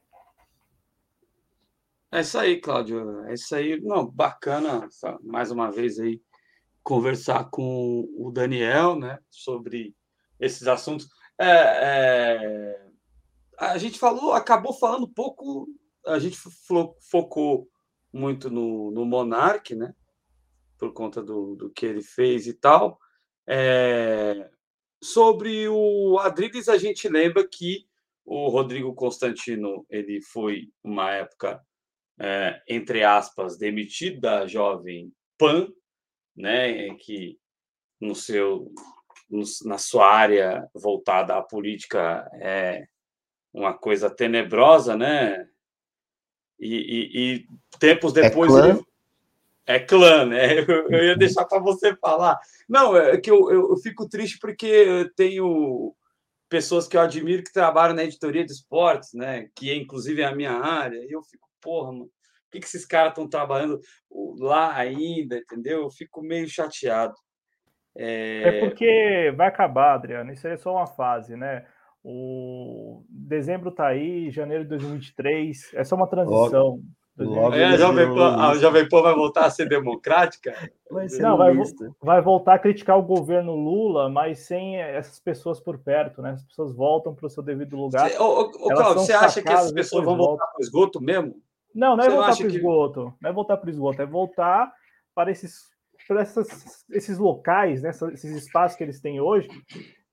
[2.11, 3.25] É isso aí, Cláudio.
[3.25, 3.79] É isso aí.
[3.81, 4.87] Não, bacana,
[5.23, 6.21] mais uma vez aí,
[6.83, 9.95] conversar com o Daniel, né, sobre
[10.39, 11.07] esses assuntos.
[11.39, 12.87] É, é,
[13.57, 15.67] a gente falou, acabou falando pouco,
[16.05, 16.37] a gente
[17.09, 17.67] focou
[18.11, 19.93] muito no, no Monark, né,
[20.77, 22.99] por conta do, do que ele fez e tal.
[23.47, 24.49] É,
[25.01, 27.87] sobre o Adriles, a gente lembra que
[28.25, 31.61] o Rodrigo Constantino ele foi uma época
[32.19, 35.67] é, entre aspas, demitido da Jovem Pan,
[36.35, 37.39] né, que
[37.99, 38.71] no seu,
[39.27, 42.85] no, na sua área voltada à política é
[43.51, 45.49] uma coisa tenebrosa, né?
[46.61, 47.47] E, e, e
[47.79, 48.69] tempos é depois é clã?
[48.69, 48.85] ele
[49.65, 50.59] é clã, né?
[50.67, 52.39] Eu, eu ia deixar para você falar.
[52.67, 55.95] Não, é que eu, eu, eu, fico triste porque eu tenho
[56.49, 59.47] pessoas que eu admiro que trabalham na editoria de esportes, né?
[59.55, 60.97] Que inclusive é a minha área.
[60.97, 63.79] E eu fico, porra, mano, por que, que esses caras estão trabalhando
[64.39, 65.83] lá ainda, entendeu?
[65.83, 67.15] Eu fico meio chateado.
[67.95, 68.43] É...
[68.43, 70.31] é porque vai acabar, Adriano.
[70.31, 71.65] Isso aí é só uma fase, né?
[72.03, 76.79] O dezembro está aí, janeiro de 2023, é só uma transição.
[77.17, 80.53] Logo é, a, Jovem Pan, a Jovem Pan vai voltar a ser democrática?
[80.89, 81.53] Vai ser não, vai,
[82.01, 86.31] vai, voltar a criticar o governo Lula, mas sem essas pessoas por perto, né?
[86.31, 88.09] As pessoas voltam para o seu devido lugar.
[88.09, 91.35] Cê, ô, ô, Cláudio, você acha que essas pessoas vão voltar para o esgoto mesmo?
[91.75, 93.11] Não, não é voltar para o esgoto.
[93.11, 93.23] Que...
[93.23, 94.73] Não é voltar para o esgoto, é voltar
[95.13, 95.69] para esses,
[96.07, 99.49] para essas, esses locais, né, esses espaços que eles têm hoje,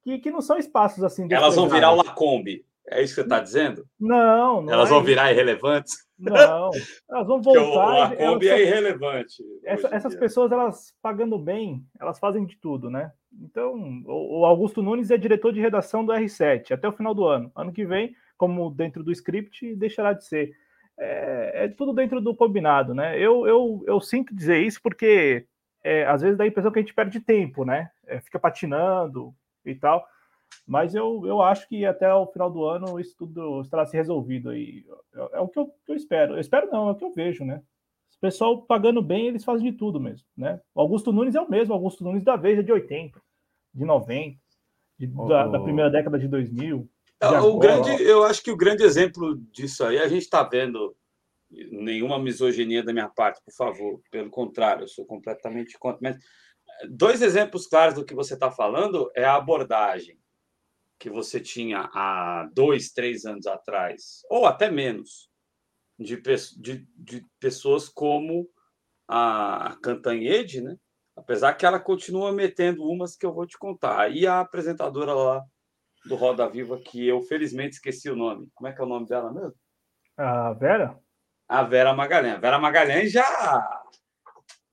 [0.09, 1.29] que, que não são espaços assim.
[1.31, 2.65] Elas vão virar o Lacombe.
[2.91, 3.87] É isso que você está dizendo?
[4.01, 4.73] Não, não.
[4.73, 6.09] Elas é vão virar irrelevantes?
[6.19, 6.71] Não,
[7.11, 7.63] elas vão voltar.
[7.63, 9.45] o Lacombe é irrelevante.
[9.63, 10.21] Essa, essas dia.
[10.21, 13.13] pessoas, elas pagando bem, elas fazem de tudo, né?
[13.41, 17.53] Então, o, Augusto Nunes é diretor de redação do R7 até o final do ano.
[17.55, 20.53] Ano que vem, como dentro do script, deixará de ser
[20.99, 23.19] é, é, tudo dentro do combinado, né?
[23.19, 25.47] Eu, eu, eu sinto dizer isso porque
[25.85, 27.91] é, às vezes dá a impressão que a gente perde tempo, né?
[28.07, 29.35] É, fica patinando
[29.71, 30.07] e tal.
[30.67, 34.51] Mas eu, eu acho que até o final do ano isso tudo estará se resolvido
[34.51, 34.85] aí.
[35.15, 36.35] É, é o que eu, que eu, espero.
[36.35, 37.63] Eu espero não, é o que eu vejo, né?
[38.17, 40.61] O pessoal pagando bem, eles fazem de tudo mesmo, né?
[40.75, 43.21] O Augusto Nunes é o mesmo, Augusto Nunes da vez é de 80,
[43.73, 44.37] de 90,
[44.99, 45.27] de, oh.
[45.27, 46.89] da, da, primeira década de 2000.
[47.21, 50.97] É, o grande, eu acho que o grande exemplo disso aí, a gente está vendo
[51.51, 54.01] nenhuma misoginia da minha parte, por favor.
[54.11, 55.99] Pelo contrário, eu sou completamente contra.
[56.03, 56.19] Mas
[56.89, 60.19] dois exemplos claros do que você está falando é a abordagem
[60.99, 65.31] que você tinha há dois, três anos atrás, ou até menos,
[65.99, 66.21] de,
[66.57, 68.49] de, de pessoas como
[69.07, 70.77] a Cantanhede, né?
[71.17, 74.11] Apesar que ela continua metendo umas que eu vou te contar.
[74.13, 75.45] E a apresentadora lá
[76.05, 78.49] do Roda Viva, que eu felizmente esqueci o nome.
[78.55, 79.55] Como é que é o nome dela mesmo?
[80.17, 80.97] A Vera?
[81.49, 82.37] A Vera Magalhães.
[82.37, 83.78] A Vera Magalhães já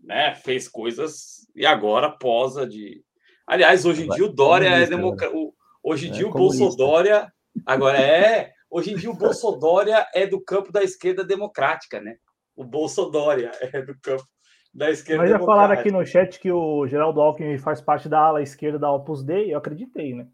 [0.05, 3.03] né, fez coisas e agora posa de.
[3.45, 5.29] Aliás, hoje em dia o Dória é democra...
[5.35, 5.53] o,
[5.83, 7.31] Hoje em é dia o Bolsonaro
[7.63, 12.17] agora é, hoje em dia o Bolsonaro é do campo da esquerda democrática, né?
[12.55, 14.25] O Bolsonaro é do campo
[14.73, 18.19] da esquerda Mas já falaram aqui no chat que o Geraldo Alckmin faz parte da
[18.19, 20.27] ala esquerda da Opus Dei, eu acreditei, né?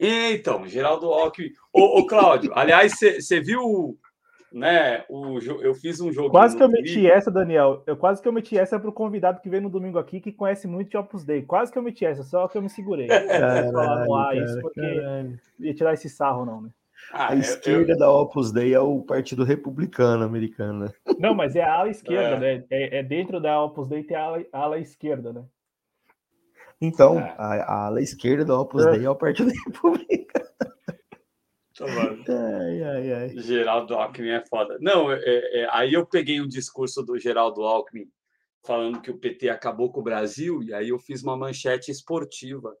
[0.00, 1.50] Então, Geraldo Alckmin.
[1.70, 3.98] Ô, ô Cláudio, aliás, você viu
[4.52, 5.04] né?
[5.08, 6.30] O, eu fiz um jogo.
[6.30, 7.82] Quase que eu meti essa, Daniel.
[7.86, 10.32] Eu quase que eu meti essa para o convidado que veio no domingo aqui, que
[10.32, 11.42] conhece muito de Opus Dei.
[11.42, 13.06] Quase que eu meti essa, só que eu me segurei.
[13.08, 15.38] Caralho, falar no ar isso, porque caralho.
[15.58, 16.70] ia tirar esse sarro, não, né?
[17.12, 17.98] Ah, a esquerda eu...
[17.98, 20.92] da Opus Dei é o Partido Republicano americano, né?
[21.18, 22.58] Não, mas é a ala esquerda, é.
[22.58, 22.64] né?
[22.70, 25.44] É, é, dentro da Opus Dei tem a ala, a ala esquerda, né?
[26.80, 27.34] Então, é.
[27.36, 30.46] a, a, ala esquerda da Opus Dei é o Partido Republicano.
[32.28, 33.28] Ai, ai, ai.
[33.38, 34.76] Geraldo Alckmin é foda.
[34.80, 38.06] Não, é, é, aí eu peguei um discurso do Geraldo Alckmin
[38.64, 42.76] falando que o PT acabou com o Brasil, e aí eu fiz uma manchete esportiva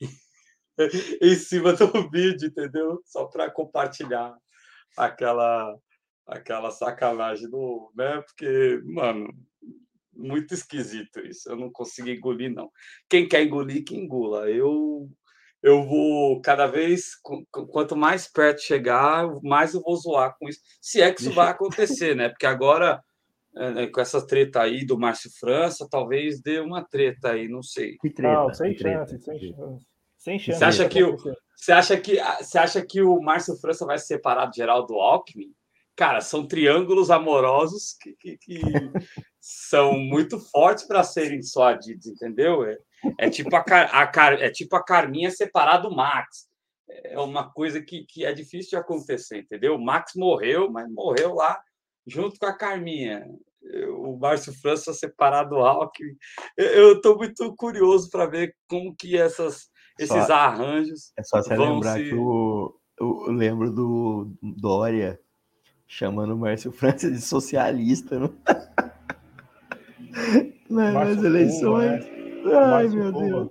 [1.20, 3.00] em cima do vídeo, entendeu?
[3.04, 4.34] Só para compartilhar
[4.96, 5.76] aquela
[6.26, 8.22] aquela sacanagem do, né?
[8.22, 9.28] Porque, mano,
[10.12, 11.50] muito esquisito isso.
[11.50, 12.70] Eu não consigo engolir não.
[13.08, 14.48] Quem quer engolir que engula.
[14.50, 15.10] Eu
[15.64, 17.12] eu vou cada vez,
[17.70, 20.60] quanto mais perto chegar, mais eu vou zoar com isso.
[20.78, 22.28] Se é que isso vai acontecer, né?
[22.28, 23.02] Porque agora,
[23.56, 27.62] é, né, com essa treta aí do Márcio França, talvez dê uma treta aí, não
[27.62, 27.96] sei.
[27.96, 28.34] Que treta?
[28.34, 29.86] Não, sem chance, sem chance.
[30.18, 30.58] Sem chance.
[30.58, 31.16] Você acha, que o,
[31.56, 35.50] você, acha que, você acha que o Márcio França vai se separar do Geraldo Alckmin?
[35.96, 38.60] Cara, são triângulos amorosos que, que, que
[39.40, 42.66] são muito fortes para serem suadidos, entendeu?
[42.66, 42.76] É,
[43.18, 46.48] é tipo a, a, é tipo a Carminha separar do Max.
[46.88, 49.74] É uma coisa que, que é difícil de acontecer, entendeu?
[49.74, 51.60] O Max morreu, mas morreu lá
[52.06, 53.26] junto com a Carminha.
[53.96, 56.14] O Márcio França separado do Alckmin.
[56.56, 61.12] Eu estou muito curioso para ver como que essas, esses só, arranjos.
[61.16, 62.04] É só você lembrar se...
[62.04, 65.18] que o, eu lembro do Dória
[65.86, 68.34] chamando o Márcio França de socialista no...
[70.68, 72.04] nas eleições.
[72.04, 72.13] Né?
[72.52, 73.50] Ai, meu Deus.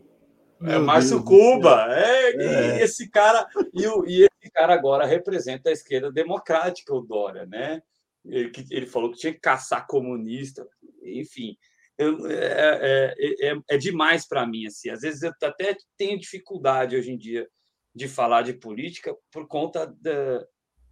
[0.66, 2.78] É Márcio Cuba, é, é.
[2.78, 7.46] E esse cara e, o, e esse cara agora representa a esquerda democrática, o Dória,
[7.46, 7.82] né?
[8.26, 10.66] Ele, ele falou que tinha que caçar comunista,
[11.04, 11.58] enfim,
[11.98, 14.90] eu, é, é, é, é demais para mim assim.
[14.90, 17.48] Às vezes eu até tenho dificuldade hoje em dia
[17.94, 20.46] de falar de política por conta da,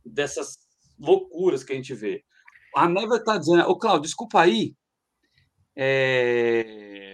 [0.06, 0.58] dessas
[1.00, 2.24] loucuras que a gente vê.
[2.76, 4.76] A Neva está dizendo, ô Cláudio, desculpa aí.
[5.76, 7.11] É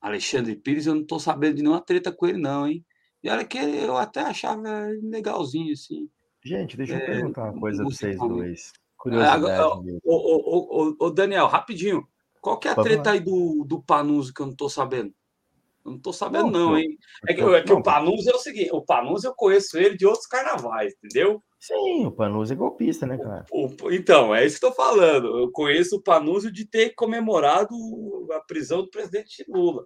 [0.00, 2.84] Alexandre Pires, eu não estou sabendo de nenhuma treta com ele, não, hein?
[3.22, 4.62] E olha que eu até achava
[5.02, 6.08] legalzinho, assim.
[6.44, 8.72] Gente, deixa eu é, perguntar uma coisa para vocês dois.
[8.96, 9.98] Curiosidade.
[10.04, 12.06] Ô, Daniel, rapidinho.
[12.40, 15.12] Qual que é a treta aí do, do Panuso que eu não estou sabendo?
[15.84, 16.98] Não estou sabendo, não, não, hein?
[17.26, 20.06] É que, é que o Panuso é o seguinte: o Panuso eu conheço ele de
[20.06, 21.42] outros carnavais, entendeu?
[21.58, 23.44] Sim, o Panuso é golpista, né, cara?
[23.50, 25.38] O, o, então, é isso que estou falando.
[25.38, 27.74] Eu conheço o Panuso de ter comemorado
[28.32, 29.84] a prisão do presidente Lula.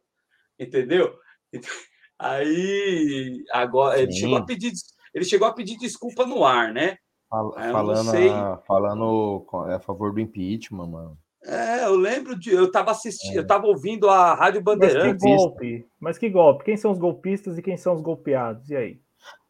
[0.59, 1.15] Entendeu?
[2.19, 4.73] Aí, agora, ele chegou, a pedir,
[5.13, 6.97] ele chegou a pedir desculpa no ar, né?
[7.73, 11.19] falando, a, falando a favor do impeachment, mano.
[11.45, 12.51] É, eu lembro de.
[12.51, 13.39] Eu estava assistindo, é.
[13.39, 15.23] eu estava ouvindo a Rádio Bandeirantes.
[15.23, 15.87] Mas que golpe?
[16.01, 16.65] Mas que golpe?
[16.65, 18.71] Quem são os golpistas e quem são os golpeados?
[18.71, 19.01] E aí?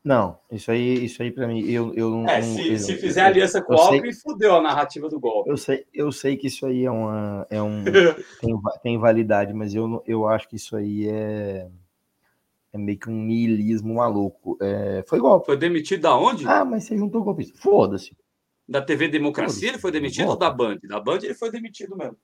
[0.05, 2.29] Não, isso aí, isso aí para mim, eu, eu não.
[2.29, 5.49] É, se, eu, se fizer eu, aliança com o Alckmin, fudeu a narrativa do golpe.
[5.49, 7.85] Eu sei, eu sei que isso aí é uma, é um
[8.41, 11.69] tem, tem validade, mas eu, eu acho que isso aí é,
[12.73, 14.59] é meio que um niilismo maluco.
[14.61, 15.47] É, foi golpe.
[15.47, 16.49] Foi demitido da onde?
[16.49, 17.57] Ah, mas você juntou golpista.
[17.61, 18.17] Foda-se.
[18.69, 20.79] Da TV Democracia ele foi demitido ou da Band?
[20.85, 22.17] Da Band ele foi demitido mesmo.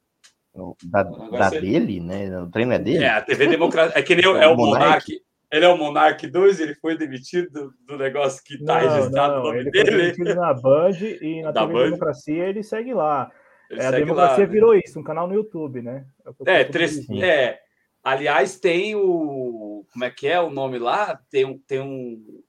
[0.85, 2.41] Da, da dele, né?
[2.41, 3.05] O treino é dele?
[3.05, 3.99] É, a TV Democracia.
[3.99, 5.21] É que nem é, é o Monark.
[5.51, 9.47] Ele é o Monark 2, ele foi demitido do, negócio que está registrado não, no
[9.47, 9.91] nome ele dele.
[9.91, 11.85] Foi demitido na Band e na da TV Band.
[11.85, 13.31] Democracia ele segue lá.
[13.71, 14.47] Ele é, segue a Democracia lá, né?
[14.47, 16.05] virou isso, um canal no YouTube, né?
[16.47, 17.59] É, é, três, é,
[18.05, 19.87] aliás, tem o.
[19.91, 21.19] Como é que é o nome lá?
[21.31, 21.59] Tem um.
[21.59, 22.43] Tem um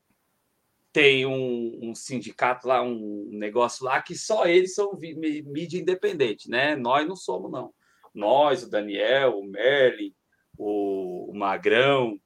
[0.91, 6.75] tem um, um, sindicato lá, um negócio lá que só eles são mídia independente, né?
[6.75, 7.71] Nós não somos, não.
[8.13, 10.13] Nós, o Daniel, o Merlin,
[10.57, 12.19] o, o Magrão,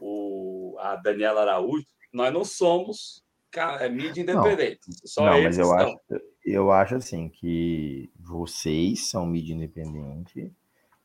[0.00, 3.22] o, a Daniela Araújo, nós não somos
[3.54, 4.80] é, mídia independente.
[4.88, 5.98] Não, só não mas eu acho,
[6.44, 10.52] eu acho assim que vocês são mídia independente.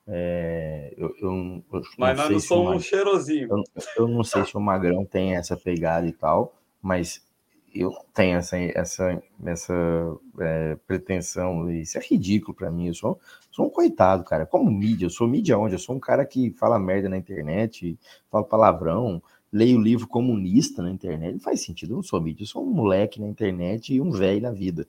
[0.07, 3.47] É, eu, eu, eu mas nós não somos um cheirosinho.
[3.49, 3.63] Eu,
[3.97, 7.21] eu, não sei se o Magrão tem essa pegada e tal, mas
[7.73, 9.73] eu tenho essa, essa, essa
[10.39, 11.69] é, pretensão.
[11.71, 12.87] Isso é ridículo para mim.
[12.87, 13.19] Eu sou,
[13.51, 14.45] sou um coitado, cara.
[14.45, 15.75] Como mídia, eu sou mídia onde?
[15.75, 17.97] Eu sou um cara que fala merda na internet,
[18.29, 19.21] fala palavrão.
[19.51, 21.33] leio livro comunista na internet.
[21.33, 24.11] Não faz sentido, eu não sou mídia, eu sou um moleque na internet e um
[24.11, 24.87] velho na vida.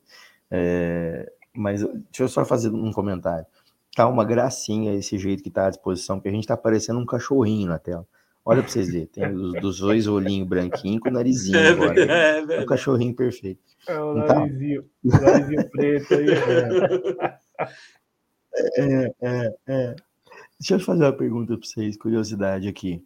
[0.51, 3.47] É, mas deixa eu só fazer um comentário.
[3.95, 7.07] Tá uma gracinha esse jeito que tá à disposição, porque a gente tá parecendo um
[7.07, 8.07] cachorrinho na tela.
[8.45, 12.01] Olha para vocês verem, tem os dos dois olhinhos branquinhos com o narizinho é, agora.
[12.01, 13.61] É, é, é, um cachorrinho perfeito.
[13.87, 16.27] É o então, narizinho, narizinho preto aí.
[18.77, 19.97] É, é, é.
[20.61, 23.03] Deixa eu fazer uma pergunta para vocês, curiosidade aqui.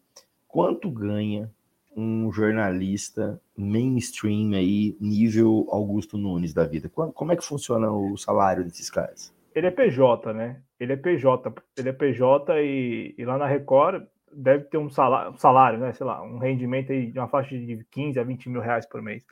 [0.48, 1.48] Quanto ganha
[1.96, 6.88] um jornalista mainstream aí, nível Augusto Nunes da vida?
[6.88, 9.32] Como é que funciona o salário desses caras?
[9.54, 10.60] Ele é PJ, né?
[10.80, 14.04] Ele é PJ, ele é PJ e, e lá na Record
[14.36, 15.92] deve ter um salário, um salário, né?
[15.92, 19.00] Sei lá, um rendimento aí de uma faixa de 15 a 20 mil reais por
[19.00, 19.24] mês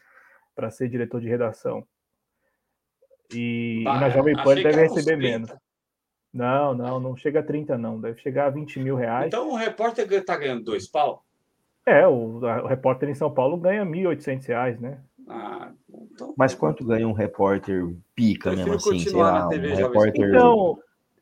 [0.55, 1.87] para ser diretor de redação.
[3.33, 5.55] E, e na Jovem Pan deve receber menos.
[6.33, 8.01] Não, não, não chega a 30, não.
[8.01, 9.29] Deve chegar a 20 mil reais.
[9.29, 11.25] Então o repórter está ganhando dois pau?
[11.87, 15.01] É, o, o repórter em São Paulo ganha 1.800 reais, né?
[15.29, 16.35] Ah, então...
[16.37, 18.99] Mas quanto ganha um repórter pica mesmo assim?
[18.99, 20.29] Sei lá, um repórter...
[20.29, 20.79] Então,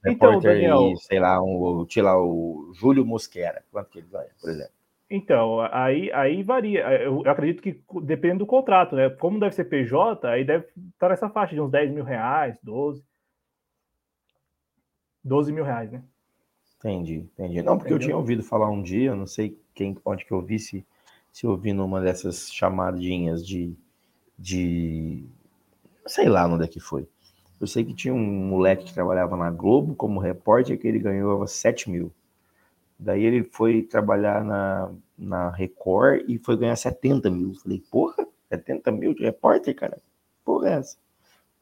[0.07, 0.93] então, repórter Daniel...
[0.93, 3.63] E, sei lá, um, sei lá, o Júlio Mosquera.
[3.71, 4.73] Quanto que ele ganha, por exemplo?
[5.15, 6.81] Então, aí, aí varia.
[7.03, 9.11] Eu, eu, acredito que depende do contrato, né?
[9.11, 13.05] Como deve ser PJ, aí deve estar nessa faixa de uns 10 mil reais, 12.
[15.23, 16.03] 12 mil reais, né?
[16.79, 17.63] Entendi, entendi.
[17.63, 17.97] Não, porque Entendeu?
[17.97, 20.85] eu tinha ouvido falar um dia, não sei quem, onde que eu vi, se,
[21.31, 23.77] se eu vi numa dessas chamadinhas de,
[24.39, 25.27] de.
[26.07, 27.07] Sei lá onde é que foi.
[27.63, 31.47] Eu sei que tinha um moleque que trabalhava na Globo como repórter que ele ganhava
[31.47, 32.11] 7 mil.
[32.99, 37.55] Daí ele foi trabalhar na, na Record e foi ganhar 70 mil.
[37.55, 39.99] Falei, porra, 70 mil de repórter, cara?
[40.45, 40.97] Porra é essa?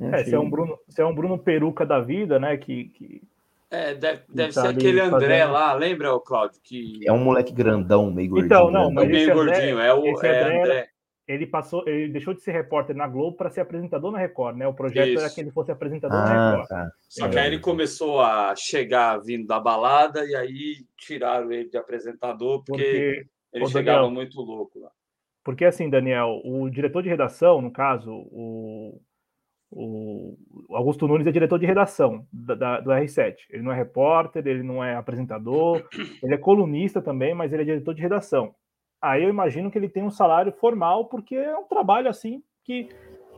[0.01, 2.56] É, você é um Bruno, você é um Bruno Peruca da vida, né?
[2.56, 3.22] Que, que
[3.70, 5.52] é, deve, deve tá ser aquele André fazendo...
[5.52, 6.59] lá, lembra, o Cláudio?
[6.64, 7.06] Que...
[7.06, 8.46] É um moleque grandão, meio gordinho.
[8.46, 10.88] Então, não, mas meio gordinho, é o é André, André.
[11.31, 14.67] Ele passou, ele deixou de ser repórter na Globo para ser apresentador na Record, né?
[14.67, 15.21] O projeto Isso.
[15.21, 16.69] era que ele fosse apresentador ah, na Record.
[16.69, 16.91] Tá.
[17.09, 21.77] Só que aí ele começou a chegar vindo da balada e aí tiraram ele de
[21.77, 24.91] apresentador porque, porque ele chegava Daniel, muito louco lá.
[25.45, 29.01] Porque assim, Daniel, o diretor de redação, no caso, o
[29.73, 30.37] o
[30.71, 33.37] Augusto Nunes é diretor de redação da, da, do R7.
[33.51, 35.87] Ele não é repórter, ele não é apresentador,
[36.23, 38.55] ele é colunista também, mas ele é diretor de redação.
[39.01, 42.90] Aí eu imagino que ele tem um salário formal, porque é um trabalho assim que,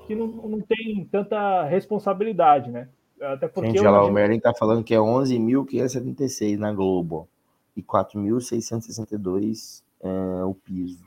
[0.06, 2.88] que não, não tem tanta responsabilidade, né?
[3.20, 3.70] Até porque.
[3.70, 4.08] Gente, imagino...
[4.08, 7.28] o Merlin está falando que é 11.576 na Globo
[7.76, 11.04] e 4.662 é, o piso.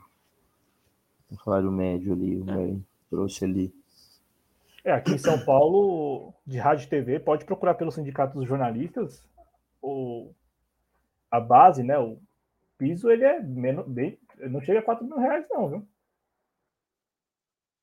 [1.30, 3.74] O salário médio ali, o Merlin trouxe ali.
[4.84, 9.26] É, aqui em São Paulo, de rádio e TV, pode procurar pelo Sindicato dos Jornalistas.
[9.82, 10.30] O,
[11.30, 11.98] a base, né?
[11.98, 12.18] O
[12.78, 15.88] piso, ele é menos, bem, não chega a 4 mil reais, não, viu?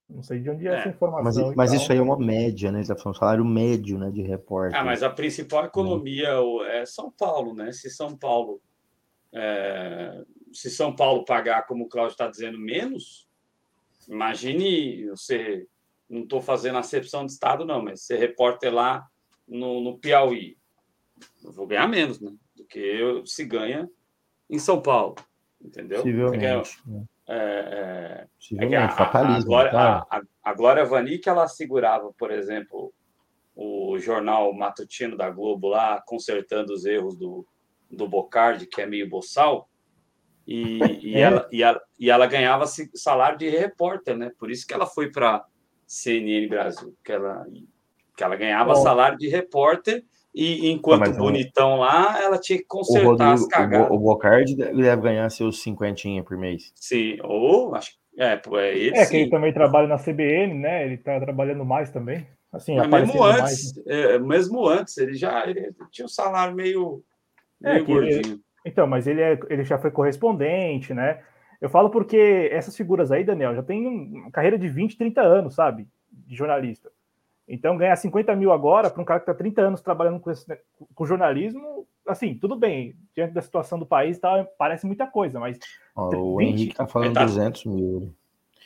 [0.10, 1.48] Não sei de onde é, é essa informação.
[1.48, 2.82] Mas, mas isso aí é uma média, né?
[2.82, 4.80] Está falando salário médio, né, de repórter.
[4.80, 6.30] Ah, mas a principal economia
[6.68, 7.72] é São Paulo, né?
[7.72, 8.62] Se São Paulo,
[9.34, 10.24] é...
[10.52, 13.28] se São Paulo pagar, como o Cláudio está dizendo, menos,
[14.08, 15.68] imagine você
[16.08, 19.08] não estou fazendo acepção de Estado, não, mas ser repórter lá
[19.48, 20.58] no, no Piauí,
[21.44, 22.32] eu vou ganhar menos, né?
[22.56, 23.90] Do que eu, se ganha
[24.50, 25.16] em São Paulo,
[25.64, 26.00] entendeu?
[26.00, 26.80] Possivelmente.
[27.28, 28.28] É, é,
[28.60, 30.06] é, é a, Glória, tá?
[30.10, 32.94] a, a Glória Vanik, ela segurava, por exemplo,
[33.56, 37.46] o jornal matutino da Globo lá, consertando os erros do,
[37.90, 39.70] do Bocardi, que é meio boçal,
[40.46, 41.22] e, e, é.
[41.22, 44.32] ela, e, ela, e ela ganhava salário de repórter, né?
[44.38, 45.46] Por isso que ela foi para
[45.88, 47.46] CNN Brasil, que ela,
[48.18, 48.82] que ela ganhava Bom.
[48.82, 50.04] salário de repórter
[50.34, 53.92] e enquanto ah, bonitão lá, ela tinha que consertar Rodrigo, as cagadas.
[53.92, 56.72] O, o Bocardi deve ganhar seus cinquentinha por mês.
[56.76, 58.98] Sim, ou acho é, é ele.
[58.98, 60.86] É, que ele também trabalha na CBN, né?
[60.86, 62.26] Ele tá trabalhando mais também.
[62.52, 64.16] Assim, Mas mesmo antes, mais, né?
[64.16, 67.04] é, mesmo antes, ele já ele tinha um salário meio,
[67.64, 68.20] é, meio gordinho.
[68.20, 71.20] Ele, então, mas ele, é, ele já foi correspondente, né?
[71.60, 75.56] Eu falo porque essas figuras aí, Daniel, já tem uma carreira de 20, 30 anos,
[75.56, 75.88] sabe?
[76.12, 76.92] De jornalista.
[77.48, 80.46] Então, ganhar 50 mil agora para um cara que está 30 anos trabalhando com, esse,
[80.96, 82.96] com jornalismo, assim, tudo bem.
[83.16, 85.60] Diante da situação do país, tá, parece muita coisa, mas.
[85.96, 88.14] o 20, Henrique está falando tá, 200 mil.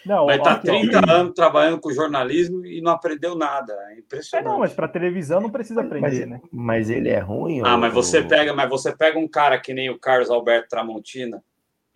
[0.06, 3.74] Não, mas está 30 ó, anos trabalhando com jornalismo e não aprendeu nada.
[3.90, 4.48] É impressionante.
[4.48, 6.42] É, não, mas para televisão não precisa aprender, mas, né?
[6.52, 7.62] Mas ele é ruim.
[7.66, 7.80] Ah, ou...
[7.80, 11.44] mas você pega, mas você pega um cara que nem o Carlos Alberto Tramontina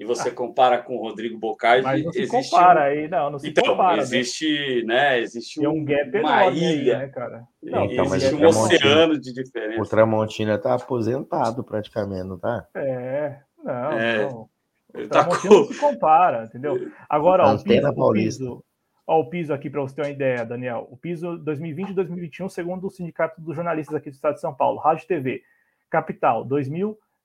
[0.02, 2.84] e você compara com o Rodrigo Bocardi, Mas não se existe compara um...
[2.84, 3.98] aí, não, não se então, compara.
[3.98, 4.02] Né?
[4.02, 4.96] Existe, né?
[4.96, 7.44] né existe um, um gap uma ilha, aí, né, cara?
[7.62, 9.80] Não, então, existe um oceano de diferença.
[9.80, 12.66] O Tramontina tá aposentado praticamente, não tá?
[12.74, 14.24] É, não, é.
[14.24, 14.50] não.
[14.96, 15.48] Ele tá com...
[15.48, 16.80] não se compara, entendeu?
[17.08, 18.44] Agora, ó, o piso, o Paulista.
[18.44, 18.66] piso,
[19.06, 20.88] ó, o piso aqui para você ter uma ideia, Daniel.
[20.90, 24.52] O piso 2020 e 2021, segundo o Sindicato dos Jornalistas aqui do Estado de São
[24.52, 25.44] Paulo, Rádio TV,
[25.92, 26.44] Capital,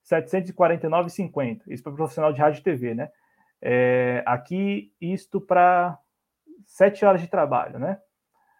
[0.09, 1.61] 2.749,50.
[1.67, 3.09] Isso para profissional de rádio e TV, né?
[3.61, 5.97] É, aqui, isto para
[6.65, 7.97] sete horas de trabalho, né?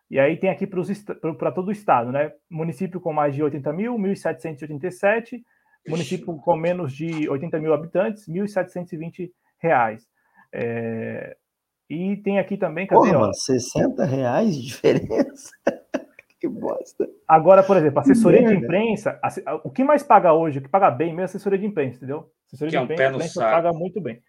[0.09, 2.31] E aí tem aqui para todo o estado, né?
[2.49, 5.41] Município com mais de 80 mil, 1.787.
[5.87, 10.07] Município com menos de 80 mil habitantes, 1.720 reais.
[10.51, 11.35] É...
[11.89, 13.07] E tem aqui também, cadê?
[13.07, 15.51] Porra, mano, 60 reais de diferença?
[16.73, 17.09] Bosta.
[17.27, 19.19] Agora, por exemplo, assessoria de imprensa,
[19.63, 22.31] o que mais paga hoje, o que paga bem mesmo é assessoria de imprensa, entendeu?
[22.47, 24.21] Assessoria que de imprensa, é um imprensa paga muito bem.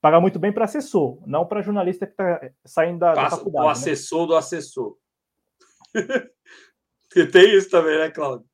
[0.00, 3.64] Paga muito bem para assessor, não para jornalista que está saindo da, Passa, da faculdade.
[3.64, 3.72] O né?
[3.72, 4.26] assessor né?
[4.26, 4.96] do assessor.
[7.08, 8.46] Porque tem isso também, né, Claudio?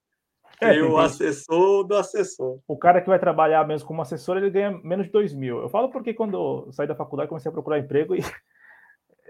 [0.61, 2.61] É, tem, tem o assessor do assessor.
[2.69, 5.59] O cara que vai trabalhar mesmo como assessor, ele ganha menos de 2 mil.
[5.59, 8.21] Eu falo porque quando eu saí da faculdade, comecei a procurar emprego e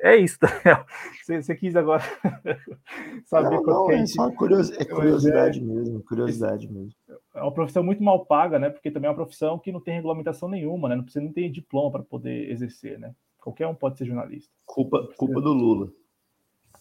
[0.02, 0.84] é isso, Daniel.
[1.22, 2.02] Você, você quis agora
[3.26, 4.72] saber não, não, é, só curios...
[4.72, 6.92] é curiosidade é, mesmo, curiosidade mesmo.
[7.32, 8.70] É uma profissão muito mal paga, né?
[8.70, 10.96] Porque também é uma profissão que não tem regulamentação nenhuma, né?
[10.96, 13.14] Não precisa nem ter diploma para poder exercer, né?
[13.38, 14.52] Qualquer um pode ser jornalista.
[14.66, 15.92] Culpa, culpa do Lula.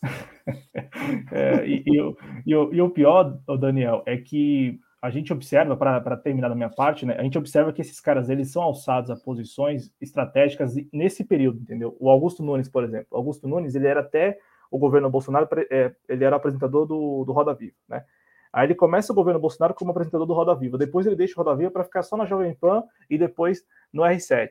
[1.32, 2.00] é, e, e,
[2.48, 7.06] e, e, o pior, Daniel, é que a gente observa, para terminar da minha parte,
[7.06, 11.60] né, a gente observa que esses caras eles são alçados a posições estratégicas nesse período,
[11.60, 11.98] entendeu?
[12.00, 13.08] O Augusto Nunes, por exemplo.
[13.12, 14.38] O Augusto Nunes, ele era até
[14.70, 18.06] o governo Bolsonaro, é, ele era apresentador do, do Roda Viva, né?
[18.54, 21.44] Aí ele começa o governo Bolsonaro como apresentador do Roda Viva, depois ele deixa o
[21.44, 24.50] Roda Viva para ficar só na Jovem Pan e depois no R7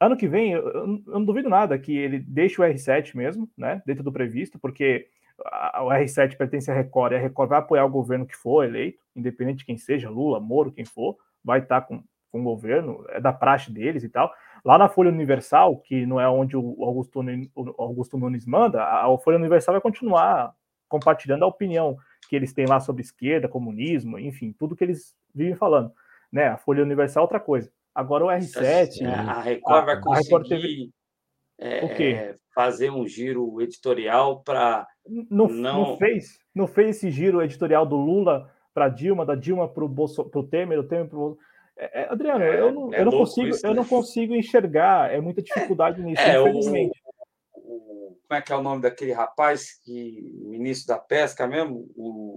[0.00, 3.82] ano que vem, eu, eu, não duvido nada que ele deixe o R7 mesmo, né,
[3.84, 5.08] dentro do previsto, porque
[5.82, 9.02] o R7 pertence à Record, e a Record vai apoiar o governo que for eleito,
[9.14, 13.20] independente de quem seja, Lula, Moro, quem for, vai estar com, com o governo, é
[13.20, 14.32] da praxe deles e tal.
[14.64, 17.20] Lá na Folha Universal, que não é onde o Augusto,
[17.54, 20.54] o Augusto Nunes manda, a Folha Universal vai continuar
[20.88, 21.96] compartilhando a opinião
[22.28, 25.92] que eles têm lá sobre esquerda, comunismo, enfim, tudo que eles vivem falando.
[26.30, 26.48] Né?
[26.48, 27.72] A Folha Universal é outra coisa.
[27.94, 29.02] Agora o R7.
[29.02, 30.90] É, a Record vai conseguir teve...
[31.58, 32.34] é, o quê?
[32.54, 34.86] fazer um giro editorial para.
[35.30, 35.80] Não, não...
[35.80, 36.38] não fez?
[36.54, 40.24] Não fez esse giro editorial do Lula para Dilma, da Dilma para o Bolso...
[40.50, 41.38] Temer, o Temer para o.
[41.76, 43.70] É, é, Adriano, é, eu não, eu não consigo, isso, né?
[43.70, 47.00] eu não consigo enxergar, é muita dificuldade nisso, infelizmente.
[47.54, 51.88] O, o, como é que é o nome daquele rapaz que ministro da pesca mesmo?
[51.96, 52.34] O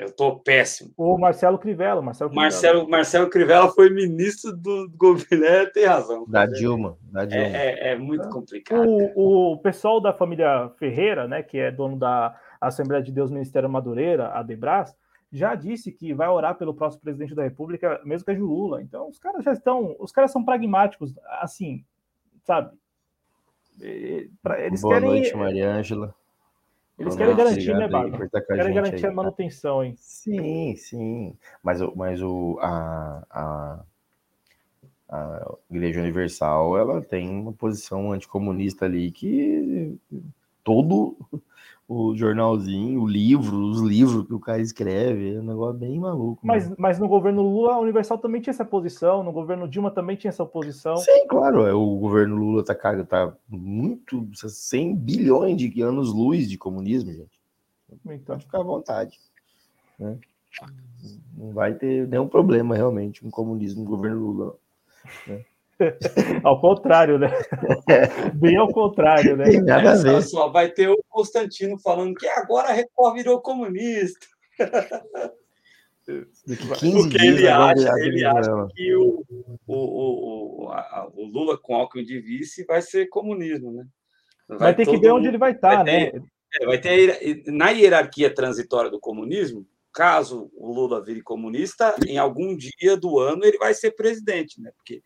[0.00, 0.90] eu estou péssimo.
[0.96, 2.00] O Marcelo Crivella.
[2.00, 2.50] Marcelo Crivella.
[2.50, 6.24] Marcelo, Marcelo Crivella foi ministro do governo, é, tem razão.
[6.26, 6.96] Da Dilma.
[7.02, 7.44] Da Dilma.
[7.44, 8.88] É, é, é muito complicado.
[9.14, 13.68] O, o, pessoal da família Ferreira, né, que é dono da Assembleia de Deus Ministério
[13.68, 14.96] Madureira, a Debras,
[15.30, 18.80] já disse que vai orar pelo próximo presidente da República, mesmo que é Lula.
[18.80, 19.94] Então, os caras já estão.
[19.98, 21.84] Os caras são pragmáticos, assim,
[22.42, 22.74] sabe?
[23.78, 26.14] Eles Boa querem, noite, Maria Ângela.
[27.00, 27.88] Eles querem garantir, né?
[28.46, 29.94] Querem garantir aí, a manutenção, hein?
[29.96, 31.34] Sim, sim.
[31.62, 33.80] Mas, mas o, a, a,
[35.08, 39.98] a Igreja Universal ela tem uma posição anticomunista ali que
[40.62, 41.16] todo
[41.92, 46.40] o jornalzinho, o livro, os livros que o cara escreve, é um negócio bem maluco.
[46.46, 50.14] Mas, mas no governo Lula, a Universal também tinha essa posição, no governo Dilma também
[50.14, 50.96] tinha essa posição.
[50.98, 57.12] Sim, claro, é, o governo Lula tá, tá muito, 100 bilhões de anos-luz de comunismo,
[57.12, 57.40] gente.
[58.06, 59.18] Então, Pode ficar à vontade.
[59.98, 60.16] Né?
[61.36, 64.54] Não vai ter nenhum problema, realmente, com um comunismo no governo Lula.
[65.26, 65.44] Né?
[66.44, 67.28] ao contrário, né?
[68.34, 69.44] Bem ao contrário, né?
[69.44, 70.22] Tem nada a ver.
[70.22, 74.26] Só vai ter o Constantino falando que agora a Record virou comunista.
[76.04, 79.24] Porque ele acha, ele acha que o,
[79.66, 83.86] o, o, a, o, Lula com Alckmin de vice vai ser comunismo, né?
[84.48, 86.10] Vai, vai ter que ver onde ele vai estar, tá, né?
[86.60, 92.56] É, vai ter na hierarquia transitória do comunismo, caso o Lula vire comunista, em algum
[92.56, 94.72] dia do ano ele vai ser presidente, né?
[94.76, 95.00] Porque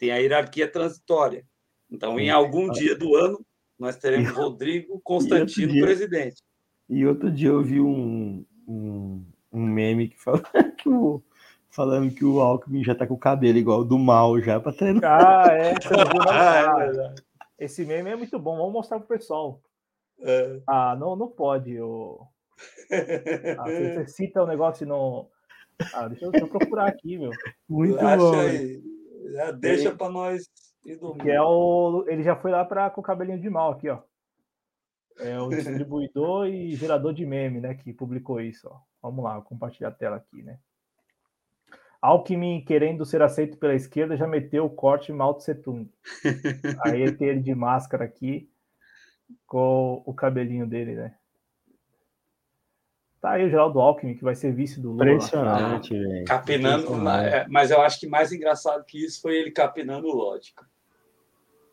[0.00, 1.44] tem a hierarquia transitória.
[1.90, 3.44] Então, em algum dia do ano,
[3.78, 6.42] nós teremos Rodrigo Constantino dia, presidente.
[6.88, 10.42] E outro dia eu vi um, um, um meme que fala
[10.78, 11.22] que o,
[11.68, 15.04] falando que o Alckmin já tá com o cabelo igual do mal já para treinar.
[15.04, 15.74] Ah, é,
[16.30, 17.14] ah,
[17.58, 19.60] é Esse meme é muito bom, vamos mostrar pro pessoal.
[20.18, 20.60] É.
[20.66, 21.72] Ah, não, não pode.
[21.72, 22.20] Eu...
[23.58, 25.28] Ah, você cita o um negócio no.
[25.94, 27.32] Ah, deixa eu, deixa eu, procurar aqui, meu.
[27.68, 28.38] Muito Acha bom.
[28.38, 28.99] Aí.
[29.32, 30.48] Já deixa para nós
[30.84, 31.22] ir dormir.
[31.22, 34.02] Que é o, ele já foi lá para com o cabelinho de mal aqui, ó.
[35.18, 37.74] É o distribuidor e gerador de meme, né?
[37.74, 38.80] Que publicou isso, ó.
[39.02, 40.58] Vamos lá, vou compartilhar a tela aqui, né?
[42.00, 45.90] Alckmin, querendo ser aceito pela esquerda, já meteu o corte Mao Tse Tung.
[46.84, 48.50] Aí tem ele de máscara aqui,
[49.46, 51.14] com o cabelinho dele, né?
[53.20, 55.04] Tá aí o Geraldo Alckmin, que vai ser vice do Lula.
[55.04, 56.24] Impressionante, velho.
[56.24, 57.34] Capinando, Impressionante.
[57.34, 60.64] é, mas eu acho que mais engraçado que isso foi ele capinando lógica.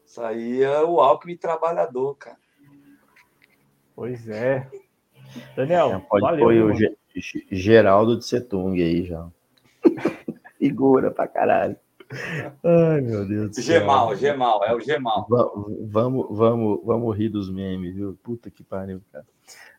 [0.05, 2.37] Isso aí é o Alckmin trabalhador, cara.
[3.95, 4.67] Pois é.
[5.55, 6.47] Daniel, Já pode valeu.
[6.75, 9.27] viu, o Geraldo de Setung aí já.
[10.59, 11.77] Figura pra caralho.
[12.63, 13.63] Ai, meu Deus do céu.
[13.63, 15.25] Gemal, Gemal, é o Gemal.
[15.29, 15.51] Va-
[15.89, 18.17] Vamos, vamos, vamos rir dos memes, viu?
[18.23, 19.25] Puta que pariu, cara.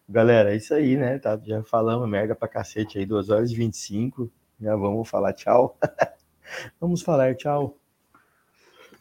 [0.08, 1.18] Galera, é isso aí, né?
[1.18, 4.30] Tá, já falamos merda pra cacete aí, 2 horas e 25.
[4.60, 5.76] Já vamos falar tchau.
[6.80, 7.76] vamos falar tchau.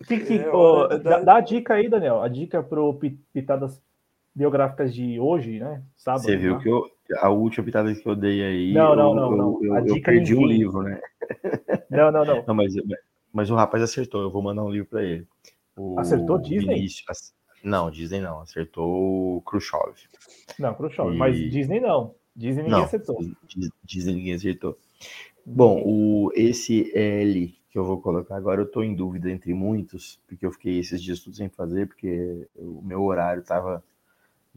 [0.05, 2.21] Que, que, É, olha, dá, dá a dica aí, Daniel.
[2.21, 3.81] A dica pro pi- Pitadas
[4.35, 5.81] Biográficas de hoje, né?
[5.95, 6.23] Sábado.
[6.23, 6.61] Você viu né?
[6.61, 6.83] que eu,
[7.19, 9.63] a última pitada que eu dei aí, Não, não, eu, não, eu- não.
[9.63, 10.57] eu- A eu dica perdi o ninguém.
[10.57, 11.01] livro, né?
[11.89, 12.43] Não, não, não.
[12.45, 12.73] Não, mas,
[13.33, 15.25] mas o rapaz acertou, eu vou mandar um livro pra ele.
[15.75, 16.75] O Acertou Disney?
[16.75, 19.95] Vinícius- não, Disney não, acertou o Khrushchev.
[20.57, 21.13] Não, Khrushchev.
[21.13, 22.15] E- Mas Disney não.
[22.35, 23.27] Disney ninguém Não, acertou.
[23.47, 24.77] Dis- Disney ninguém acertou.
[25.45, 30.19] Bom, o, esse L que eu vou colocar agora, eu tô em dúvida entre muitos,
[30.27, 33.83] porque eu fiquei esses dias tudo sem fazer, porque o meu horário tava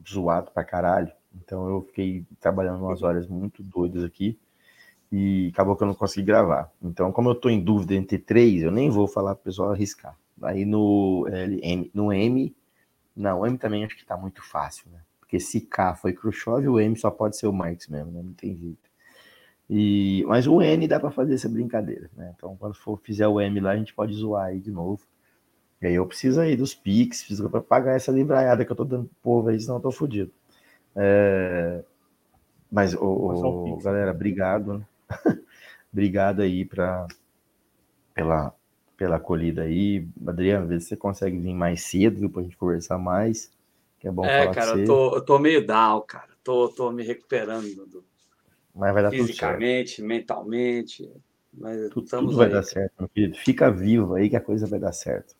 [0.09, 1.12] zoado pra caralho.
[1.35, 4.39] Então eu fiquei trabalhando umas horas muito doidas aqui
[5.12, 6.73] e acabou que eu não consegui gravar.
[6.83, 10.17] Então, como eu tô em dúvida entre três, eu nem vou falar pro pessoal arriscar.
[10.43, 12.55] Aí no L, M, no M,
[13.20, 15.00] não, o M também acho que tá muito fácil, né?
[15.18, 18.23] Porque se K foi Khrushchev, o M só pode ser o Marx mesmo, né?
[18.23, 18.90] Não tem jeito.
[19.68, 22.32] E, mas o N dá para fazer essa brincadeira, né?
[22.36, 25.07] Então, quando for fizer o M lá, a gente pode zoar aí de novo.
[25.81, 28.84] E aí eu preciso aí dos Pix, preciso para pagar essa livraiada que eu tô
[28.84, 30.32] dando pro povo aí, senão eu tô fodido.
[30.97, 31.84] É,
[32.70, 34.78] Mas, ô, galera, obrigado.
[34.78, 34.86] né?
[35.92, 37.07] obrigado aí pra,
[38.12, 38.55] pela,
[39.01, 40.07] pela acolhida aí.
[40.27, 43.51] Adriano, vê se você consegue vir mais cedo, viu, pra gente conversar mais.
[43.99, 46.29] Que é bom É, falar cara, eu tô, eu tô meio down, cara.
[46.45, 48.05] Tô, tô me recuperando do-
[48.75, 49.27] Mas vai dar tudo certo.
[49.27, 51.11] fisicamente, mentalmente.
[51.53, 52.53] Mas Tudo, tudo vai aí.
[52.53, 53.37] dar certo, meu querido.
[53.39, 55.35] Fica vivo aí que a coisa vai dar certo.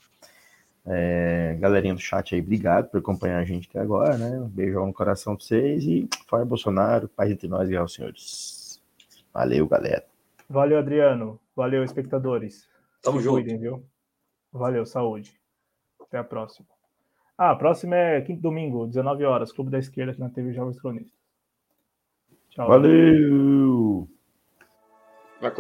[0.87, 4.41] É, galerinha do chat aí, obrigado por acompanhar a gente até agora, né?
[4.41, 8.81] Um beijão no coração pra vocês e fora Bolsonaro, paz entre nós e aos senhores.
[9.33, 10.05] Valeu, galera.
[10.49, 11.41] Valeu, Adriano.
[11.57, 12.70] Valeu, espectadores.
[13.03, 13.35] Tamo Se junto.
[13.35, 13.85] cuidem, viu?
[14.53, 15.41] Valeu, saúde.
[16.01, 16.67] Até a próxima.
[17.39, 20.79] Ah, a próxima é quinto domingo, 19 horas, Clube da Esquerda aqui na TV Jovens
[20.81, 21.19] Cronistas.
[22.51, 22.69] Tchau.
[22.69, 24.09] Valeu!
[25.41, 25.51] Vai